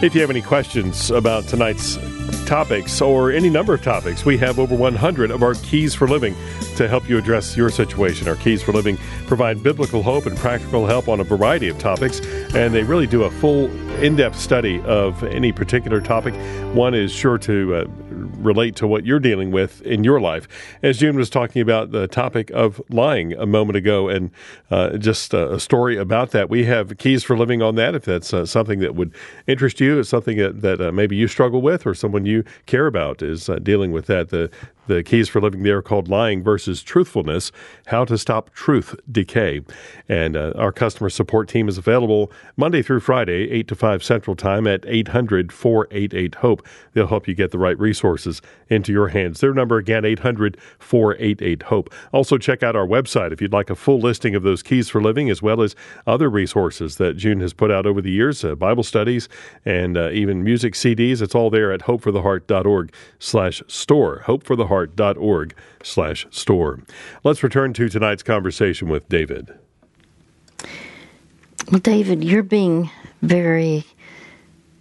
If 0.02 0.12
you 0.12 0.20
have 0.22 0.30
any 0.30 0.42
questions 0.42 1.12
about 1.12 1.44
tonight's 1.44 1.98
topics 2.44 3.00
or 3.00 3.30
any 3.30 3.48
number 3.48 3.74
of 3.74 3.82
topics, 3.84 4.24
we 4.24 4.36
have 4.38 4.58
over 4.58 4.74
100 4.74 5.30
of 5.30 5.44
our 5.44 5.54
keys 5.54 5.94
for 5.94 6.08
living 6.08 6.34
to 6.74 6.88
help 6.88 7.08
you 7.08 7.16
address 7.16 7.56
your 7.56 7.70
situation. 7.70 8.26
Our 8.26 8.34
keys 8.34 8.60
for 8.60 8.72
living 8.72 8.98
provide 9.28 9.62
biblical 9.62 10.02
hope 10.02 10.26
and 10.26 10.36
practical 10.36 10.84
help 10.84 11.08
on 11.08 11.20
a 11.20 11.24
variety 11.24 11.68
of 11.68 11.78
topics, 11.78 12.20
and 12.56 12.74
they 12.74 12.82
really 12.82 13.06
do 13.06 13.22
a 13.22 13.30
full 13.30 13.66
in 14.02 14.16
depth 14.16 14.36
study 14.36 14.80
of 14.82 15.22
any 15.22 15.52
particular 15.52 16.00
topic. 16.00 16.34
One 16.74 16.92
is 16.92 17.12
sure 17.12 17.38
to 17.38 17.74
uh, 17.76 17.84
relate 18.44 18.76
to 18.76 18.86
what 18.86 19.04
you're 19.04 19.18
dealing 19.20 19.50
with 19.50 19.82
in 19.82 20.04
your 20.04 20.20
life. 20.20 20.48
As 20.82 20.98
June 20.98 21.16
was 21.16 21.30
talking 21.30 21.62
about 21.62 21.90
the 21.90 22.06
topic 22.06 22.50
of 22.50 22.80
lying 22.90 23.32
a 23.32 23.46
moment 23.46 23.76
ago, 23.76 24.08
and 24.08 24.30
uh, 24.70 24.96
just 24.98 25.34
a 25.34 25.58
story 25.58 25.96
about 25.96 26.30
that, 26.30 26.48
we 26.50 26.64
have 26.66 26.96
keys 26.98 27.24
for 27.24 27.36
living 27.36 27.62
on 27.62 27.74
that. 27.76 27.94
If 27.94 28.04
that's 28.04 28.32
uh, 28.32 28.46
something 28.46 28.80
that 28.80 28.94
would 28.94 29.14
interest 29.46 29.80
you, 29.80 30.00
it's 30.00 30.08
something 30.08 30.36
that, 30.38 30.62
that 30.62 30.80
uh, 30.80 30.92
maybe 30.92 31.16
you 31.16 31.28
struggle 31.28 31.62
with, 31.62 31.86
or 31.86 31.94
someone 31.94 32.26
you 32.26 32.44
care 32.66 32.86
about 32.86 33.22
is 33.22 33.48
uh, 33.48 33.58
dealing 33.58 33.92
with 33.92 34.06
that. 34.06 34.28
The 34.28 34.50
the 34.86 35.02
keys 35.02 35.28
for 35.28 35.40
living 35.40 35.62
there 35.62 35.78
are 35.78 35.82
called 35.82 36.08
Lying 36.08 36.42
versus 36.42 36.82
Truthfulness 36.82 37.52
How 37.86 38.04
to 38.04 38.18
Stop 38.18 38.52
Truth 38.54 38.94
Decay. 39.10 39.62
And 40.08 40.36
uh, 40.36 40.52
our 40.56 40.72
customer 40.72 41.10
support 41.10 41.48
team 41.48 41.68
is 41.68 41.78
available 41.78 42.30
Monday 42.56 42.82
through 42.82 43.00
Friday, 43.00 43.50
8 43.50 43.68
to 43.68 43.74
5 43.74 44.04
Central 44.04 44.36
Time 44.36 44.66
at 44.66 44.84
800 44.86 45.52
488 45.52 46.34
HOPE. 46.36 46.66
They'll 46.92 47.06
help 47.06 47.26
you 47.28 47.34
get 47.34 47.50
the 47.50 47.58
right 47.58 47.78
resources 47.78 48.42
into 48.68 48.92
your 48.92 49.08
hands. 49.08 49.40
Their 49.40 49.54
number 49.54 49.76
again, 49.78 50.04
800 50.04 50.56
488 50.78 51.62
HOPE. 51.64 51.92
Also, 52.12 52.38
check 52.38 52.62
out 52.62 52.76
our 52.76 52.86
website 52.86 53.32
if 53.32 53.40
you'd 53.40 53.52
like 53.52 53.70
a 53.70 53.74
full 53.74 53.98
listing 53.98 54.34
of 54.34 54.42
those 54.42 54.62
keys 54.62 54.88
for 54.88 55.02
living 55.02 55.30
as 55.30 55.42
well 55.42 55.62
as 55.62 55.74
other 56.06 56.28
resources 56.28 56.96
that 56.96 57.16
June 57.16 57.40
has 57.40 57.52
put 57.52 57.70
out 57.70 57.86
over 57.86 58.00
the 58.00 58.10
years, 58.10 58.44
uh, 58.44 58.54
Bible 58.54 58.82
studies, 58.82 59.28
and 59.64 59.96
uh, 59.96 60.10
even 60.10 60.44
music 60.44 60.74
CDs. 60.74 61.22
It's 61.22 61.34
all 61.34 61.50
there 61.50 61.72
at 61.72 61.80
hopefortheheart.org 61.80 62.92
slash 63.18 63.62
store. 63.66 64.20
Hope 64.20 64.44
for 64.44 64.56
the 64.56 64.66
heart.org 64.74 65.54
slash 65.84 66.26
store. 66.30 66.80
Let's 67.22 67.44
return 67.44 67.74
to 67.74 67.88
tonight's 67.88 68.24
conversation 68.24 68.88
with 68.88 69.08
David. 69.08 69.56
Well, 71.70 71.80
David, 71.80 72.24
you're 72.24 72.42
being 72.42 72.90
very 73.22 73.84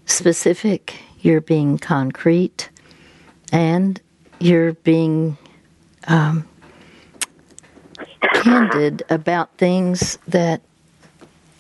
specific, 0.08 0.96
you're 1.22 1.42
being 1.42 1.78
concrete, 1.78 2.70
and 3.52 4.02
you're 4.40 4.74
being 4.74 5.38
um, 6.08 6.48
candid 8.34 9.04
about 9.12 9.56
things 9.60 10.18
that 10.28 10.62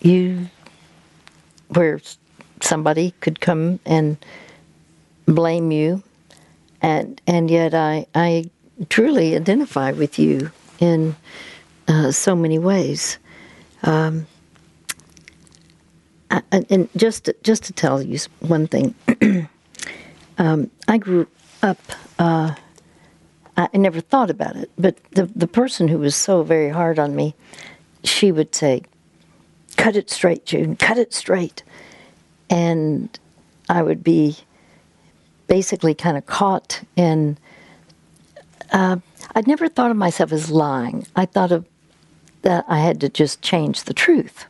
you, 0.01 0.49
where 1.67 2.01
somebody 2.61 3.11
could 3.21 3.39
come 3.39 3.79
and 3.85 4.17
blame 5.27 5.71
you 5.71 6.01
and 6.83 7.19
and 7.25 7.49
yet 7.49 7.73
I 7.73 8.05
I 8.13 8.51
truly 8.89 9.35
identify 9.35 9.91
with 9.91 10.19
you 10.19 10.51
in 10.79 11.15
uh, 11.87 12.11
so 12.11 12.35
many 12.35 12.59
ways. 12.59 13.17
Um, 13.83 14.27
I, 16.29 16.41
and 16.51 16.89
just 16.95 17.25
to, 17.25 17.35
just 17.43 17.63
to 17.65 17.73
tell 17.73 18.01
you 18.01 18.19
one 18.39 18.67
thing, 18.67 18.95
um, 20.37 20.69
I 20.87 20.97
grew 20.97 21.27
up. 21.63 21.79
Uh, 22.19 22.53
I 23.55 23.69
never 23.73 24.01
thought 24.01 24.31
about 24.31 24.55
it, 24.55 24.71
but 24.77 24.97
the 25.11 25.25
the 25.35 25.47
person 25.47 25.87
who 25.87 25.99
was 25.99 26.15
so 26.15 26.43
very 26.43 26.69
hard 26.69 26.99
on 26.99 27.15
me, 27.15 27.35
she 28.03 28.31
would 28.31 28.53
say, 28.53 28.81
"Cut 29.77 29.95
it 29.95 30.09
straight, 30.09 30.45
June. 30.45 30.75
Cut 30.75 30.97
it 30.97 31.13
straight," 31.13 31.63
and 32.49 33.17
I 33.69 33.83
would 33.83 34.03
be 34.03 34.37
basically 35.57 35.93
kind 35.93 36.17
of 36.17 36.25
caught 36.25 36.81
in. 36.95 37.37
Uh, 38.71 38.97
I'd 39.35 39.45
never 39.45 39.69
thought 39.69 39.91
of 39.91 39.97
myself 39.97 40.31
as 40.31 40.49
lying. 40.49 41.05
I 41.15 41.27
thought 41.27 41.51
of 41.51 41.63
that 42.41 42.65
I 42.67 42.79
had 42.79 42.99
to 43.01 43.07
just 43.07 43.43
change 43.43 43.83
the 43.83 43.93
truth, 43.93 44.47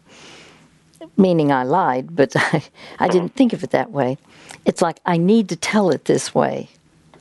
meaning 1.18 1.52
I 1.52 1.64
lied, 1.64 2.16
but 2.16 2.32
I, 2.38 2.64
I 3.00 3.10
didn't 3.10 3.36
think 3.36 3.52
of 3.52 3.66
it 3.66 3.72
that 3.72 3.92
way. 3.92 4.18
It's 4.64 4.82
like 4.82 5.02
I 5.06 5.18
need 5.18 5.50
to 5.50 5.58
tell 5.58 5.90
it 5.90 6.06
this 6.06 6.34
way. 6.34 6.70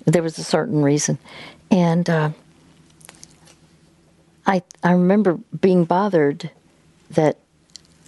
There 0.05 0.23
was 0.23 0.39
a 0.39 0.45
certain 0.45 0.81
reason, 0.85 1.19
and 1.69 2.09
uh, 2.09 2.31
I 4.47 4.63
I 4.85 4.93
remember 4.93 5.41
being 5.61 5.85
bothered 5.87 6.51
that 7.11 7.37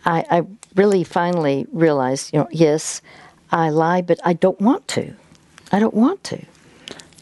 I, 0.05 0.25
I 0.31 0.43
really 0.77 1.03
finally 1.03 1.67
realized, 1.73 2.33
you 2.33 2.39
know, 2.39 2.49
yes, 2.53 3.03
I 3.51 3.71
lie, 3.71 4.03
but 4.03 4.21
I 4.25 4.35
don't 4.35 4.61
want 4.61 4.87
to. 4.99 5.17
I 5.73 5.79
don't 5.79 5.95
want 5.95 6.23
to. 6.25 6.45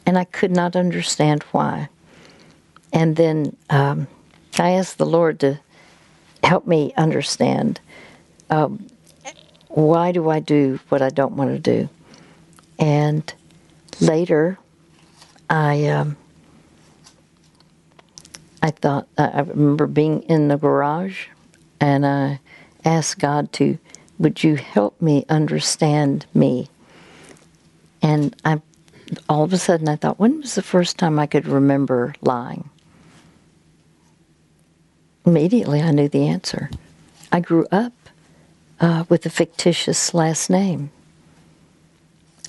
And 0.05 0.18
I 0.18 0.24
could 0.24 0.50
not 0.50 0.76
understand 0.76 1.42
why. 1.52 1.88
And 2.92 3.16
then 3.16 3.57
um, 3.70 4.09
I 4.59 4.72
asked 4.72 4.98
the 4.98 5.07
Lord 5.07 5.40
to 5.40 5.61
help 6.42 6.66
me 6.66 6.92
understand 6.96 7.81
um, 8.50 8.87
why 9.68 10.12
do 10.12 10.28
I 10.28 10.40
do 10.40 10.78
what 10.88 11.00
I 11.00 11.09
don't 11.09 11.33
want 11.33 11.50
to 11.50 11.59
do. 11.59 11.88
And 12.78 13.33
later, 14.00 14.59
I 15.48 15.87
um, 15.87 16.16
I 18.62 18.70
thought 18.70 19.09
I 19.16 19.40
remember 19.40 19.87
being 19.87 20.22
in 20.22 20.48
the 20.48 20.57
garage, 20.57 21.26
and 21.81 22.07
I 22.07 22.40
asked 22.85 23.18
God 23.18 23.52
to, 23.55 23.78
would 24.18 24.44
you 24.44 24.57
help 24.57 25.00
me 25.00 25.24
understand 25.28 26.26
me? 26.35 26.68
And 28.03 28.35
I, 28.45 28.61
all 29.29 29.45
of 29.45 29.53
a 29.53 29.59
sudden, 29.59 29.88
I 29.88 29.97
thought, 29.97 30.19
when 30.19 30.41
was 30.41 30.57
the 30.57 30.62
first 30.62 30.99
time 30.99 31.19
I 31.19 31.27
could 31.27 31.47
remember 31.47 32.15
lying? 32.21 32.69
Immediately, 35.25 35.81
I 35.81 35.93
knew 35.93 36.09
the 36.09 36.27
answer. 36.27 36.69
I 37.31 37.41
grew 37.41 37.67
up 37.71 37.93
uh, 38.81 39.05
with 39.09 39.25
a 39.25 39.31
fictitious 39.31 40.12
last 40.12 40.51
name. 40.51 40.91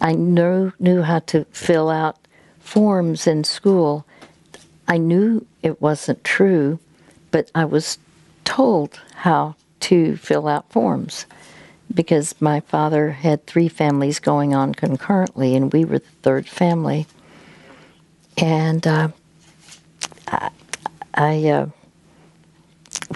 I 0.02 0.14
knew, 0.14 0.74
knew 0.80 1.04
how 1.04 1.20
to 1.20 1.46
fill 1.52 1.90
out 1.90 2.18
forms 2.60 3.28
in 3.28 3.44
school. 3.44 4.06
I 4.88 4.98
knew 4.98 5.46
it 5.62 5.82
wasn't 5.82 6.24
true, 6.24 6.80
but 7.30 7.52
I 7.54 7.66
was 7.66 8.00
told 8.44 9.00
how 9.16 9.56
to 9.82 10.18
fill 10.18 10.48
out 10.48 10.70
forms 10.72 11.26
because 11.94 12.36
my 12.42 12.60
father 12.62 13.12
had 13.12 13.46
three 13.46 13.68
families 13.68 14.20
going 14.20 14.54
on 14.54 14.74
concurrently, 14.74 15.56
and 15.56 15.72
we 15.72 15.86
were 15.86 16.00
the 16.00 16.06
third 16.22 16.48
family. 16.48 17.06
And 18.38 18.86
uh, 18.88 19.10
I, 20.28 20.50
I 21.14 21.48
uh, 21.48 21.68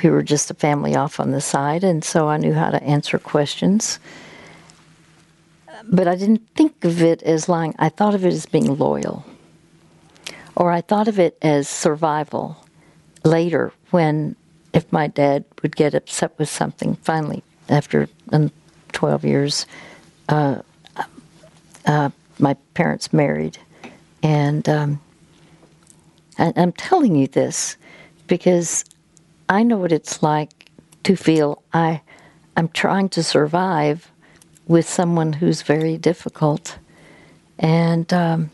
we 0.04 0.10
were 0.10 0.24
just 0.24 0.52
a 0.52 0.54
family 0.54 0.96
off 0.96 1.20
on 1.20 1.32
the 1.32 1.42
side, 1.42 1.84
and 1.84 2.04
so 2.04 2.28
I 2.28 2.38
knew 2.38 2.54
how 2.54 2.70
to 2.70 2.82
answer 2.84 3.18
questions. 3.18 4.00
But 5.84 6.08
I 6.08 6.16
didn't 6.16 6.48
think 6.56 6.84
of 6.84 7.02
it 7.02 7.24
as 7.24 7.48
lying. 7.48 7.74
I 7.80 7.90
thought 7.90 8.14
of 8.16 8.26
it 8.26 8.34
as 8.34 8.46
being 8.46 8.78
loyal, 8.78 9.26
or 10.56 10.72
I 10.72 10.82
thought 10.82 11.08
of 11.08 11.20
it 11.20 11.38
as 11.42 11.68
survival. 11.68 12.64
Later, 13.24 13.74
when 13.90 14.36
if 14.74 14.92
my 14.92 15.08
dad 15.08 15.46
would 15.62 15.76
get 15.76 15.96
upset 15.96 16.38
with 16.38 16.50
something, 16.50 16.96
finally 16.98 17.44
after 17.70 18.08
12 18.98 19.26
years, 19.26 19.68
uh, 20.28 20.60
uh, 21.86 22.10
my 22.40 22.56
parents 22.74 23.14
married. 23.14 23.56
And 24.24 24.68
um, 24.68 25.00
I, 26.40 26.52
I'm 26.56 26.72
telling 26.72 27.16
you 27.16 27.28
this 27.28 27.78
because 28.26 28.84
I 29.50 29.62
know 29.62 29.78
what 29.78 29.92
it's 29.92 30.24
like 30.24 30.72
to 31.04 31.16
feel 31.16 31.62
I, 31.74 32.02
I'm 32.56 32.70
trying 32.70 33.10
to 33.10 33.22
survive 33.22 34.12
with 34.68 34.90
someone 34.90 35.34
who's 35.34 35.62
very 35.62 36.00
difficult. 36.00 36.80
And 37.60 38.12
um, 38.12 38.50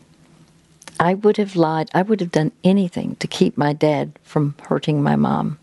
I 1.00 1.14
would 1.14 1.38
have 1.38 1.56
lied. 1.56 1.88
I 1.94 2.02
would 2.02 2.20
have 2.20 2.32
done 2.32 2.52
anything 2.64 3.16
to 3.16 3.26
keep 3.26 3.56
my 3.56 3.72
dad 3.72 4.12
from 4.24 4.56
hurting 4.68 5.02
my 5.02 5.16
mom. 5.16 5.58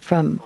From, 0.00 0.42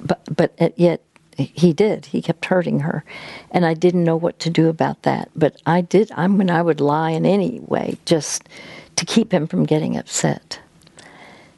but, 0.00 0.20
but 0.36 0.78
yet 0.78 1.00
he 1.36 1.72
did. 1.72 2.06
He 2.06 2.22
kept 2.22 2.44
hurting 2.46 2.80
her, 2.80 3.04
and 3.50 3.64
I 3.66 3.74
didn't 3.74 4.04
know 4.04 4.16
what 4.16 4.38
to 4.40 4.50
do 4.50 4.68
about 4.68 5.02
that. 5.02 5.30
But 5.34 5.60
I 5.66 5.80
did. 5.80 6.10
I 6.14 6.26
mean, 6.26 6.50
I 6.50 6.62
would 6.62 6.80
lie 6.80 7.10
in 7.10 7.26
any 7.26 7.60
way 7.60 7.96
just 8.04 8.48
to 8.96 9.04
keep 9.04 9.32
him 9.32 9.46
from 9.46 9.64
getting 9.64 9.96
upset. 9.96 10.60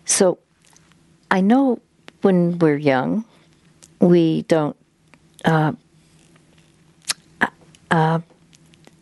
So 0.05 0.39
I 1.31 1.41
know 1.41 1.81
when 2.23 2.59
we're 2.59 2.77
young, 2.77 3.25
we 4.01 4.43
don't. 4.43 4.77
Uh, 5.45 5.73
uh, 7.91 8.21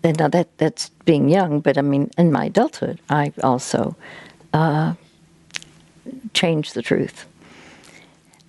and 0.02 0.18
now 0.18 0.28
that 0.28 0.56
that's 0.58 0.90
being 1.06 1.28
young, 1.28 1.60
but 1.60 1.78
I 1.78 1.82
mean, 1.82 2.10
in 2.18 2.30
my 2.30 2.46
adulthood, 2.46 3.00
I 3.08 3.32
also 3.42 3.96
uh, 4.52 4.94
changed 6.34 6.74
the 6.74 6.82
truth. 6.82 7.26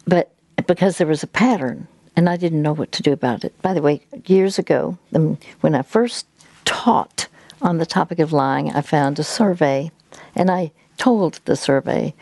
but 0.05 0.31
because 0.67 0.97
there 0.97 1.07
was 1.07 1.23
a 1.23 1.27
pattern, 1.27 1.87
and 2.15 2.29
I 2.29 2.37
didn't 2.37 2.61
know 2.61 2.73
what 2.73 2.91
to 2.93 3.03
do 3.03 3.11
about 3.11 3.43
it. 3.43 3.59
By 3.61 3.73
the 3.73 3.81
way, 3.81 4.01
years 4.25 4.57
ago, 4.57 4.97
when 5.11 5.75
I 5.75 5.81
first 5.81 6.25
taught 6.63 7.27
on 7.61 7.77
the 7.77 7.85
topic 7.85 8.19
of 8.19 8.31
lying, 8.31 8.71
I 8.71 8.81
found 8.81 9.19
a 9.19 9.23
survey, 9.23 9.91
and 10.35 10.49
I 10.49 10.71
told 10.97 11.39
the 11.45 11.55
survey 11.55 12.13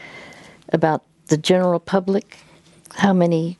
about 0.69 1.03
the 1.27 1.37
general 1.37 1.79
public, 1.79 2.37
how 2.95 3.13
many, 3.13 3.57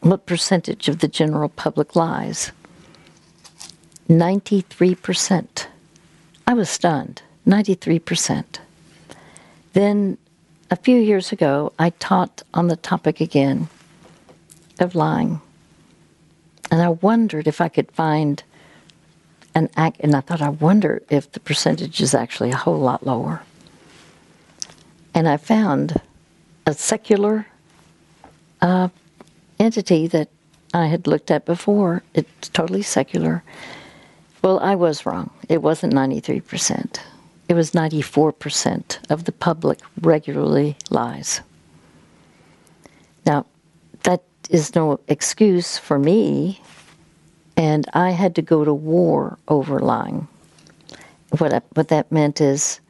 what 0.00 0.26
percentage 0.26 0.88
of 0.88 1.00
the 1.00 1.08
general 1.08 1.48
public 1.48 1.96
lies. 1.96 2.52
93%. 4.08 5.66
I 6.46 6.54
was 6.54 6.68
stunned. 6.68 7.22
93%. 7.46 8.44
Then 9.72 10.18
a 10.70 10.76
few 10.76 10.98
years 10.98 11.32
ago, 11.32 11.72
I 11.78 11.90
taught 11.90 12.42
on 12.54 12.68
the 12.68 12.76
topic 12.76 13.20
again 13.20 13.68
of 14.80 14.94
lying. 14.94 15.40
And 16.70 16.80
I 16.80 16.88
wondered 16.88 17.46
if 17.46 17.60
I 17.60 17.68
could 17.68 17.90
find 17.92 18.42
an 19.54 19.68
act, 19.76 19.98
and 20.00 20.14
I 20.14 20.20
thought, 20.20 20.40
I 20.40 20.48
wonder 20.48 21.02
if 21.10 21.30
the 21.32 21.40
percentage 21.40 22.00
is 22.00 22.14
actually 22.14 22.50
a 22.50 22.56
whole 22.56 22.78
lot 22.78 23.06
lower. 23.06 23.42
And 25.14 25.28
I 25.28 25.36
found 25.36 26.00
a 26.66 26.72
secular 26.72 27.46
uh, 28.62 28.88
entity 29.58 30.06
that 30.06 30.28
I 30.72 30.86
had 30.86 31.06
looked 31.06 31.30
at 31.30 31.44
before. 31.44 32.02
It's 32.14 32.48
totally 32.48 32.82
secular. 32.82 33.42
Well, 34.40 34.58
I 34.60 34.74
was 34.74 35.04
wrong. 35.04 35.30
It 35.48 35.62
wasn't 35.62 35.92
93%. 35.92 36.98
It 37.48 37.54
was 37.54 37.72
94% 37.72 39.10
of 39.10 39.24
the 39.24 39.32
public 39.32 39.80
regularly 40.00 40.76
lies. 40.90 41.42
Now, 43.26 43.46
that 44.04 44.22
is 44.50 44.74
no 44.74 45.00
excuse 45.08 45.78
for 45.78 45.98
me, 45.98 46.60
and 47.56 47.88
I 47.94 48.10
had 48.10 48.34
to 48.36 48.42
go 48.42 48.64
to 48.64 48.74
war 48.74 49.38
over 49.48 49.78
lying. 49.80 50.28
What, 51.38 51.52
I, 51.52 51.62
what 51.74 51.88
that 51.88 52.12
meant 52.12 52.40
is 52.40 52.80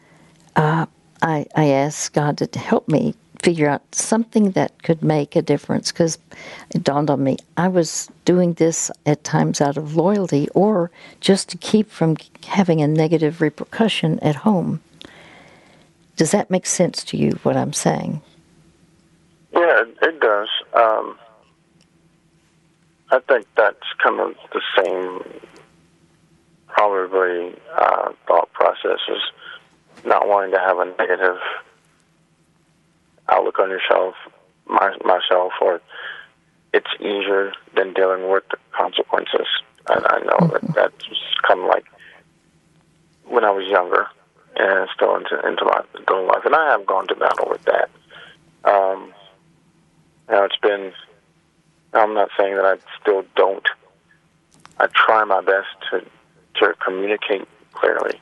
uh, 0.57 0.87
I, 1.21 1.47
I 1.55 1.69
asked 1.69 2.13
God 2.13 2.39
to 2.39 2.59
help 2.59 2.89
me 2.89 3.15
figure 3.43 3.69
out 3.69 3.83
something 3.95 4.53
that 4.53 4.83
could 4.85 5.03
make 5.03 5.35
a 5.35 5.43
difference 5.43 5.91
because 5.91 6.17
it 6.71 6.85
dawned 6.85 7.11
on 7.11 7.25
me 7.25 7.37
I 7.57 7.67
was 7.69 8.09
doing 8.25 8.53
this 8.55 8.91
at 9.05 9.25
times 9.25 9.61
out 9.61 9.77
of 9.77 9.97
loyalty 9.97 10.49
or 10.55 10.93
just 11.21 11.49
to 11.49 11.59
keep 11.59 11.91
from 11.91 12.17
having 12.47 12.81
a 12.81 12.87
negative 12.87 13.41
repercussion 13.41 14.21
at 14.21 14.37
home. 14.37 14.81
Does 16.17 16.31
that 16.31 16.51
make 16.51 16.67
sense 16.67 17.03
to 17.05 17.17
you, 17.17 17.33
what 17.43 17.57
I'm 17.57 17.73
saying? 17.73 18.23
Yeah, 19.53 19.83
it 20.03 20.21
does. 20.21 20.49
Um, 20.75 21.19
I 23.13 23.21
think 23.21 23.47
that's 23.57 23.87
kind 24.03 24.21
of 24.21 24.35
the 24.53 24.63
same, 24.77 25.43
probably, 26.67 27.55
uh, 27.77 28.13
thought 28.27 28.51
process 28.53 29.01
is 29.09 29.23
not 30.05 30.27
wanting 30.27 30.53
to 30.53 30.59
have 30.59 30.79
a 30.79 30.87
negative 30.99 31.37
outlook 33.29 33.59
on 33.59 33.71
yourself, 33.71 34.15
my, 34.67 34.97
myself, 35.05 35.53
or 35.61 35.81
it's 36.73 36.91
easier 37.01 37.53
than 37.77 37.93
dealing 37.93 38.31
with 38.31 38.45
the 38.51 38.57
consequences. 38.73 39.47
And 39.89 40.07
I 40.07 40.19
know 40.21 40.39
mm-hmm. 40.39 40.73
that 40.73 40.75
that's 40.75 41.05
kind 41.47 41.61
of 41.61 41.67
like 41.67 41.85
when 43.27 43.45
I 43.45 43.51
was 43.51 43.67
younger 43.69 44.07
and 44.57 44.89
still 44.95 45.17
into 45.17 45.35
into 45.47 45.65
my 45.65 45.83
adult 46.01 46.29
life, 46.29 46.45
and 46.45 46.55
I 46.55 46.71
have 46.71 46.87
gone 46.87 47.07
to 47.09 47.15
battle 47.15 47.49
with 47.51 47.63
that. 47.65 47.91
Um, 48.65 49.13
you 50.29 50.35
know, 50.35 50.45
it's 50.45 50.57
been. 50.63 50.93
I'm 51.95 52.15
not 52.15 52.31
saying 52.39 52.57
that 52.57 52.65
I 52.65 52.77
still 53.01 53.25
don't. 53.37 53.67
I 54.79 54.87
try 54.95 55.25
my 55.25 55.41
best 55.41 55.69
to 55.91 56.05
to 56.57 56.75
communicate 56.85 57.47
clearly. 57.73 58.21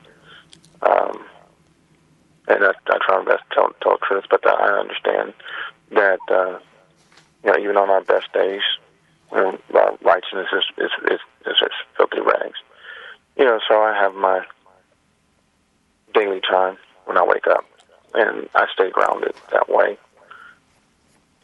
Um, 0.82 1.24
and 2.48 2.64
I, 2.64 2.72
I 2.88 2.98
try 3.04 3.22
my 3.22 3.24
best 3.24 3.44
to 3.50 3.54
tell, 3.54 3.72
tell 3.82 3.92
the 3.92 4.06
truth, 4.06 4.24
but 4.30 4.46
I 4.46 4.78
understand 4.78 5.34
that 5.90 6.20
uh, 6.30 6.58
you 7.44 7.52
know 7.52 7.58
even 7.58 7.76
on 7.76 7.90
our 7.90 8.02
best 8.02 8.32
days, 8.32 8.62
when 9.28 9.58
our 9.74 9.98
righteousness 10.02 10.48
is 10.52 10.64
is, 10.78 10.90
is, 11.04 11.20
is, 11.46 11.62
is 11.62 11.68
filthy 11.96 12.20
rags. 12.20 12.58
You 13.36 13.44
know, 13.44 13.60
so 13.68 13.80
I 13.80 13.94
have 13.94 14.14
my 14.14 14.44
daily 16.12 16.40
time 16.40 16.76
when 17.04 17.16
I 17.16 17.24
wake 17.24 17.46
up, 17.46 17.64
and 18.14 18.48
I 18.54 18.66
stay 18.74 18.90
grounded 18.90 19.34
that 19.52 19.68
way. 19.68 19.96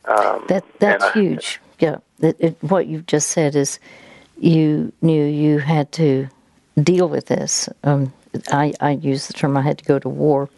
Um, 0.05 0.45
that 0.49 0.65
that's 0.79 1.05
I, 1.05 1.12
huge. 1.12 1.61
Yeah, 1.79 1.99
it, 2.21 2.37
it, 2.39 2.57
what 2.62 2.87
you've 2.87 3.07
just 3.07 3.29
said 3.29 3.55
is 3.55 3.79
you 4.39 4.93
knew 5.03 5.25
you 5.25 5.59
had 5.59 5.93
to 5.93 6.29
deal 6.83 7.09
with 7.09 7.27
this. 7.27 7.69
Um, 7.85 8.12
I 8.51 8.73
I 8.81 8.93
use 8.93 9.27
the 9.27 9.33
term 9.33 9.57
I 9.57 9.62
had 9.62 9.79
to 9.79 9.85
go 9.85 9.99
to 9.99 10.09
war 10.09 10.49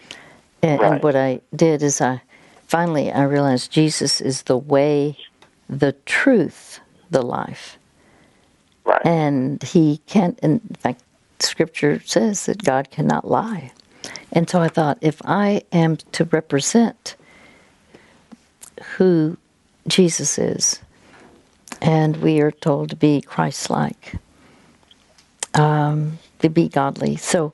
and, 0.62 0.80
right. 0.80 0.92
and 0.92 1.02
what 1.02 1.16
I 1.16 1.40
did 1.54 1.82
is 1.82 2.00
I 2.00 2.22
finally 2.66 3.12
I 3.12 3.22
realized 3.22 3.70
Jesus 3.70 4.20
is 4.20 4.42
the 4.42 4.56
way, 4.56 5.16
the 5.68 5.92
truth, 6.06 6.80
the 7.10 7.22
life. 7.22 7.78
Right. 8.84 9.04
And 9.04 9.62
he 9.62 9.98
can't 10.06 10.38
in 10.40 10.60
fact 10.80 11.02
scripture 11.40 12.00
says 12.04 12.46
that 12.46 12.64
God 12.64 12.90
cannot 12.90 13.28
lie. 13.28 13.72
And 14.32 14.48
so 14.48 14.60
I 14.60 14.68
thought 14.68 14.98
if 15.00 15.20
I 15.24 15.62
am 15.72 15.96
to 16.12 16.24
represent 16.24 17.14
who 18.96 19.36
Jesus 19.86 20.38
is, 20.38 20.80
and 21.80 22.16
we 22.18 22.40
are 22.40 22.50
told 22.50 22.90
to 22.90 22.96
be 22.96 23.20
Christ 23.20 23.70
like, 23.70 24.14
um, 25.54 26.18
to 26.40 26.48
be 26.48 26.68
godly. 26.68 27.16
So 27.16 27.52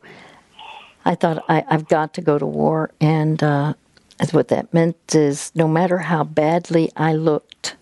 I 1.05 1.15
thought 1.15 1.45
I, 1.49 1.65
have 1.69 1.89
got 1.89 2.15
to 2.15 2.21
go 2.21 2.39
to 2.39 2.47
war, 2.47 2.91
and 3.01 3.43
uh, 3.43 3.75
what 4.33 4.49
that 4.49 4.73
meant 4.73 5.15
is 5.15 5.53
no 5.55 5.69
matter 5.69 5.99
how 5.99 6.25
badly 6.25 6.91
I 6.97 7.13
looked 7.13 7.77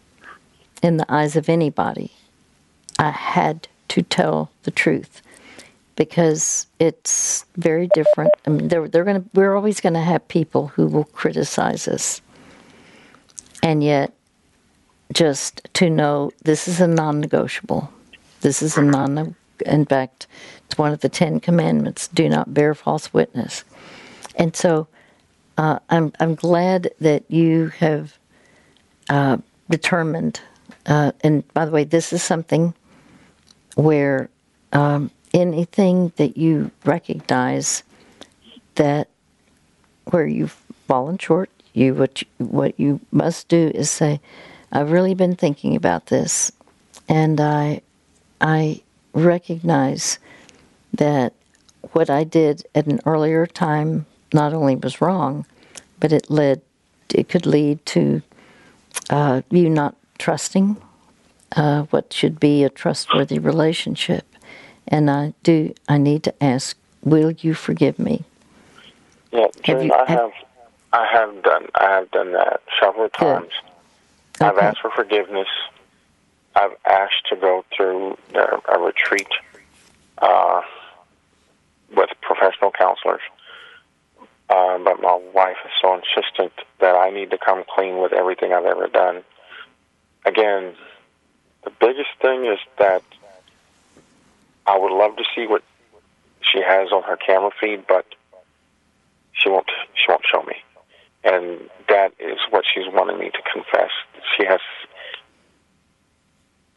in 0.83 0.97
the 0.97 1.07
eyes 1.13 1.37
of 1.37 1.49
anybody, 1.49 2.13
I 2.99 3.11
had 3.11 3.69
to 3.89 4.03
tell 4.03 4.51
the 4.65 4.71
truth 4.71 5.23
because 5.97 6.67
it's 6.79 7.45
very 7.57 7.89
different. 7.95 8.33
I 8.47 8.51
mean, 8.51 8.69
they're, 8.69 8.89
they're 8.89 9.05
gonna, 9.05 9.25
we're 9.35 9.55
always 9.55 9.81
going 9.81 9.95
to 9.95 10.01
have 10.01 10.27
people 10.29 10.69
who 10.69 10.87
will 10.87 11.05
criticize 11.05 11.87
us, 11.87 12.21
and 13.63 13.85
yet 13.85 14.13
just 15.13 15.69
to 15.75 15.91
know 15.91 16.33
this 16.43 16.67
is 16.69 16.81
a 16.81 16.87
non-negotiable. 16.87 17.93
This 18.41 18.63
is 18.63 18.77
a 18.77 18.83
non. 18.83 19.37
In 19.67 19.85
fact, 19.87 20.27
it's 20.67 20.79
one 20.79 20.93
of 20.93 21.01
the 21.01 21.09
Ten 21.09 21.39
Commandments 21.39 22.09
do 22.09 22.29
not 22.29 22.55
bear 22.55 22.75
false 22.75 23.13
witness. 23.13 23.65
And 24.37 24.57
so 24.57 24.89
uh, 25.59 25.79
I'm, 25.91 26.13
I'm 26.19 26.35
glad 26.35 26.91
that 27.01 27.25
you 27.31 27.69
have 27.79 28.19
uh, 29.09 29.39
determined, 29.69 30.41
uh, 30.87 31.13
and 31.23 31.47
by 31.53 31.65
the 31.65 31.71
way, 31.71 31.85
this 31.85 32.13
is 32.13 32.23
something 32.23 32.75
where 33.75 34.31
um, 34.73 35.11
anything 35.35 36.13
that 36.17 36.37
you 36.37 36.71
recognize 36.85 37.83
that 38.77 39.09
where 40.07 40.27
you've 40.27 40.59
fallen 40.89 41.19
short, 41.19 41.51
you 41.75 41.95
what 41.95 42.23
you, 42.23 42.29
what 42.39 42.79
you 42.81 43.01
must 43.13 43.49
do 43.49 43.71
is 43.75 43.91
say, 43.91 44.21
"I've 44.73 44.91
really 44.91 45.15
been 45.15 45.37
thinking 45.37 45.77
about 45.77 46.07
this, 46.07 46.53
and 47.09 47.41
I 47.41 47.83
I 48.41 48.83
recognize 49.13 50.19
that 50.93 51.35
what 51.93 52.11
I 52.11 52.25
did 52.25 52.65
at 52.75 52.87
an 52.87 53.01
earlier 53.07 53.47
time 53.47 54.07
not 54.33 54.53
only 54.53 54.77
was 54.77 55.01
wrong, 55.01 55.47
but 56.01 56.13
it 56.13 56.31
led, 56.31 56.63
it 57.15 57.29
could 57.29 57.47
lead 57.47 57.85
to 57.87 58.23
uh, 59.11 59.43
you 59.51 59.69
not 59.69 59.95
trusting 60.19 60.77
uh, 61.57 61.83
what 61.91 62.13
should 62.13 62.41
be 62.41 62.65
a 62.65 62.71
trustworthy 62.71 63.39
relationship. 63.39 64.25
And 64.89 65.11
I 65.11 65.35
do, 65.43 65.75
I 65.89 65.99
need 65.99 66.23
to 66.25 66.43
ask, 66.43 66.77
will 67.05 67.31
you 67.31 67.55
forgive 67.55 67.99
me? 67.99 68.25
Yeah, 69.33 69.47
June, 69.63 69.77
have 69.77 69.85
you, 69.85 69.93
I 69.93 70.11
have, 70.11 70.33
I 70.93 71.07
have 71.13 71.43
done, 71.43 71.67
I 71.75 71.85
have 71.85 72.11
done 72.11 72.33
that 72.33 72.61
several 72.81 73.09
times. 73.09 73.53
Okay. 74.43 74.51
I've 74.51 74.59
asked 74.59 74.81
for 74.81 74.91
forgiveness. 74.91 75.49
I've 76.55 76.77
asked 76.85 77.27
to 77.31 77.37
go 77.37 77.65
through 77.77 78.19
a 78.35 78.79
retreat. 78.79 79.29
Uh, 80.19 80.61
with 81.97 82.11
professional 82.21 82.71
counselors. 82.71 83.21
Uh, 84.49 84.79
but 84.79 85.01
my 85.01 85.19
wife 85.35 85.57
is 85.65 85.71
so 85.81 85.95
insistent 85.95 86.53
that 86.81 86.95
I 86.95 87.11
need 87.11 87.31
to 87.31 87.39
come 87.39 87.65
clean 87.69 88.01
with 88.01 88.13
everything 88.13 88.53
I've 88.53 88.65
ever 88.65 88.89
done. 88.89 89.23
Again, 90.25 90.75
the 91.65 91.71
biggest 91.81 92.11
thing 92.21 92.45
is 92.47 92.59
that 92.79 93.03
I 94.67 94.79
would 94.79 94.93
love 94.93 95.17
to 95.17 95.25
see 95.35 95.47
what 95.47 95.63
she 96.41 96.61
has 96.61 96.93
on 96.93 97.03
her 97.05 97.17
camera 97.17 97.51
feed, 97.61 97.87
but 97.87 98.07
she 99.33 99.49
won't. 99.49 99.71
She 99.95 100.05
won't 100.09 100.23
show 100.31 100.43
me. 100.43 100.57
And 101.25 101.69
that 101.89 102.13
is 102.19 102.39
what 102.51 102.65
she's 102.73 102.85
wanting 102.93 103.19
me 103.19 103.31
to 103.31 103.43
confess. 103.53 103.91
She 104.37 104.45
has 104.47 104.61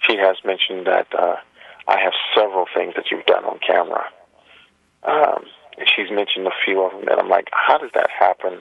she 0.07 0.17
has 0.17 0.37
mentioned 0.45 0.85
that 0.87 1.07
uh, 1.17 1.37
I 1.87 1.99
have 1.99 2.13
several 2.35 2.65
things 2.73 2.93
that 2.95 3.05
you've 3.09 3.25
done 3.25 3.43
on 3.45 3.59
camera. 3.65 4.05
Um, 5.03 5.45
and 5.77 5.87
she's 5.93 6.11
mentioned 6.11 6.47
a 6.47 6.51
few 6.63 6.81
of 6.81 6.91
them, 6.91 7.07
and 7.09 7.19
I'm 7.19 7.29
like, 7.29 7.49
how 7.51 7.77
does 7.77 7.91
that 7.93 8.09
happen? 8.09 8.59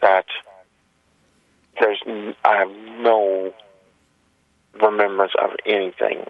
That 0.00 0.26
there's 1.80 2.00
I 2.44 2.56
have 2.56 2.70
no 3.00 3.52
remembrance 4.80 5.32
of 5.42 5.50
anything 5.66 6.26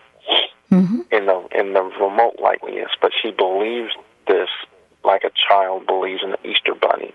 mm-hmm. 0.70 1.00
in 1.10 1.26
the 1.26 1.46
in 1.54 1.72
the 1.72 1.82
remote 1.82 2.36
likeliness, 2.42 2.90
but 3.00 3.12
she 3.20 3.30
believes 3.30 3.92
this 4.26 4.48
like 5.04 5.24
a 5.24 5.30
child 5.48 5.86
believes 5.86 6.22
in 6.22 6.30
the 6.30 6.48
Easter 6.48 6.74
bunny, 6.74 7.14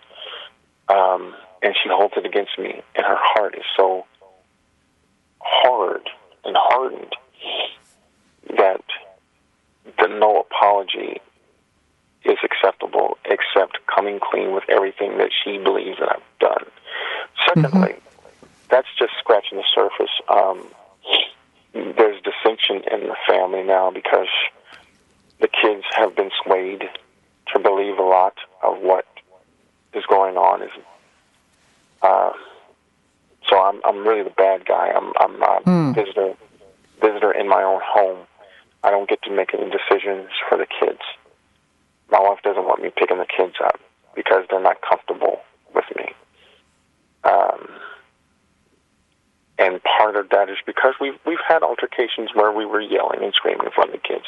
um, 0.89 1.35
and 1.61 1.75
she 1.81 1.89
holds 1.89 2.13
it 2.17 2.25
against 2.25 2.57
me, 2.57 2.81
and 2.95 3.05
her 3.05 3.17
heart 3.17 3.55
is 3.55 3.63
so 3.77 4.05
hard 5.39 6.09
and 6.43 6.55
hardened 6.57 7.15
that 8.57 8.83
the 9.99 10.07
no 10.07 10.41
apology 10.41 11.21
is 12.25 12.37
acceptable 12.43 13.17
except 13.25 13.77
coming 13.93 14.19
clean 14.19 14.53
with 14.53 14.63
everything 14.69 15.17
that 15.17 15.31
she 15.43 15.57
believes 15.57 15.97
that 15.99 16.09
I've 16.09 16.39
done. 16.39 16.65
Secondly, 17.47 17.93
mm-hmm. 17.93 18.47
that's 18.69 18.87
just 18.97 19.13
scratching 19.19 19.57
the 19.57 19.63
surface. 19.73 20.11
Um, 20.27 20.67
there's 21.73 22.21
dissension 22.21 22.83
in 22.91 23.07
the 23.07 23.15
family 23.27 23.63
now 23.63 23.91
because 23.91 24.27
the 25.39 25.47
kids 25.47 25.83
have 25.93 26.15
been 26.15 26.31
swayed 26.43 26.83
to 27.53 27.59
believe 27.59 27.97
a 27.97 28.03
lot 28.03 28.35
of 28.63 28.81
what 28.81 29.05
is 29.93 30.05
going 30.07 30.37
on. 30.37 30.63
Is 30.63 30.71
uh, 32.01 32.31
so 33.47 33.59
I'm 33.59 33.81
I'm 33.85 34.07
really 34.07 34.23
the 34.23 34.29
bad 34.31 34.65
guy. 34.65 34.91
I'm 34.95 35.13
I'm 35.19 35.41
a 35.41 35.61
mm. 35.65 35.95
visitor 35.95 36.33
visitor 37.01 37.31
in 37.31 37.47
my 37.47 37.63
own 37.63 37.81
home. 37.83 38.25
I 38.83 38.91
don't 38.91 39.09
get 39.09 39.21
to 39.23 39.31
make 39.31 39.53
any 39.53 39.69
decisions 39.69 40.29
for 40.47 40.57
the 40.57 40.65
kids. 40.65 41.01
My 42.11 42.19
wife 42.19 42.39
doesn't 42.43 42.63
want 42.63 42.81
me 42.81 42.91
picking 42.95 43.17
the 43.17 43.25
kids 43.25 43.55
up 43.63 43.79
because 44.15 44.45
they're 44.49 44.61
not 44.61 44.77
comfortable 44.81 45.41
with 45.75 45.85
me. 45.95 46.13
Um, 47.23 47.67
and 49.57 49.81
part 49.83 50.15
of 50.15 50.29
that 50.29 50.49
is 50.49 50.57
because 50.65 50.93
we've 51.01 51.19
we've 51.25 51.43
had 51.45 51.63
altercations 51.63 52.29
where 52.33 52.51
we 52.51 52.65
were 52.65 52.81
yelling 52.81 53.23
and 53.23 53.33
screaming 53.33 53.65
in 53.65 53.71
front 53.71 53.93
of 53.93 54.01
the 54.01 54.07
kids. 54.07 54.25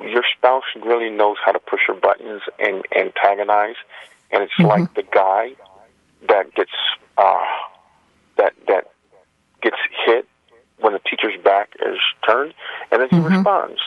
Your 0.00 0.24
spouse 0.36 0.64
really 0.84 1.10
knows 1.10 1.36
how 1.44 1.52
to 1.52 1.58
push 1.58 1.80
your 1.88 1.96
buttons 1.96 2.42
and 2.58 2.84
antagonize, 2.94 3.76
and 4.30 4.42
it's 4.42 4.52
mm-hmm. 4.54 4.66
like 4.66 4.94
the 4.94 5.02
guy 5.02 5.52
that 6.28 6.54
gets 6.54 6.70
uh, 7.16 7.44
that 8.36 8.52
that 8.68 8.90
gets 9.62 9.76
hit 10.04 10.28
when 10.78 10.92
the 10.92 10.98
teacher's 10.98 11.40
back 11.42 11.74
is 11.80 11.98
turned, 12.28 12.52
and 12.92 13.00
then 13.00 13.08
he 13.08 13.16
mm-hmm. 13.16 13.36
responds, 13.36 13.80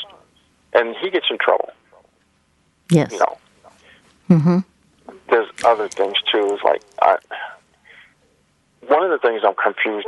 and 0.74 0.96
he 1.02 1.10
gets 1.10 1.28
in 1.30 1.38
trouble. 1.38 1.70
Yes, 2.90 3.12
you 3.12 3.20
know. 3.20 3.38
Mm-hmm. 4.30 4.60
There's 5.30 5.50
other 5.64 5.88
things 5.88 6.16
too. 6.32 6.54
Is 6.54 6.60
like 6.64 6.82
I, 7.02 7.18
one 8.88 9.04
of 9.04 9.12
the 9.12 9.20
things 9.20 9.42
I'm 9.46 9.56
confused 9.56 10.08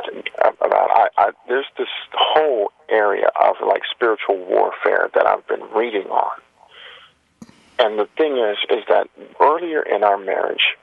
about. 0.59 0.89
I, 0.91 1.07
I 1.17 1.31
there's 1.47 1.65
this 1.77 1.87
whole 2.13 2.71
area 2.91 3.29
of 3.41 3.55
like 3.65 3.81
spiritual 3.89 4.37
warfare 4.37 5.09
that 5.15 5.25
I've 5.25 5.47
been 5.47 5.63
reading 5.73 6.07
on, 6.07 6.41
and 7.81 7.97
the 7.97 8.07
thing 8.15 8.37
is, 8.37 8.57
is 8.69 8.85
that 8.89 9.07
earlier 9.39 9.81
in 9.81 10.03
our 10.03 10.17
marriage, 10.17 10.77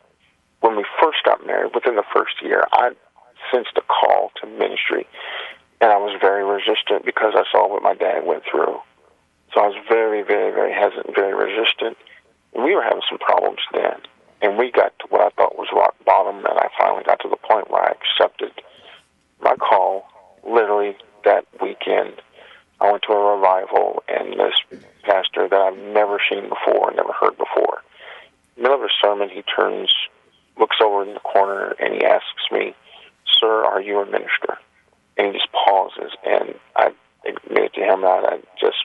when 0.60 0.76
we 0.76 0.84
first 1.00 1.18
got 1.24 1.46
married, 1.46 1.70
within 1.72 1.94
the 1.94 2.02
first 2.12 2.42
year, 2.42 2.64
I 2.72 2.90
sensed 3.52 3.76
a 3.76 3.82
call 3.82 4.32
to 4.42 4.48
ministry. 4.48 5.06
And 5.80 5.92
I 5.92 5.96
was 5.96 6.18
very 6.20 6.42
resistant 6.44 7.06
because 7.06 7.34
I 7.36 7.44
saw 7.52 7.70
what 7.70 7.84
my 7.84 7.94
dad 7.94 8.26
went 8.26 8.42
through. 8.50 8.82
So 9.54 9.60
I 9.62 9.68
was 9.68 9.78
very, 9.88 10.22
very, 10.22 10.50
very 10.50 10.74
hesitant, 10.74 11.14
very 11.14 11.34
resistant. 11.34 11.96
We 12.52 12.74
were 12.74 12.82
having 12.82 13.06
some 13.08 13.18
problems 13.18 13.60
then. 13.72 14.02
And 14.42 14.58
we 14.58 14.72
got 14.72 14.92
to 14.98 15.06
what 15.08 15.20
I 15.22 15.30
thought 15.30 15.56
was 15.56 15.68
rock 15.72 15.94
bottom, 16.04 16.38
and 16.38 16.58
I 16.58 16.66
finally 16.76 17.04
got 17.04 17.20
to 17.20 17.28
the 17.28 17.38
point 17.38 17.70
where 17.70 17.82
I 17.82 17.94
accepted 17.94 18.50
my 19.40 19.54
call 19.54 20.08
literally 20.42 20.96
that 21.28 21.44
weekend. 21.60 22.14
I 22.80 22.90
went 22.90 23.02
to 23.04 23.12
a 23.12 23.36
revival, 23.36 24.02
and 24.08 24.38
this 24.38 24.80
pastor 25.02 25.48
that 25.48 25.60
I've 25.60 25.76
never 25.76 26.18
seen 26.30 26.48
before, 26.48 26.92
never 26.94 27.12
heard 27.12 27.36
before, 27.36 27.82
in 28.56 28.62
the 28.62 28.68
middle 28.68 28.84
of 28.84 28.90
a 28.90 29.06
sermon, 29.06 29.28
he 29.28 29.42
turns, 29.42 29.92
looks 30.58 30.76
over 30.82 31.02
in 31.02 31.14
the 31.14 31.20
corner, 31.20 31.74
and 31.78 31.94
he 31.94 32.04
asks 32.04 32.50
me, 32.50 32.74
Sir, 33.38 33.64
are 33.64 33.80
you 33.80 34.00
a 34.00 34.06
minister? 34.06 34.58
And 35.16 35.28
he 35.28 35.32
just 35.32 35.50
pauses, 35.52 36.12
and 36.24 36.54
I 36.76 36.92
admitted 37.26 37.74
to 37.74 37.80
him 37.80 38.00
that 38.02 38.24
I 38.24 38.38
just 38.60 38.84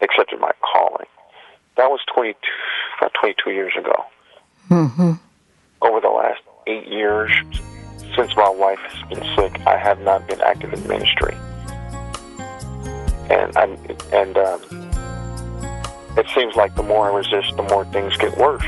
accepted 0.00 0.40
my 0.40 0.52
calling. 0.60 1.06
That 1.76 1.90
was 1.90 2.00
22, 2.14 2.36
about 2.98 3.12
22 3.20 3.50
years 3.50 3.72
ago. 3.78 4.04
Mm-hmm. 4.70 5.12
Over 5.82 6.00
the 6.00 6.08
last 6.08 6.40
eight 6.66 6.88
years, 6.88 7.30
since 8.16 8.36
my 8.36 8.48
wife 8.48 8.78
has 8.78 9.08
been 9.08 9.36
sick, 9.36 9.60
I 9.66 9.76
have 9.76 10.00
not 10.00 10.26
been 10.28 10.40
active 10.42 10.72
in 10.72 10.86
ministry. 10.86 11.34
And 13.30 13.56
I'm, 13.56 13.78
and 14.12 14.36
um, 14.36 14.60
it 16.16 16.26
seems 16.34 16.54
like 16.56 16.74
the 16.74 16.82
more 16.82 17.10
I 17.10 17.14
resist, 17.14 17.56
the 17.56 17.62
more 17.62 17.84
things 17.86 18.16
get 18.18 18.36
worse. 18.36 18.64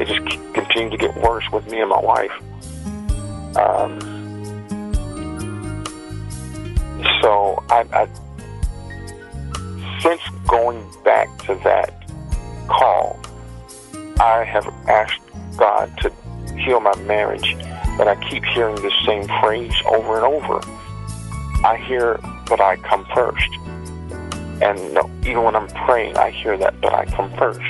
It 0.00 0.06
just 0.06 0.26
continue 0.54 0.90
to 0.90 0.96
get 0.96 1.16
worse 1.16 1.44
with 1.52 1.70
me 1.70 1.80
and 1.80 1.90
my 1.90 2.00
wife. 2.00 2.32
Um, 3.56 4.00
so 7.22 7.62
I, 7.68 7.84
I, 7.92 8.08
since 10.00 10.22
going 10.48 10.84
back 11.04 11.28
to 11.46 11.54
that 11.62 12.08
call, 12.68 13.20
I 14.20 14.44
have 14.44 14.66
asked 14.88 15.20
God 15.56 15.96
to 15.98 16.12
heal 16.60 16.80
my 16.80 16.94
marriage, 17.02 17.56
but 17.96 18.08
I 18.08 18.16
keep 18.28 18.44
hearing 18.44 18.76
the 18.76 18.92
same 19.06 19.26
phrase 19.40 19.74
over 19.86 20.16
and 20.16 20.24
over. 20.24 20.60
I 21.64 21.76
hear, 21.86 22.18
but 22.46 22.60
I 22.60 22.76
come 22.76 23.06
first. 23.14 23.48
And 24.62 24.98
even 25.26 25.42
when 25.42 25.56
I'm 25.56 25.68
praying, 25.68 26.16
I 26.16 26.30
hear 26.30 26.56
that, 26.58 26.80
but 26.80 26.94
I 26.94 27.04
come 27.06 27.30
first. 27.36 27.60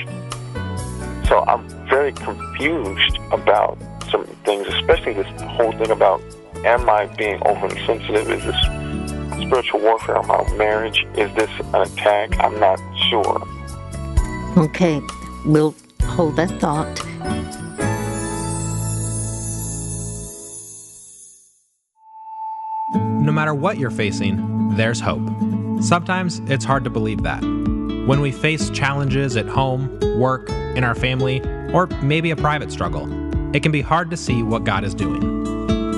So 1.27 1.43
I'm 1.47 1.67
very 1.87 2.11
confused 2.11 3.17
about 3.31 3.77
some 4.09 4.25
things, 4.45 4.67
especially 4.67 5.13
this 5.13 5.27
whole 5.41 5.71
thing 5.71 5.91
about 5.91 6.21
am 6.65 6.89
I 6.89 7.05
being 7.05 7.41
overly 7.45 7.83
sensitive? 7.85 8.29
Is 8.29 8.43
this 8.43 8.61
spiritual 9.41 9.79
warfare 9.79 10.17
on 10.17 10.27
my 10.27 10.57
marriage? 10.57 11.05
Is 11.15 11.33
this 11.35 11.49
an 11.73 11.81
attack? 11.81 12.37
I'm 12.39 12.59
not 12.59 12.79
sure. 13.09 13.47
Okay, 14.57 15.01
we'll 15.45 15.75
hold 16.03 16.35
that 16.35 16.51
thought. 16.59 16.99
No 23.31 23.35
matter 23.35 23.53
what 23.53 23.77
you're 23.77 23.91
facing, 23.91 24.75
there's 24.75 24.99
hope. 24.99 25.25
Sometimes 25.81 26.39
it's 26.47 26.65
hard 26.65 26.83
to 26.83 26.89
believe 26.89 27.23
that. 27.23 27.41
When 27.41 28.19
we 28.19 28.29
face 28.29 28.69
challenges 28.71 29.37
at 29.37 29.47
home, 29.47 29.97
work, 30.19 30.49
in 30.75 30.83
our 30.83 30.93
family, 30.93 31.39
or 31.71 31.87
maybe 32.01 32.31
a 32.31 32.35
private 32.35 32.73
struggle, 32.73 33.05
it 33.55 33.63
can 33.63 33.71
be 33.71 33.79
hard 33.79 34.09
to 34.09 34.17
see 34.17 34.43
what 34.43 34.65
God 34.65 34.83
is 34.83 34.93
doing. 34.93 35.21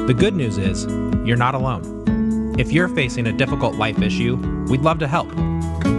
The 0.05 0.13
good 0.13 0.35
news 0.35 0.59
is, 0.59 0.85
you're 1.25 1.35
not 1.35 1.55
alone. 1.55 2.53
If 2.59 2.71
you're 2.71 2.87
facing 2.87 3.25
a 3.25 3.33
difficult 3.33 3.77
life 3.77 3.99
issue, 3.99 4.35
we'd 4.69 4.81
love 4.81 4.99
to 4.99 5.07
help. 5.07 5.31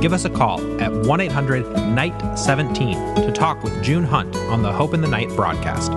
Give 0.01 0.13
us 0.13 0.25
a 0.25 0.31
call 0.31 0.61
at 0.81 0.93
1 0.93 1.21
800 1.21 1.65
NIGHT 1.65 2.39
17 2.39 3.17
to 3.17 3.33
talk 3.33 3.61
with 3.65 3.83
June 3.83 4.05
Hunt 4.05 4.37
on 4.37 4.63
the 4.63 4.73
Hope 4.73 4.95
in 4.95 5.01
the 5.01 5.09
Night 5.09 5.31
broadcast. 5.31 5.91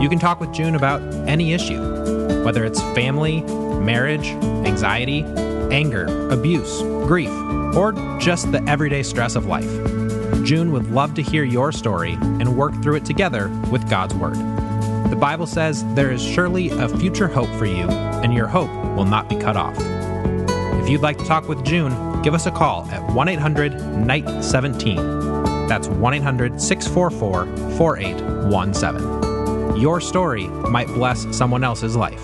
You 0.00 0.08
can 0.08 0.18
talk 0.18 0.40
with 0.40 0.54
June 0.54 0.74
about 0.74 1.02
any 1.28 1.52
issue, 1.52 2.42
whether 2.44 2.64
it's 2.64 2.80
family, 2.94 3.44
marriage, 3.80 4.26
anxiety, 4.66 5.24
anger, 5.72 6.30
abuse, 6.30 6.82
grief, 7.06 7.30
or 7.74 7.92
just 8.18 8.50
the 8.52 8.62
everyday 8.68 9.02
stress 9.02 9.36
of 9.36 9.46
life. 9.46 9.70
June 10.44 10.72
would 10.72 10.90
love 10.90 11.14
to 11.14 11.22
hear 11.22 11.44
your 11.44 11.72
story 11.72 12.12
and 12.12 12.56
work 12.56 12.72
through 12.82 12.96
it 12.96 13.04
together 13.04 13.48
with 13.70 13.88
God's 13.88 14.14
Word. 14.14 14.36
The 15.10 15.16
Bible 15.16 15.46
says 15.46 15.84
there 15.94 16.10
is 16.10 16.22
surely 16.22 16.70
a 16.70 16.88
future 16.88 17.28
hope 17.28 17.48
for 17.58 17.66
you, 17.66 17.88
and 17.88 18.32
your 18.32 18.46
hope 18.46 18.70
will 18.96 19.04
not 19.04 19.28
be 19.28 19.36
cut 19.36 19.56
off. 19.56 19.76
If 20.80 20.88
you'd 20.88 21.02
like 21.02 21.18
to 21.18 21.24
talk 21.24 21.48
with 21.48 21.64
June, 21.64 22.22
give 22.22 22.34
us 22.34 22.46
a 22.46 22.50
call 22.50 22.86
at 22.90 23.02
1 23.12 23.28
800 23.28 23.72
NIGHT 23.72 24.42
17. 24.42 25.68
That's 25.68 25.88
1 25.88 26.14
800 26.14 26.60
644 26.60 27.46
4817. 27.76 29.80
Your 29.80 30.00
story 30.00 30.48
might 30.48 30.88
bless 30.88 31.26
someone 31.36 31.64
else's 31.64 31.96
life. 31.96 32.22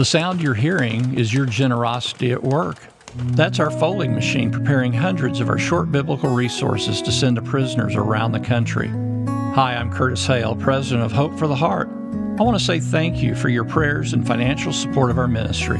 The 0.00 0.06
sound 0.06 0.40
you're 0.40 0.54
hearing 0.54 1.18
is 1.18 1.34
your 1.34 1.44
generosity 1.44 2.32
at 2.32 2.42
work. 2.42 2.78
That's 3.14 3.60
our 3.60 3.70
folding 3.70 4.14
machine 4.14 4.50
preparing 4.50 4.94
hundreds 4.94 5.40
of 5.40 5.50
our 5.50 5.58
short 5.58 5.92
biblical 5.92 6.30
resources 6.30 7.02
to 7.02 7.12
send 7.12 7.36
to 7.36 7.42
prisoners 7.42 7.94
around 7.96 8.32
the 8.32 8.40
country. 8.40 8.88
Hi, 9.54 9.76
I'm 9.76 9.92
Curtis 9.92 10.26
Hail, 10.26 10.56
president 10.56 11.04
of 11.04 11.12
Hope 11.12 11.38
for 11.38 11.46
the 11.46 11.54
Heart. 11.54 11.88
I 11.90 12.42
want 12.42 12.58
to 12.58 12.64
say 12.64 12.80
thank 12.80 13.22
you 13.22 13.34
for 13.34 13.50
your 13.50 13.64
prayers 13.66 14.14
and 14.14 14.26
financial 14.26 14.72
support 14.72 15.10
of 15.10 15.18
our 15.18 15.28
ministry. 15.28 15.76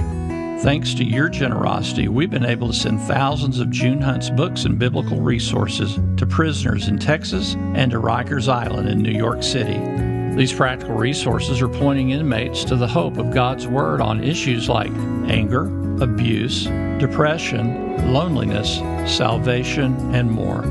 Thanks 0.60 0.92
to 0.96 1.04
your 1.04 1.30
generosity, 1.30 2.08
we've 2.08 2.28
been 2.28 2.44
able 2.44 2.68
to 2.68 2.74
send 2.74 3.00
thousands 3.00 3.58
of 3.58 3.70
June 3.70 4.02
Hunt's 4.02 4.28
books 4.28 4.66
and 4.66 4.78
biblical 4.78 5.22
resources 5.22 5.98
to 6.18 6.26
prisoners 6.26 6.88
in 6.88 6.98
Texas 6.98 7.54
and 7.74 7.90
to 7.92 7.98
Rikers 7.98 8.52
Island 8.52 8.86
in 8.86 9.00
New 9.00 9.18
York 9.18 9.42
City. 9.42 10.09
These 10.36 10.52
practical 10.52 10.94
resources 10.94 11.60
are 11.60 11.68
pointing 11.68 12.10
inmates 12.10 12.62
to 12.64 12.76
the 12.76 12.86
hope 12.86 13.18
of 13.18 13.32
God's 13.32 13.66
Word 13.66 14.00
on 14.00 14.22
issues 14.24 14.68
like 14.68 14.92
anger, 15.26 15.64
abuse, 16.02 16.66
depression, 16.98 18.12
loneliness, 18.12 18.76
salvation, 19.12 20.14
and 20.14 20.30
more. 20.30 20.62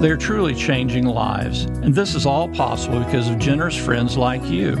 They're 0.00 0.16
truly 0.16 0.54
changing 0.54 1.06
lives, 1.06 1.64
and 1.64 1.94
this 1.94 2.14
is 2.14 2.26
all 2.26 2.48
possible 2.48 2.98
because 3.00 3.30
of 3.30 3.38
generous 3.38 3.76
friends 3.76 4.16
like 4.16 4.44
you. 4.44 4.74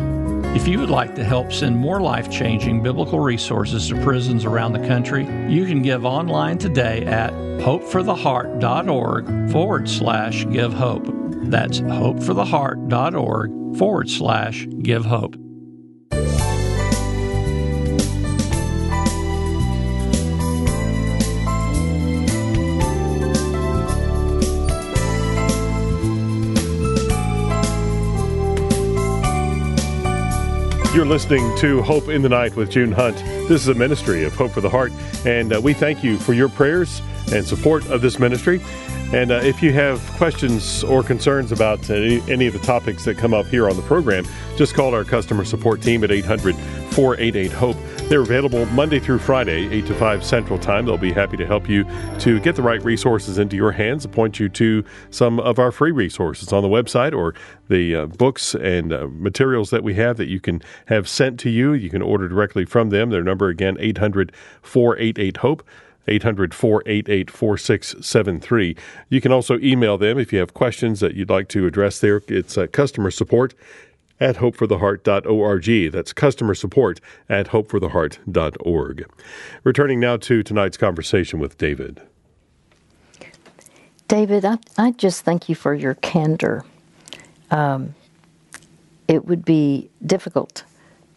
If 0.54 0.66
you 0.68 0.78
would 0.80 0.90
like 0.90 1.14
to 1.14 1.24
help 1.24 1.52
send 1.52 1.76
more 1.76 2.00
life 2.00 2.30
changing 2.30 2.82
biblical 2.82 3.20
resources 3.20 3.88
to 3.88 4.02
prisons 4.02 4.44
around 4.44 4.72
the 4.72 4.86
country, 4.86 5.24
you 5.48 5.66
can 5.66 5.82
give 5.82 6.04
online 6.04 6.58
today 6.58 7.06
at 7.06 7.32
hopefortheheart.org 7.32 9.50
forward 9.50 9.88
slash 9.88 10.46
give 10.50 10.74
hope. 10.74 11.06
That's 11.48 11.80
hopefortheheart.org 11.80 13.65
forward 13.76 14.08
slash 14.08 14.66
give 14.82 15.04
hope. 15.04 15.36
You're 30.94 31.04
listening 31.04 31.54
to 31.58 31.82
Hope 31.82 32.08
in 32.08 32.22
the 32.22 32.30
Night 32.30 32.56
with 32.56 32.70
June 32.70 32.90
Hunt. 32.90 33.18
This 33.48 33.60
is 33.60 33.68
a 33.68 33.74
ministry 33.74 34.24
of 34.24 34.34
Hope 34.34 34.52
for 34.52 34.62
the 34.62 34.70
Heart, 34.70 34.92
and 35.26 35.52
uh, 35.52 35.60
we 35.60 35.74
thank 35.74 36.02
you 36.02 36.16
for 36.16 36.32
your 36.32 36.48
prayers 36.48 37.02
and 37.32 37.46
support 37.46 37.86
of 37.88 38.00
this 38.00 38.18
ministry. 38.18 38.60
And 39.12 39.30
uh, 39.30 39.36
if 39.36 39.62
you 39.62 39.72
have 39.72 40.00
questions 40.16 40.82
or 40.82 41.04
concerns 41.04 41.52
about 41.52 41.88
any, 41.90 42.46
of 42.46 42.52
the 42.52 42.60
topics 42.64 43.04
that 43.04 43.16
come 43.16 43.32
up 43.32 43.46
here 43.46 43.70
on 43.70 43.76
the 43.76 43.82
program, 43.82 44.26
just 44.56 44.74
call 44.74 44.94
our 44.94 45.04
customer 45.04 45.44
support 45.44 45.80
team 45.80 46.02
at 46.02 46.10
800 46.10 46.56
488 46.90 47.52
HOPE. 47.52 47.76
They're 48.08 48.22
available 48.22 48.66
Monday 48.66 48.98
through 48.98 49.20
Friday, 49.20 49.68
8 49.68 49.86
to 49.86 49.94
5 49.94 50.24
Central 50.24 50.58
Time. 50.58 50.86
They'll 50.86 50.98
be 50.98 51.12
happy 51.12 51.36
to 51.36 51.46
help 51.46 51.68
you 51.68 51.84
to 52.18 52.40
get 52.40 52.56
the 52.56 52.62
right 52.62 52.82
resources 52.84 53.38
into 53.38 53.54
your 53.54 53.70
hands, 53.70 54.06
point 54.06 54.40
you 54.40 54.48
to 54.48 54.84
some 55.10 55.38
of 55.38 55.60
our 55.60 55.70
free 55.70 55.92
resources 55.92 56.52
on 56.52 56.62
the 56.62 56.68
website 56.68 57.16
or 57.16 57.32
the 57.68 57.94
uh, 57.94 58.06
books 58.06 58.54
and 58.54 58.92
uh, 58.92 59.06
materials 59.10 59.70
that 59.70 59.84
we 59.84 59.94
have 59.94 60.16
that 60.16 60.28
you 60.28 60.40
can 60.40 60.60
have 60.86 61.08
sent 61.08 61.38
to 61.40 61.50
you. 61.50 61.74
You 61.74 61.90
can 61.90 62.02
order 62.02 62.28
directly 62.28 62.64
from 62.64 62.90
them. 62.90 63.10
Their 63.10 63.22
number 63.22 63.48
again, 63.48 63.76
800 63.78 64.32
488 64.62 65.36
HOPE. 65.36 65.62
800 66.08 66.54
488 66.54 67.30
4673. 67.30 68.76
You 69.08 69.20
can 69.20 69.32
also 69.32 69.58
email 69.58 69.98
them 69.98 70.18
if 70.18 70.32
you 70.32 70.38
have 70.38 70.54
questions 70.54 71.00
that 71.00 71.14
you'd 71.14 71.30
like 71.30 71.48
to 71.48 71.66
address 71.66 72.00
there. 72.00 72.22
It's 72.28 72.56
uh, 72.56 72.66
customer 72.68 73.10
support 73.10 73.54
at 74.20 74.36
hopefortheheart.org. 74.36 75.92
That's 75.92 76.12
customer 76.12 76.54
support 76.54 77.00
at 77.28 77.48
hopefortheheart.org. 77.48 79.10
Returning 79.64 80.00
now 80.00 80.16
to 80.16 80.42
tonight's 80.42 80.76
conversation 80.76 81.38
with 81.38 81.58
David. 81.58 82.00
David, 84.08 84.44
I, 84.44 84.58
I 84.78 84.92
just 84.92 85.24
thank 85.24 85.48
you 85.48 85.54
for 85.54 85.74
your 85.74 85.94
candor. 85.94 86.64
Um, 87.50 87.94
it 89.08 89.26
would 89.26 89.44
be 89.44 89.90
difficult 90.04 90.64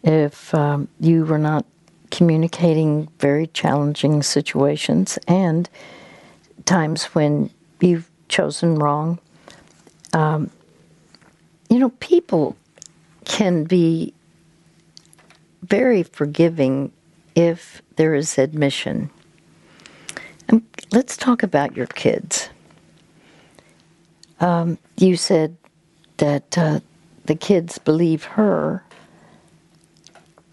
if 0.02 0.54
um, 0.54 0.88
you 0.98 1.24
were 1.24 1.38
not 1.38 1.64
communicating 2.10 3.08
very 3.18 3.46
challenging 3.48 4.22
situations 4.22 5.18
and 5.28 5.68
times 6.66 7.04
when 7.06 7.50
you've 7.80 8.10
chosen 8.28 8.76
wrong. 8.76 9.18
Um, 10.12 10.50
you 11.68 11.78
know, 11.78 11.90
people 12.00 12.56
can 13.24 13.64
be 13.64 14.12
very 15.62 16.02
forgiving 16.02 16.92
if 17.34 17.80
there 17.96 18.14
is 18.14 18.38
admission. 18.38 19.10
And 20.48 20.62
let's 20.90 21.16
talk 21.16 21.42
about 21.42 21.76
your 21.76 21.86
kids. 21.86 22.48
Um, 24.40 24.78
you 24.96 25.16
said 25.16 25.56
that 26.16 26.58
uh, 26.58 26.80
the 27.26 27.34
kids 27.34 27.78
believe 27.78 28.24
her, 28.24 28.82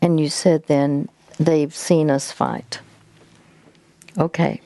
and 0.02 0.20
you 0.20 0.30
said 0.30 0.68
then 0.68 1.10
they've 1.40 1.74
seen 1.74 2.10
us 2.10 2.32
fight. 2.32 2.80
Okay. 4.18 4.62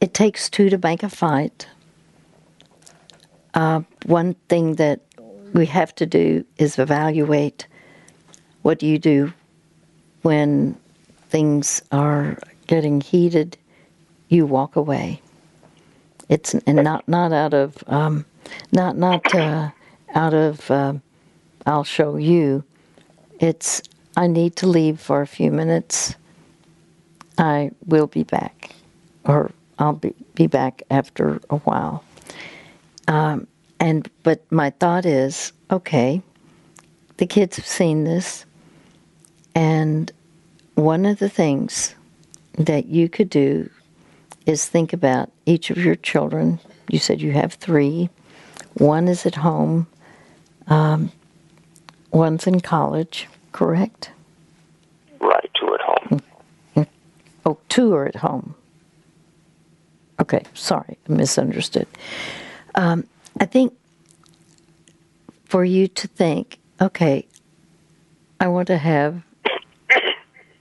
It 0.00 0.14
takes 0.14 0.48
two 0.48 0.70
to 0.70 0.78
make 0.78 1.02
a 1.02 1.10
fight. 1.10 1.68
Uh, 3.52 3.82
one 4.06 4.34
thing 4.48 4.76
that 4.76 5.00
we 5.52 5.66
have 5.66 5.94
to 5.96 6.06
do 6.06 6.44
is 6.56 6.78
evaluate 6.78 7.66
what 8.62 8.78
do 8.78 8.86
you 8.86 8.98
do 8.98 9.32
when 10.22 10.76
things 11.28 11.82
are 11.92 12.38
getting 12.66 13.00
heated. 13.00 13.56
You 14.28 14.46
walk 14.46 14.76
away. 14.76 15.20
It's 16.28 16.54
and 16.54 16.76
not 16.84 17.08
not 17.08 17.32
out 17.32 17.52
of 17.52 17.82
um, 17.88 18.24
not 18.70 18.96
not 18.96 19.34
uh, 19.34 19.70
out 20.14 20.34
of 20.34 20.70
uh, 20.70 20.94
I'll 21.66 21.84
show 21.84 22.16
you. 22.16 22.64
It's 23.40 23.82
I 24.16 24.26
need 24.26 24.54
to 24.56 24.66
leave 24.66 25.00
for 25.00 25.22
a 25.22 25.26
few 25.26 25.50
minutes. 25.50 26.14
I 27.38 27.70
will 27.86 28.06
be 28.06 28.22
back, 28.22 28.70
or 29.24 29.50
I'll 29.78 29.94
be, 29.94 30.14
be 30.34 30.46
back 30.46 30.82
after 30.90 31.40
a 31.48 31.56
while. 31.58 32.04
Um, 33.08 33.46
and 33.80 34.08
but 34.22 34.40
my 34.52 34.70
thought 34.70 35.06
is, 35.06 35.52
okay, 35.70 36.22
the 37.16 37.26
kids 37.26 37.56
have 37.56 37.66
seen 37.66 38.04
this, 38.04 38.44
and 39.54 40.12
one 40.74 41.06
of 41.06 41.18
the 41.18 41.30
things 41.30 41.94
that 42.58 42.86
you 42.86 43.08
could 43.08 43.30
do 43.30 43.70
is 44.44 44.66
think 44.66 44.92
about 44.92 45.30
each 45.46 45.70
of 45.70 45.78
your 45.78 45.96
children. 45.96 46.60
You 46.90 46.98
said 46.98 47.22
you 47.22 47.32
have 47.32 47.54
three. 47.54 48.10
One 48.74 49.08
is 49.08 49.24
at 49.24 49.36
home. 49.36 49.86
Um, 50.66 51.10
one's 52.12 52.46
in 52.46 52.60
college, 52.60 53.28
correct? 53.52 54.10
Right, 55.20 55.50
two 55.58 55.74
at 55.74 55.80
home. 55.80 56.20
Oh, 57.46 57.58
two 57.68 57.94
are 57.94 58.06
at 58.06 58.16
home. 58.16 58.54
Okay, 60.20 60.42
sorry, 60.54 60.98
misunderstood. 61.08 61.86
Um, 62.74 63.06
I 63.40 63.46
think 63.46 63.74
for 65.46 65.64
you 65.64 65.88
to 65.88 66.06
think, 66.08 66.58
okay, 66.80 67.26
I 68.38 68.48
want 68.48 68.66
to 68.68 68.76
have 68.76 69.22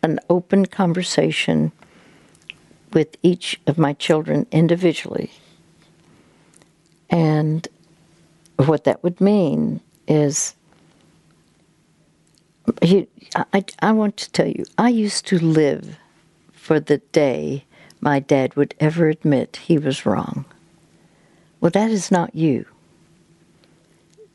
an 0.02 0.20
open 0.30 0.66
conversation 0.66 1.72
with 2.93 3.18
each 3.22 3.60
of 3.68 3.78
my 3.78 3.93
children 3.93 4.47
individually. 4.52 5.32
And 7.10 7.68
what 8.56 8.86
that 8.86 9.04
would 9.04 9.20
mean 9.20 9.82
is, 10.08 10.56
I, 12.82 13.63
I 13.80 13.91
want 13.91 14.17
to 14.17 14.32
tell 14.32 14.47
you, 14.47 14.65
I 14.78 14.89
used 14.89 15.26
to 15.28 15.39
live 15.39 15.97
for 16.51 16.80
the 16.80 16.97
day 17.11 17.65
my 18.01 18.20
dad 18.20 18.55
would 18.55 18.76
ever 18.80 19.09
admit 19.09 19.57
he 19.57 19.78
was 19.78 20.05
wrong. 20.05 20.45
Well, 21.59 21.72
that 21.72 21.91
is 21.91 22.11
not 22.11 22.36
you. 22.36 22.65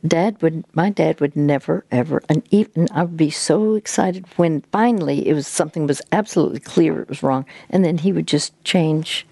Dad 0.06 0.42
would, 0.42 0.64
my 0.74 0.90
dad 0.90 1.20
would 1.20 1.34
never 1.34 1.86
ever, 1.90 2.22
and 2.28 2.46
even 2.50 2.88
I 2.92 3.04
would 3.04 3.16
be 3.16 3.30
so 3.30 3.74
excited 3.74 4.26
when 4.36 4.60
finally 4.70 5.26
it 5.26 5.32
was 5.32 5.46
something 5.46 5.86
was 5.86 6.02
absolutely 6.12 6.60
clear 6.60 7.00
it 7.00 7.08
was 7.08 7.22
wrong, 7.22 7.46
and 7.70 7.84
then 7.84 7.96
he 7.96 8.12
would 8.12 8.26
just 8.26 8.52
change. 8.64 9.26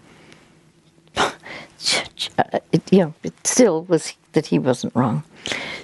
it, 1.17 2.83
you 2.91 3.01
know, 3.01 3.15
it 3.23 3.35
still 3.47 3.85
was 3.85 4.15
that 4.33 4.47
he 4.47 4.59
wasn't 4.59 4.97
wrong. 4.97 5.23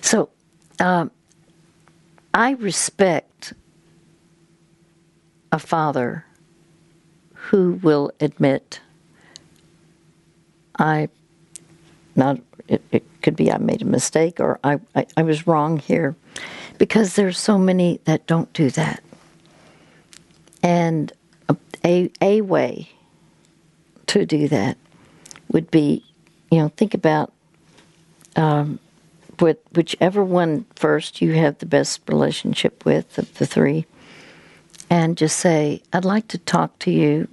So, 0.01 0.31
um, 0.81 1.11
I 2.39 2.53
respect 2.53 3.53
a 5.51 5.59
father 5.59 6.25
who 7.35 7.73
will 7.83 8.13
admit 8.21 8.81
I 10.79 11.09
not 12.15 12.39
it, 12.69 12.81
it 12.93 13.23
could 13.23 13.35
be 13.35 13.51
I 13.51 13.59
made 13.59 13.83
a 13.83 13.87
mistake 13.87 14.39
or 14.39 14.61
I, 14.63 14.79
I, 14.95 15.07
I 15.17 15.23
was 15.23 15.49
wrong 15.49 15.79
here. 15.79 16.15
Because 16.79 17.17
there's 17.17 17.41
so 17.41 17.59
many 17.59 17.99
that 18.05 18.29
don't 18.29 18.53
do 18.53 18.71
that. 18.71 19.03
And 20.63 21.13
a 21.49 21.57
a 21.85 22.09
a 22.23 22.41
way 22.43 22.89
to 24.07 24.25
do 24.25 24.47
that 24.47 24.79
would 25.51 25.73
be, 25.73 26.05
you 26.53 26.61
know, 26.61 26.69
think 26.69 26.95
about 26.95 27.33
um, 28.37 28.79
what 29.39 29.63
whichever 29.73 30.25
one 30.25 30.67
first 30.75 31.21
you 31.21 31.33
have 31.35 31.59
the 31.59 31.67
best 31.67 32.01
relationship 32.09 32.85
with 32.85 33.19
of 33.19 33.33
the 33.39 33.47
three, 33.47 33.87
and 34.91 35.17
just 35.17 35.39
say, 35.39 35.83
"I'd 35.93 36.05
like 36.05 36.29
to 36.29 36.39
talk 36.39 36.79
to 36.81 36.91
you, 36.91 37.29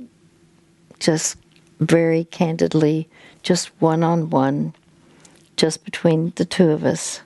just 0.99 1.37
very 1.79 2.23
candidly, 2.25 3.09
just 3.43 3.69
one 3.79 4.03
on 4.03 4.29
one, 4.29 4.73
just 5.57 5.83
between 5.83 6.33
the 6.35 6.45
two 6.45 6.69
of 6.69 6.83
us." 6.83 7.21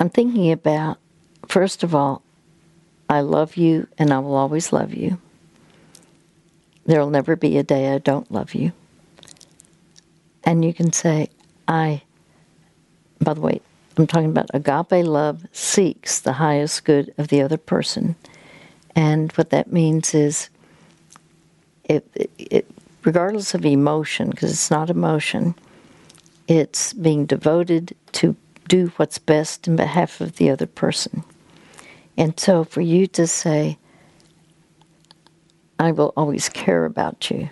I'm 0.00 0.08
thinking 0.08 0.50
about, 0.50 0.98
first 1.46 1.82
of 1.82 1.94
all, 1.94 2.22
I 3.10 3.20
love 3.20 3.56
you 3.56 3.86
and 3.98 4.12
I 4.14 4.18
will 4.20 4.34
always 4.34 4.72
love 4.72 4.94
you. 4.94 5.18
There'll 6.86 7.10
never 7.10 7.36
be 7.36 7.58
a 7.58 7.62
day 7.62 7.92
I 7.92 7.98
don't 7.98 8.32
love 8.32 8.54
you. 8.54 8.72
And 10.42 10.64
you 10.64 10.72
can 10.72 10.92
say, 10.92 11.28
I, 11.68 12.02
by 13.20 13.34
the 13.34 13.40
way, 13.40 13.60
I'm 13.96 14.06
talking 14.06 14.30
about 14.30 14.50
agape 14.54 15.04
love 15.06 15.46
seeks 15.52 16.20
the 16.20 16.32
highest 16.32 16.84
good 16.84 17.12
of 17.18 17.28
the 17.28 17.42
other 17.42 17.58
person. 17.58 18.16
And 18.96 19.30
what 19.32 19.50
that 19.50 19.72
means 19.72 20.14
is, 20.14 20.48
it, 21.84 22.08
it, 22.38 22.66
regardless 23.04 23.54
of 23.54 23.64
emotion, 23.64 24.30
because 24.30 24.50
it's 24.50 24.70
not 24.70 24.90
emotion, 24.90 25.54
it's 26.48 26.92
being 26.92 27.26
devoted 27.26 27.94
to 28.12 28.36
do 28.68 28.92
what's 28.96 29.18
best 29.18 29.68
in 29.68 29.76
behalf 29.76 30.20
of 30.20 30.36
the 30.36 30.50
other 30.50 30.66
person. 30.66 31.24
And 32.16 32.38
so 32.38 32.64
for 32.64 32.80
you 32.80 33.06
to 33.08 33.26
say, 33.26 33.78
I 35.78 35.92
will 35.92 36.12
always 36.16 36.48
care 36.48 36.84
about 36.84 37.30
you, 37.30 37.48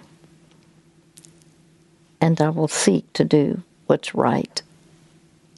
and 2.21 2.41
I 2.41 2.51
will 2.51 2.69
seek 2.69 3.13
to 3.15 3.25
do 3.25 3.63
what's 3.87 4.15
right 4.15 4.63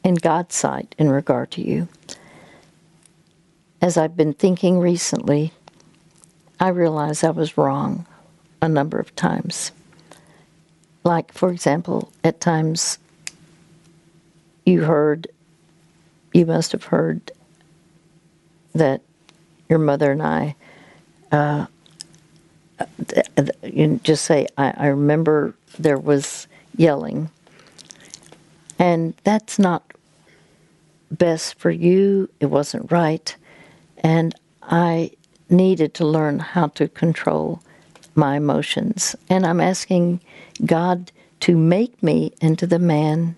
in 0.05 0.15
God's 0.15 0.55
sight 0.55 0.95
in 0.99 1.11
regard 1.11 1.51
to 1.53 1.63
you. 1.63 1.89
As 3.83 3.97
I've 3.97 4.17
been 4.17 4.35
thinking 4.35 4.79
recently, 4.79 5.53
I 6.59 6.69
realize 6.69 7.25
I 7.25 7.31
was 7.31 7.57
wrong 7.57 8.07
a 8.61 8.69
number 8.69 8.99
of 8.99 9.15
times. 9.17 9.73
Like, 11.03 11.33
for 11.33 11.51
example, 11.51 12.13
at 12.23 12.41
times 12.41 12.99
you 14.67 14.85
heard 14.85 15.29
you 16.33 16.47
must 16.47 16.73
have 16.73 16.85
heard 16.85 17.33
that 18.75 19.01
your 19.69 19.79
mother 19.79 20.13
and 20.13 20.23
I, 20.23 20.55
uh, 21.33 21.67
you 23.63 24.01
just 24.03 24.25
say, 24.25 24.47
I, 24.57 24.73
I 24.77 24.87
remember 24.89 25.55
there 25.79 25.99
was 25.99 26.47
yelling. 26.77 27.31
And 28.81 29.15
that's 29.25 29.59
not 29.59 29.93
best 31.11 31.59
for 31.59 31.71
you. 31.71 32.31
It 32.41 32.47
wasn't 32.47 32.91
right. 32.91 33.37
And 33.99 34.35
I 34.63 35.11
needed 35.51 35.93
to 35.95 36.07
learn 36.07 36.39
how 36.39 36.69
to 36.69 36.89
control 36.89 37.63
my 38.15 38.37
emotions. 38.37 39.15
And 39.29 39.45
I'm 39.45 39.61
asking 39.61 40.21
God 40.65 41.13
to 41.41 41.59
make 41.59 42.03
me 42.03 42.33
into 42.41 42.67
the 42.67 42.79
man 42.79 43.37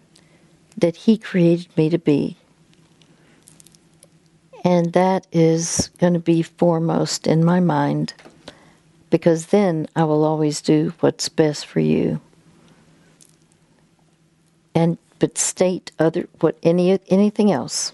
that 0.78 0.95
He 0.95 1.18
created 1.18 1.76
me 1.76 1.90
to 1.90 1.99
be. 1.99 2.36
And 4.64 4.93
that 4.93 5.26
is 5.32 5.90
going 5.99 6.14
to 6.14 6.20
be 6.20 6.43
foremost 6.43 7.26
in 7.26 7.45
my 7.45 7.59
mind 7.59 8.14
because 9.11 9.47
then 9.47 9.88
I 9.97 10.05
will 10.05 10.24
always 10.24 10.62
do 10.62 10.95
what's 11.01 11.28
best 11.28 11.66
for 11.66 11.80
you. 11.80 12.20
And 14.74 14.99
but 15.23 15.39
state 15.39 15.93
other 16.01 16.29
what 16.41 16.59
any 16.64 16.99
anything 17.07 17.53
else 17.53 17.93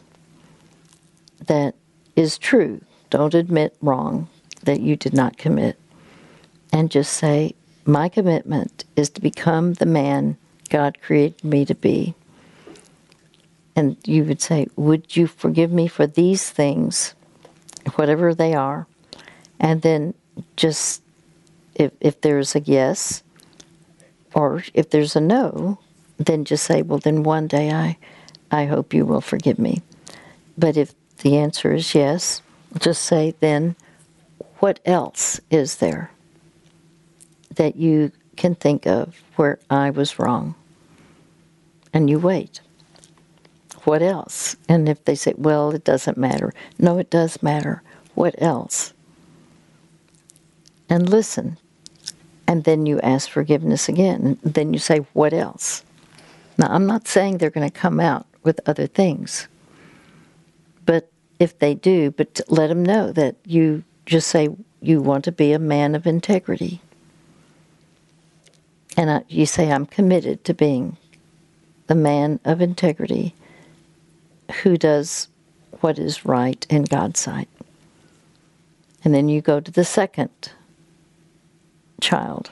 that 1.46 1.74
is 2.16 2.38
true. 2.38 2.80
Don't 3.10 3.34
admit 3.34 3.76
wrong 3.82 4.28
that 4.62 4.80
you 4.80 4.96
did 4.96 5.12
not 5.12 5.36
commit. 5.36 5.78
And 6.72 6.90
just 6.90 7.12
say, 7.12 7.54
my 7.84 8.08
commitment 8.08 8.86
is 8.96 9.10
to 9.10 9.20
become 9.20 9.74
the 9.74 9.84
man 9.84 10.38
God 10.70 11.02
created 11.02 11.44
me 11.44 11.66
to 11.66 11.74
be 11.74 12.14
and 13.76 13.98
you 14.06 14.24
would 14.24 14.40
say, 14.40 14.68
Would 14.76 15.14
you 15.14 15.26
forgive 15.26 15.70
me 15.70 15.86
for 15.86 16.06
these 16.06 16.48
things, 16.48 17.14
whatever 17.96 18.34
they 18.34 18.54
are? 18.54 18.86
And 19.60 19.82
then 19.82 20.14
just, 20.56 21.02
if, 21.74 21.92
if 22.00 22.22
there's 22.22 22.56
a 22.56 22.60
yes, 22.60 23.22
or 24.34 24.64
if 24.72 24.88
there's 24.88 25.14
a 25.14 25.20
no, 25.20 25.78
then 26.18 26.44
just 26.44 26.64
say, 26.64 26.82
Well, 26.82 26.98
then 26.98 27.22
one 27.22 27.46
day 27.46 27.72
I, 27.72 27.96
I 28.50 28.66
hope 28.66 28.94
you 28.94 29.04
will 29.04 29.20
forgive 29.20 29.58
me. 29.58 29.82
But 30.56 30.76
if 30.76 30.94
the 31.18 31.36
answer 31.36 31.72
is 31.72 31.94
yes, 31.94 32.42
just 32.78 33.02
say, 33.02 33.34
Then 33.40 33.76
what 34.58 34.80
else 34.84 35.40
is 35.50 35.76
there 35.76 36.10
that 37.54 37.76
you 37.76 38.12
can 38.36 38.54
think 38.54 38.86
of 38.86 39.20
where 39.36 39.58
I 39.70 39.90
was 39.90 40.18
wrong? 40.18 40.54
And 41.92 42.10
you 42.10 42.18
wait 42.18 42.60
what 43.88 44.02
else? 44.02 44.54
And 44.68 44.86
if 44.86 45.02
they 45.06 45.14
say, 45.14 45.32
well, 45.38 45.70
it 45.70 45.82
doesn't 45.82 46.18
matter. 46.18 46.52
No, 46.78 46.98
it 46.98 47.08
does 47.08 47.42
matter. 47.42 47.82
What 48.14 48.34
else? 48.36 48.92
And 50.90 51.08
listen. 51.08 51.56
And 52.46 52.64
then 52.64 52.84
you 52.84 53.00
ask 53.00 53.30
forgiveness 53.30 53.88
again. 53.88 54.38
Then 54.42 54.74
you 54.74 54.78
say, 54.78 55.06
what 55.14 55.32
else? 55.32 55.84
Now, 56.58 56.66
I'm 56.70 56.86
not 56.86 57.06
saying 57.06 57.38
they're 57.38 57.50
going 57.50 57.68
to 57.68 57.78
come 57.78 58.00
out 58.00 58.26
with 58.42 58.60
other 58.66 58.88
things. 58.88 59.46
But 60.84 61.10
if 61.38 61.58
they 61.58 61.74
do, 61.74 62.10
but 62.10 62.40
let 62.48 62.66
them 62.66 62.84
know 62.84 63.12
that 63.12 63.36
you 63.44 63.84
just 64.06 64.28
say 64.28 64.48
you 64.80 65.00
want 65.00 65.24
to 65.24 65.32
be 65.32 65.52
a 65.52 65.58
man 65.58 65.94
of 65.94 66.06
integrity. 66.06 66.80
And 68.96 69.10
I, 69.10 69.22
you 69.28 69.46
say, 69.46 69.70
I'm 69.70 69.86
committed 69.86 70.44
to 70.44 70.54
being 70.54 70.96
the 71.86 71.94
man 71.94 72.40
of 72.44 72.60
integrity 72.60 73.34
who 74.62 74.76
does 74.76 75.28
what 75.80 75.98
is 75.98 76.24
right 76.24 76.66
in 76.68 76.82
God's 76.82 77.20
sight. 77.20 77.48
And 79.04 79.14
then 79.14 79.28
you 79.28 79.40
go 79.40 79.60
to 79.60 79.70
the 79.70 79.84
second 79.84 80.30
child, 82.00 82.50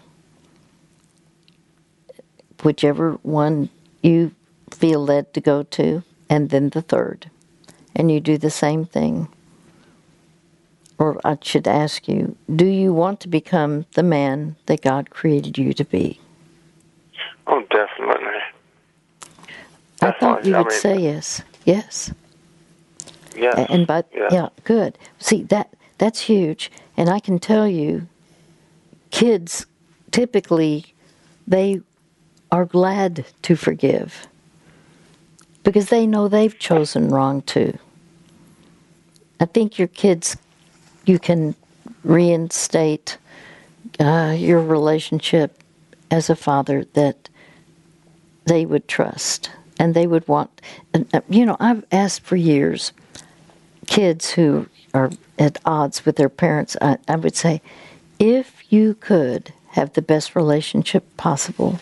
whichever 2.63 3.13
one 3.23 3.69
you 4.07 4.33
feel 4.71 5.05
led 5.05 5.35
to 5.35 5.41
go 5.41 5.63
to, 5.63 6.03
and 6.31 6.51
then 6.51 6.71
the 6.71 6.83
third. 6.83 7.31
And 7.95 8.11
you 8.11 8.21
do 8.21 8.39
the 8.39 8.51
same 8.51 8.85
thing. 8.85 9.29
Or 10.99 11.21
I 11.25 11.39
should 11.43 11.69
ask 11.69 12.09
you, 12.09 12.37
do 12.55 12.67
you 12.67 12.93
want 12.93 13.21
to 13.21 13.29
become 13.29 13.87
the 13.95 14.03
man 14.03 14.57
that 14.67 14.81
God 14.83 15.11
created 15.11 15.59
you 15.59 15.73
to 15.75 15.85
be? 15.85 16.21
Oh, 17.47 17.63
definitely. 17.71 18.41
I 20.03 20.13
thought 20.13 20.45
you 20.45 20.53
would 20.57 20.67
I 20.67 20.71
mean, 20.71 20.81
say 20.81 20.99
yes. 20.99 21.43
Yes. 21.65 22.13
Yeah. 23.37 23.67
And 23.69 23.87
but 23.87 24.09
yeah. 24.15 24.29
yeah, 24.31 24.49
good. 24.65 24.99
See 25.19 25.43
that 25.45 25.75
that's 25.99 26.21
huge, 26.21 26.71
and 26.97 27.09
I 27.09 27.19
can 27.21 27.39
tell 27.39 27.69
you, 27.69 28.09
kids 29.11 29.67
typically 30.11 30.95
they 31.47 31.81
are 32.51 32.65
glad 32.65 33.27
to 33.43 33.57
forgive 33.57 34.27
because 35.63 35.89
they 35.89 36.07
know 36.07 36.29
they've 36.29 36.59
chosen 36.59 37.09
wrong 37.09 37.43
too. 37.43 37.77
I 39.41 39.47
think 39.47 39.79
your 39.79 39.89
kids, 39.89 40.37
you 41.05 41.19
can 41.19 41.55
reinstate 42.05 43.19
uh, 43.99 44.35
your 44.39 44.61
relationship 44.61 45.63
as 46.11 46.31
a 46.31 46.37
father 46.37 46.87
that 46.95 47.29
they 48.45 48.65
would 48.65 48.87
trust 48.87 49.51
and 49.79 49.93
they 49.93 50.07
would 50.07 50.27
want, 50.29 50.61
uh, 50.95 51.21
you 51.29 51.45
know, 51.45 51.57
I've 51.61 51.85
asked 51.91 52.23
for 52.23 52.37
years 52.37 52.93
kids 53.87 54.31
who 54.31 54.69
are 54.95 55.11
at 55.39 55.59
odds 55.65 56.07
with 56.07 56.17
their 56.17 56.29
parents, 56.29 56.77
I, 56.81 56.99
I 57.09 57.17
would 57.17 57.37
say, 57.37 57.61
if 58.19 58.63
you 58.71 58.95
could 58.95 59.53
have 59.71 59.93
the 59.93 60.03
best 60.03 60.35
relationship 60.35 61.05
possible 61.17 61.79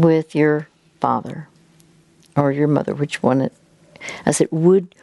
with 0.00 0.34
your 0.34 0.68
father 1.00 1.48
or 2.36 2.52
your 2.52 2.68
mother, 2.68 2.94
which 2.94 3.22
one 3.22 3.40
it, 3.40 3.52
I 4.26 4.30
said, 4.30 4.48
would 4.50 4.94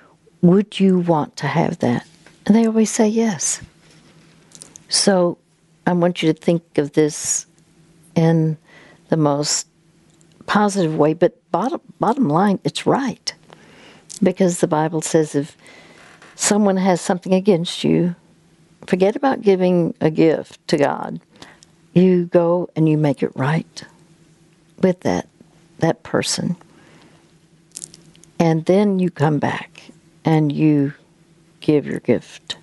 would 0.42 0.80
you 0.80 1.00
want 1.00 1.36
to 1.38 1.48
have 1.48 1.80
that? 1.80 2.06
And 2.46 2.56
they 2.56 2.68
always 2.68 2.92
say 2.92 3.08
yes. 3.08 3.62
So 4.90 5.38
I 5.88 5.94
want 5.94 6.22
you 6.22 6.32
to 6.32 6.40
think 6.40 6.78
of 6.78 6.94
this 6.94 7.48
in 8.16 8.58
the 9.10 9.18
most 9.18 9.68
positive 10.46 10.96
way, 10.96 11.14
but 11.14 11.40
bottom 11.52 11.82
bottom 12.00 12.30
line, 12.30 12.60
it's 12.64 12.86
right. 12.86 13.34
Because 14.22 14.60
the 14.60 14.68
Bible 14.68 15.02
says 15.02 15.36
if 15.36 15.58
someone 16.36 16.78
has 16.78 17.02
something 17.02 17.34
against 17.34 17.84
you, 17.84 18.16
forget 18.88 19.16
about 19.16 19.42
giving 19.42 19.94
a 20.00 20.10
gift 20.10 20.66
to 20.70 20.78
God. 20.78 21.20
You 21.94 22.26
go 22.26 22.70
and 22.76 22.88
you 22.88 22.98
make 22.98 23.24
it 23.24 23.32
right 23.36 23.84
with 24.82 25.02
that 25.02 25.28
that 25.80 26.04
person. 26.04 26.56
And 28.40 28.66
then 28.66 29.00
you 29.00 29.10
come 29.10 29.40
back 29.40 29.82
and 30.24 30.52
you 30.52 30.94
give 31.62 31.86
your 31.86 32.00
gift. 32.00 32.58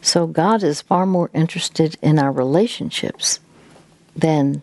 So 0.00 0.26
God 0.26 0.62
is 0.62 0.80
far 0.82 1.06
more 1.06 1.30
interested 1.34 1.96
in 2.02 2.18
our 2.18 2.32
relationships 2.32 3.40
than 4.16 4.62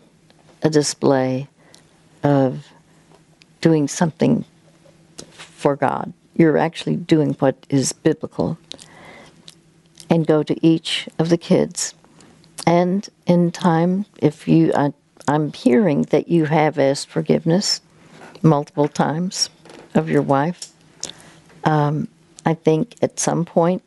a 0.62 0.70
display 0.70 1.48
of 2.24 2.68
doing 3.62 3.88
something 3.88 4.46
for 5.32 5.76
God. 5.76 6.14
You're 6.36 6.58
actually 6.58 6.98
doing 6.98 7.34
what 7.40 7.56
is 7.70 7.94
biblical. 7.94 8.58
And 10.10 10.28
go 10.28 10.44
to 10.44 10.66
each 10.66 11.10
of 11.18 11.30
the 11.30 11.38
kids. 11.38 11.96
And 12.68 13.08
in 13.26 13.52
time, 13.52 14.06
if 14.18 14.48
you, 14.48 14.72
I, 14.76 14.94
I'm 15.28 15.52
hearing 15.54 16.04
that 16.04 16.28
you 16.28 16.46
have 16.46 16.78
asked 16.78 17.08
forgiveness 17.08 17.82
multiple 18.42 18.88
times 18.88 19.50
of 19.94 20.10
your 20.10 20.22
wife. 20.22 20.72
Um, 21.64 22.08
I 22.46 22.54
think 22.54 22.96
at 23.02 23.20
some 23.20 23.46
point 23.46 23.82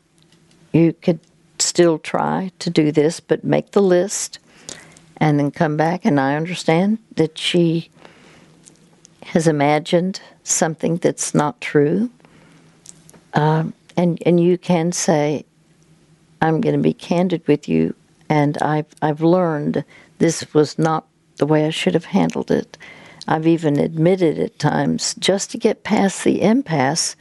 you 0.73 0.93
could 0.93 1.19
still 1.59 1.97
try 1.97 2.51
to 2.59 2.69
do 2.69 2.91
this, 2.91 3.19
but 3.19 3.43
make 3.43 3.71
the 3.71 3.81
list 3.81 4.39
and 5.17 5.39
then 5.39 5.51
come 5.51 5.77
back. 5.77 6.05
And 6.05 6.19
I 6.19 6.35
understand 6.35 6.97
that 7.15 7.37
she 7.37 7.89
has 9.23 9.47
imagined 9.47 10.21
something 10.43 10.97
that's 10.97 11.33
not 11.33 11.61
true. 11.61 12.09
Um, 13.33 13.73
and, 13.95 14.21
and 14.25 14.39
you 14.39 14.57
can 14.57 14.91
say, 14.91 15.45
I'm 16.41 16.61
going 16.61 16.75
to 16.75 16.81
be 16.81 16.93
candid 16.93 17.45
with 17.47 17.67
you, 17.67 17.93
and 18.29 18.57
I've, 18.59 18.87
I've 19.01 19.21
learned 19.21 19.83
this 20.19 20.53
was 20.53 20.79
not 20.79 21.05
the 21.39 21.47
way 21.47 21.65
I 21.65 21.71
should 21.71 21.95
have 21.95 22.05
handled 22.05 22.51
it. 22.51 22.77
I've 23.27 23.47
even 23.47 23.79
admitted 23.79 24.37
at 24.37 24.59
times, 24.59 25.15
just 25.15 25.51
to 25.51 25.57
get 25.57 25.83
past 25.83 26.23
the 26.23 26.41
impasse, 26.41 27.15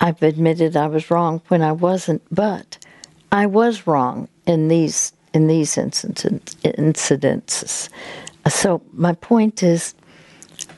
I've 0.00 0.22
admitted 0.22 0.76
I 0.76 0.88
was 0.88 1.10
wrong 1.10 1.40
when 1.48 1.62
I 1.62 1.72
wasn't, 1.72 2.22
but 2.30 2.78
I 3.30 3.46
was 3.46 3.86
wrong 3.86 4.28
in 4.46 4.68
these 4.68 5.12
in 5.32 5.46
these 5.48 5.76
incidents. 5.76 6.54
incidences. 6.62 7.88
So 8.48 8.82
my 8.92 9.14
point 9.14 9.62
is, 9.62 9.94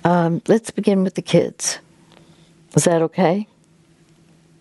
um, 0.04 0.40
let's 0.46 0.70
begin 0.70 1.02
with 1.04 1.14
the 1.14 1.22
kids. 1.22 1.78
Is 2.74 2.84
that 2.84 3.02
okay? 3.02 3.46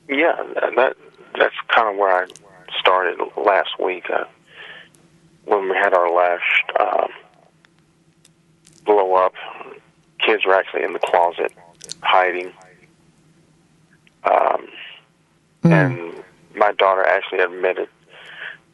Yeah, 0.10 0.36
that 0.76 0.98
that's 1.40 1.56
kind 1.70 1.90
of 1.90 1.98
where 1.98 2.24
I 2.24 2.28
started 2.80 3.20
last 3.38 3.80
week 3.80 4.10
uh, 4.10 4.26
when 5.46 5.70
we 5.70 5.76
had 5.76 5.94
our 5.94 6.12
last 6.12 6.66
um, 6.80 7.10
blow 8.86 9.16
up. 9.16 9.34
Kids 10.20 10.46
were 10.46 10.54
actually 10.54 10.84
in 10.84 10.94
the 10.94 11.00
closet 11.00 11.52
hiding, 12.02 12.52
um, 14.24 14.68
mm. 15.64 15.72
and 15.72 16.24
my 16.56 16.72
daughter 16.74 17.06
actually 17.06 17.40
admitted 17.40 17.90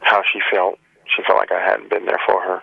how 0.00 0.22
she 0.30 0.40
felt. 0.50 0.78
She 1.14 1.22
felt 1.24 1.38
like 1.38 1.52
I 1.52 1.60
hadn't 1.60 1.90
been 1.90 2.06
there 2.06 2.20
for 2.26 2.40
her 2.40 2.62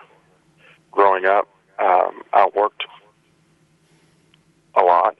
growing 0.90 1.24
up. 1.24 1.48
Um, 1.78 2.22
I 2.32 2.48
worked 2.54 2.84
a 4.74 4.82
lot, 4.82 5.16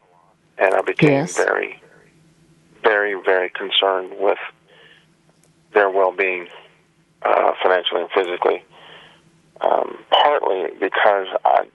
and 0.59 0.75
I 0.75 0.81
became 0.83 1.11
yes. 1.11 1.37
very, 1.37 1.81
very, 2.83 3.15
very 3.25 3.51
concerned 3.51 4.15
with 4.19 4.39
their 5.73 5.91
well-being, 5.91 6.49
uh, 7.23 7.53
financially 7.63 8.03
and 8.03 8.11
physically. 8.11 8.65
Um, 9.61 9.99
partly 10.11 10.71
because 10.81 11.29
I 11.45 11.67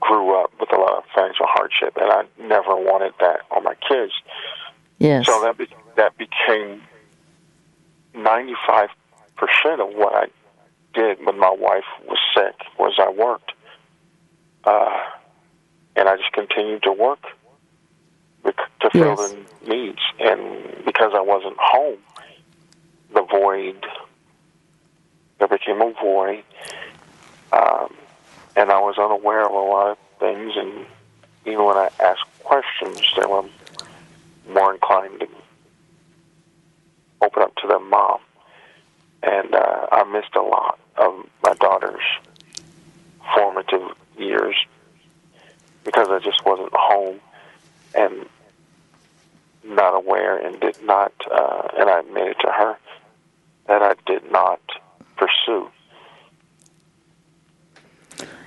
grew 0.00 0.40
up 0.40 0.52
with 0.58 0.72
a 0.72 0.80
lot 0.80 0.98
of 0.98 1.04
financial 1.14 1.46
hardship, 1.48 1.96
and 1.96 2.10
I 2.10 2.24
never 2.40 2.74
wanted 2.74 3.12
that 3.20 3.40
on 3.50 3.64
my 3.64 3.74
kids. 3.74 4.12
Yes. 4.98 5.26
So 5.26 5.42
that 5.42 5.56
be- 5.56 5.68
that 5.96 6.16
became 6.18 6.82
ninety 8.14 8.54
five 8.66 8.88
percent 9.36 9.80
of 9.80 9.88
what 9.94 10.14
I 10.14 10.26
did 10.94 11.24
when 11.24 11.38
my 11.38 11.50
wife 11.50 11.84
was 12.06 12.18
sick 12.34 12.54
was 12.78 12.94
I 12.98 13.10
worked. 13.10 13.52
Uh, 14.64 14.90
and 15.96 16.08
I 16.08 16.16
just 16.16 16.32
continued 16.32 16.82
to 16.82 16.92
work 16.92 17.20
to 18.80 18.90
fill 18.90 19.16
yes. 19.18 19.34
the 19.64 19.74
needs. 19.74 20.00
And 20.18 20.84
because 20.84 21.12
I 21.14 21.20
wasn't 21.20 21.56
home, 21.58 21.98
the 23.14 23.22
void 23.22 23.84
there 25.38 25.48
became 25.48 25.80
a 25.80 25.92
void, 25.92 26.44
um, 27.52 27.94
and 28.56 28.70
I 28.70 28.78
was 28.80 28.98
unaware 28.98 29.46
of 29.46 29.52
a 29.52 29.58
lot 29.58 29.90
of 29.92 29.98
things. 30.18 30.52
And 30.56 30.86
even 31.46 31.64
when 31.64 31.76
I 31.76 31.90
asked 32.00 32.24
questions, 32.44 33.00
they 33.16 33.26
were 33.26 33.44
more 34.48 34.74
inclined 34.74 35.20
to 35.20 35.28
open 37.22 37.42
up 37.42 37.54
to 37.56 37.68
their 37.68 37.80
mom. 37.80 38.20
And 39.22 39.54
uh, 39.54 39.86
I 39.92 40.04
missed 40.04 40.34
a 40.34 40.42
lot 40.42 40.78
of 40.96 41.26
my 41.42 41.54
daughter's 41.54 42.02
formative 43.34 43.96
years 44.18 44.56
because 45.84 46.08
I 46.08 46.18
just 46.18 46.44
wasn't 46.44 46.72
home 46.72 47.20
and 47.94 48.26
not 49.64 49.94
aware 49.94 50.38
and 50.38 50.58
did 50.60 50.82
not, 50.82 51.12
uh, 51.30 51.68
and 51.78 51.90
I 51.90 52.00
admitted 52.00 52.36
to 52.40 52.50
her 52.50 52.76
that 53.66 53.82
I 53.82 53.94
did 54.06 54.30
not 54.32 54.60
pursue 55.16 55.70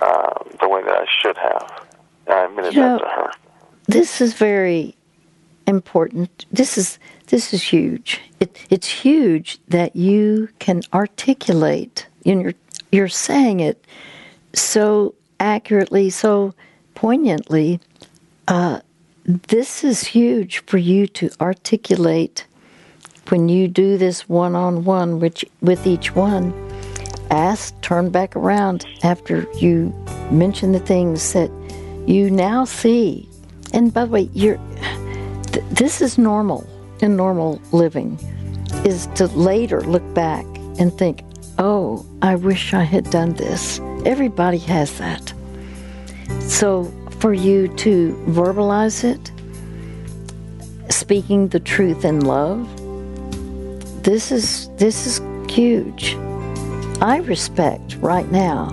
uh, 0.00 0.44
the 0.60 0.68
way 0.68 0.82
that 0.82 0.94
I 0.94 1.06
should 1.20 1.36
have. 1.36 1.86
I 2.28 2.44
admitted 2.46 2.74
you 2.74 2.80
know, 2.80 2.98
that 2.98 3.04
to 3.04 3.10
her. 3.10 3.30
This 3.86 4.20
is 4.20 4.34
very 4.34 4.96
important. 5.66 6.46
This 6.50 6.78
is 6.78 6.98
this 7.28 7.52
is 7.54 7.62
huge. 7.62 8.20
It, 8.40 8.58
it's 8.70 8.88
huge 8.88 9.58
that 9.68 9.96
you 9.96 10.48
can 10.58 10.82
articulate. 10.92 12.06
And 12.24 12.42
you're 12.42 12.54
you're 12.92 13.08
saying 13.08 13.60
it 13.60 13.84
so 14.54 15.14
accurately, 15.40 16.10
so 16.10 16.54
poignantly, 16.94 17.80
uh, 18.48 18.80
this 19.24 19.84
is 19.84 20.04
huge 20.08 20.60
for 20.66 20.78
you 20.78 21.06
to 21.08 21.30
articulate 21.40 22.46
when 23.28 23.48
you 23.48 23.68
do 23.68 23.96
this 23.96 24.28
one 24.28 24.54
on 24.54 24.84
one 24.84 25.18
with 25.18 25.86
each 25.86 26.14
one. 26.14 26.52
Ask, 27.30 27.80
turn 27.80 28.10
back 28.10 28.36
around 28.36 28.86
after 29.02 29.46
you 29.54 29.94
mention 30.30 30.72
the 30.72 30.78
things 30.78 31.32
that 31.32 31.50
you 32.06 32.30
now 32.30 32.64
see. 32.64 33.28
And 33.72 33.92
by 33.92 34.04
the 34.04 34.10
way, 34.10 34.30
you're, 34.34 34.58
th- 35.52 35.64
this 35.70 36.00
is 36.00 36.18
normal 36.18 36.66
in 37.00 37.16
normal 37.16 37.60
living, 37.72 38.18
is 38.84 39.06
to 39.14 39.26
later 39.28 39.80
look 39.80 40.14
back 40.14 40.44
and 40.78 40.92
think, 40.96 41.22
oh, 41.58 42.06
I 42.22 42.36
wish 42.36 42.74
I 42.74 42.82
had 42.82 43.10
done 43.10 43.34
this. 43.34 43.80
Everybody 44.04 44.58
has 44.58 44.98
that. 44.98 45.32
So 46.40 46.84
for 47.20 47.32
you 47.32 47.68
to 47.76 48.12
verbalize 48.28 49.02
it, 49.02 49.32
speaking 50.92 51.48
the 51.48 51.60
truth 51.60 52.04
in 52.04 52.20
love, 52.20 52.68
this 54.02 54.30
is 54.30 54.68
this 54.76 55.06
is 55.06 55.20
huge. 55.50 56.16
I 57.04 57.18
respect 57.18 57.96
right 57.96 58.32
now, 58.32 58.70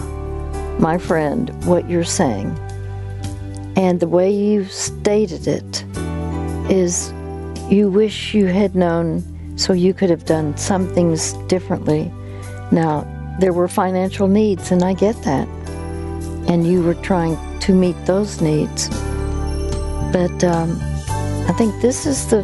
my 0.80 0.98
friend, 0.98 1.50
what 1.66 1.90
you're 1.90 2.06
saying. 2.06 2.58
And 3.76 4.00
the 4.00 4.08
way 4.08 4.32
you 4.32 4.64
stated 4.64 5.48
it 5.48 5.84
is 6.72 7.12
you 7.70 7.90
wish 7.90 8.34
you 8.34 8.46
had 8.46 8.74
known 8.74 9.22
so 9.58 9.74
you 9.74 9.94
could 9.94 10.10
have 10.10 10.24
done 10.24 10.56
some 10.56 10.88
things 10.94 11.34
differently. 11.50 12.10
Now, 12.72 13.06
there 13.42 13.52
were 13.52 13.68
financial 13.68 14.30
needs, 14.30 14.72
and 14.72 14.82
I 14.82 14.94
get 14.94 15.22
that. 15.24 15.46
And 16.48 16.66
you 16.66 16.82
were 16.84 16.96
trying 16.96 17.36
to 17.60 17.74
meet 17.74 17.98
those 18.06 18.40
needs. 18.40 18.88
But 20.14 20.42
um, 20.46 20.80
I 21.50 21.54
think 21.58 21.82
this 21.82 22.06
is 22.06 22.30
the 22.30 22.44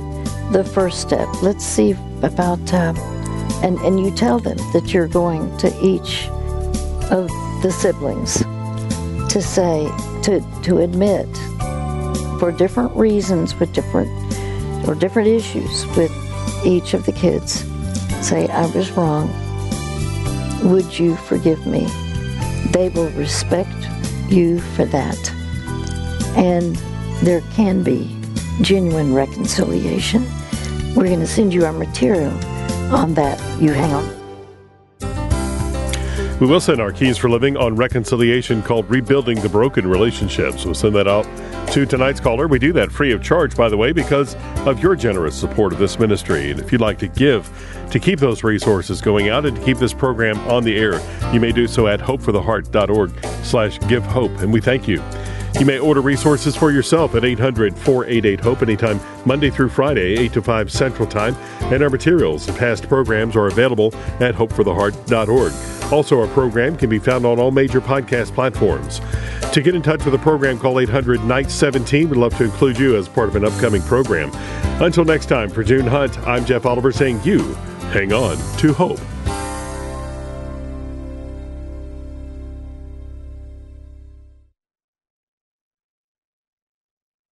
the 0.52 0.66
first 0.66 1.00
step. 1.00 1.30
Let's 1.42 1.64
see 1.64 1.96
about 2.24 2.74
uh, 2.74 2.94
and 3.64 3.78
and 3.80 4.00
you 4.00 4.12
tell 4.12 4.40
them 4.40 4.58
that 4.74 4.94
you're 4.94 5.08
going 5.08 5.56
to 5.58 5.68
each 5.84 6.28
of 7.10 7.28
the 7.62 7.72
siblings 7.72 8.40
to 9.32 9.42
say 9.42 9.88
to 10.24 10.42
to 10.64 10.80
admit 10.80 11.28
for 12.40 12.52
different 12.52 12.96
reasons 12.96 13.56
with 13.60 13.74
different 13.74 14.10
or 14.88 14.96
different 14.96 15.28
issues 15.28 15.86
with 15.98 16.12
each 16.66 16.94
of 16.94 17.06
the 17.06 17.12
kids. 17.12 17.66
Say 18.26 18.48
I 18.48 18.66
was 18.68 18.92
wrong. 18.92 19.30
Would 20.64 20.98
you 20.98 21.16
forgive 21.16 21.66
me? 21.66 21.86
They 22.72 22.90
will 22.90 23.10
respect 23.12 23.72
you 24.30 24.60
for 24.60 24.86
that. 24.86 25.18
And 26.36 26.76
there 27.24 27.42
can 27.54 27.84
be 27.84 28.16
genuine 28.62 29.14
reconciliation. 29.14 30.26
We're 30.96 31.08
going 31.08 31.20
to 31.20 31.28
send 31.28 31.54
you 31.54 31.66
our 31.66 31.74
material 31.74 32.38
on 32.92 33.14
that. 33.16 33.40
You 33.62 33.74
hang 33.74 33.94
on. 33.94 34.18
We 36.40 36.46
will 36.46 36.60
send 36.60 36.80
our 36.80 36.92
keys 36.92 37.18
for 37.18 37.32
living 37.32 37.58
on 37.58 37.76
reconciliation 37.76 38.62
called 38.62 38.88
Rebuilding 38.92 39.42
the 39.42 39.50
Broken 39.50 39.88
Relationships. 39.88 40.66
We'll 40.66 40.76
send 40.76 40.94
that 40.94 41.08
out 41.08 41.26
to 41.72 41.88
tonight's 41.88 42.20
caller. 42.20 42.48
We 42.48 42.60
do 42.60 42.72
that 42.74 42.92
free 42.92 43.12
of 43.12 43.24
charge, 43.24 43.58
by 43.58 43.70
the 43.70 43.78
way, 43.78 43.92
because 43.92 44.36
of 44.68 44.80
your 44.80 44.96
generous 44.96 45.36
support 45.36 45.74
of 45.74 45.80
this 45.80 45.98
ministry. 45.98 46.52
And 46.52 46.60
if 46.60 46.72
you'd 46.72 46.80
like 46.80 47.00
to 47.00 47.08
give 47.08 47.50
to 47.90 48.00
keep 48.00 48.20
those 48.20 48.44
resources 48.44 49.02
going 49.02 49.30
out 49.30 49.48
and 49.48 49.58
to 49.58 49.64
keep 49.64 49.80
this 49.80 49.94
program 49.94 50.38
on 50.48 50.64
the 50.64 50.78
air, 50.78 51.02
you 51.34 51.40
may 51.40 51.52
do 51.52 51.66
so 51.66 51.88
at 51.88 52.00
hopefortheheart.org 52.00 53.26
slash 53.44 53.80
give 53.88 54.04
hope. 54.04 54.32
And 54.38 54.54
we 54.54 54.62
thank 54.62 54.88
you. 54.88 55.02
You 55.60 55.66
may 55.66 55.80
order 55.80 56.02
resources 56.02 56.56
for 56.56 56.72
yourself 56.72 57.16
at 57.16 57.26
800 57.26 57.78
488 57.78 58.40
HOPE 58.40 58.62
anytime, 58.62 59.00
Monday 59.26 59.50
through 59.50 59.70
Friday, 59.70 60.18
8 60.20 60.34
to 60.34 60.42
5 60.42 60.72
Central 60.72 61.08
Time. 61.08 61.36
And 61.74 61.82
our 61.82 61.90
materials 61.90 62.48
and 62.48 62.58
past 62.58 62.88
programs 62.88 63.36
are 63.36 63.48
available 63.48 63.94
at 64.20 64.36
hopefortheheart.org. 64.36 65.92
Also, 65.92 66.20
our 66.20 66.28
program 66.28 66.76
can 66.76 66.90
be 66.90 67.00
found 67.00 67.26
on 67.26 67.40
all 67.40 67.52
major 67.52 67.82
podcast 67.82 68.34
platforms. 68.34 69.00
To 69.54 69.62
get 69.62 69.74
in 69.74 69.82
touch 69.82 70.04
with 70.04 70.12
the 70.12 70.20
program, 70.20 70.60
call 70.60 70.80
800 70.80 71.24
Night 71.24 71.50
17. 71.50 72.10
We'd 72.10 72.18
love 72.18 72.38
to 72.38 72.44
include 72.44 72.78
you 72.78 72.98
as 72.98 73.08
part 73.08 73.30
of 73.30 73.36
an 73.36 73.46
upcoming 73.46 73.82
program. 73.82 74.30
Until 74.82 75.06
next 75.06 75.28
time, 75.28 75.50
for 75.50 75.64
June 75.64 75.88
Hunt, 75.88 76.20
I'm 76.20 76.46
Jeff 76.46 76.66
Oliver 76.66 76.92
saying 76.92 77.22
you 77.24 77.54
hang 77.92 78.14
on 78.14 78.38
to 78.60 78.74
hope. 78.74 79.00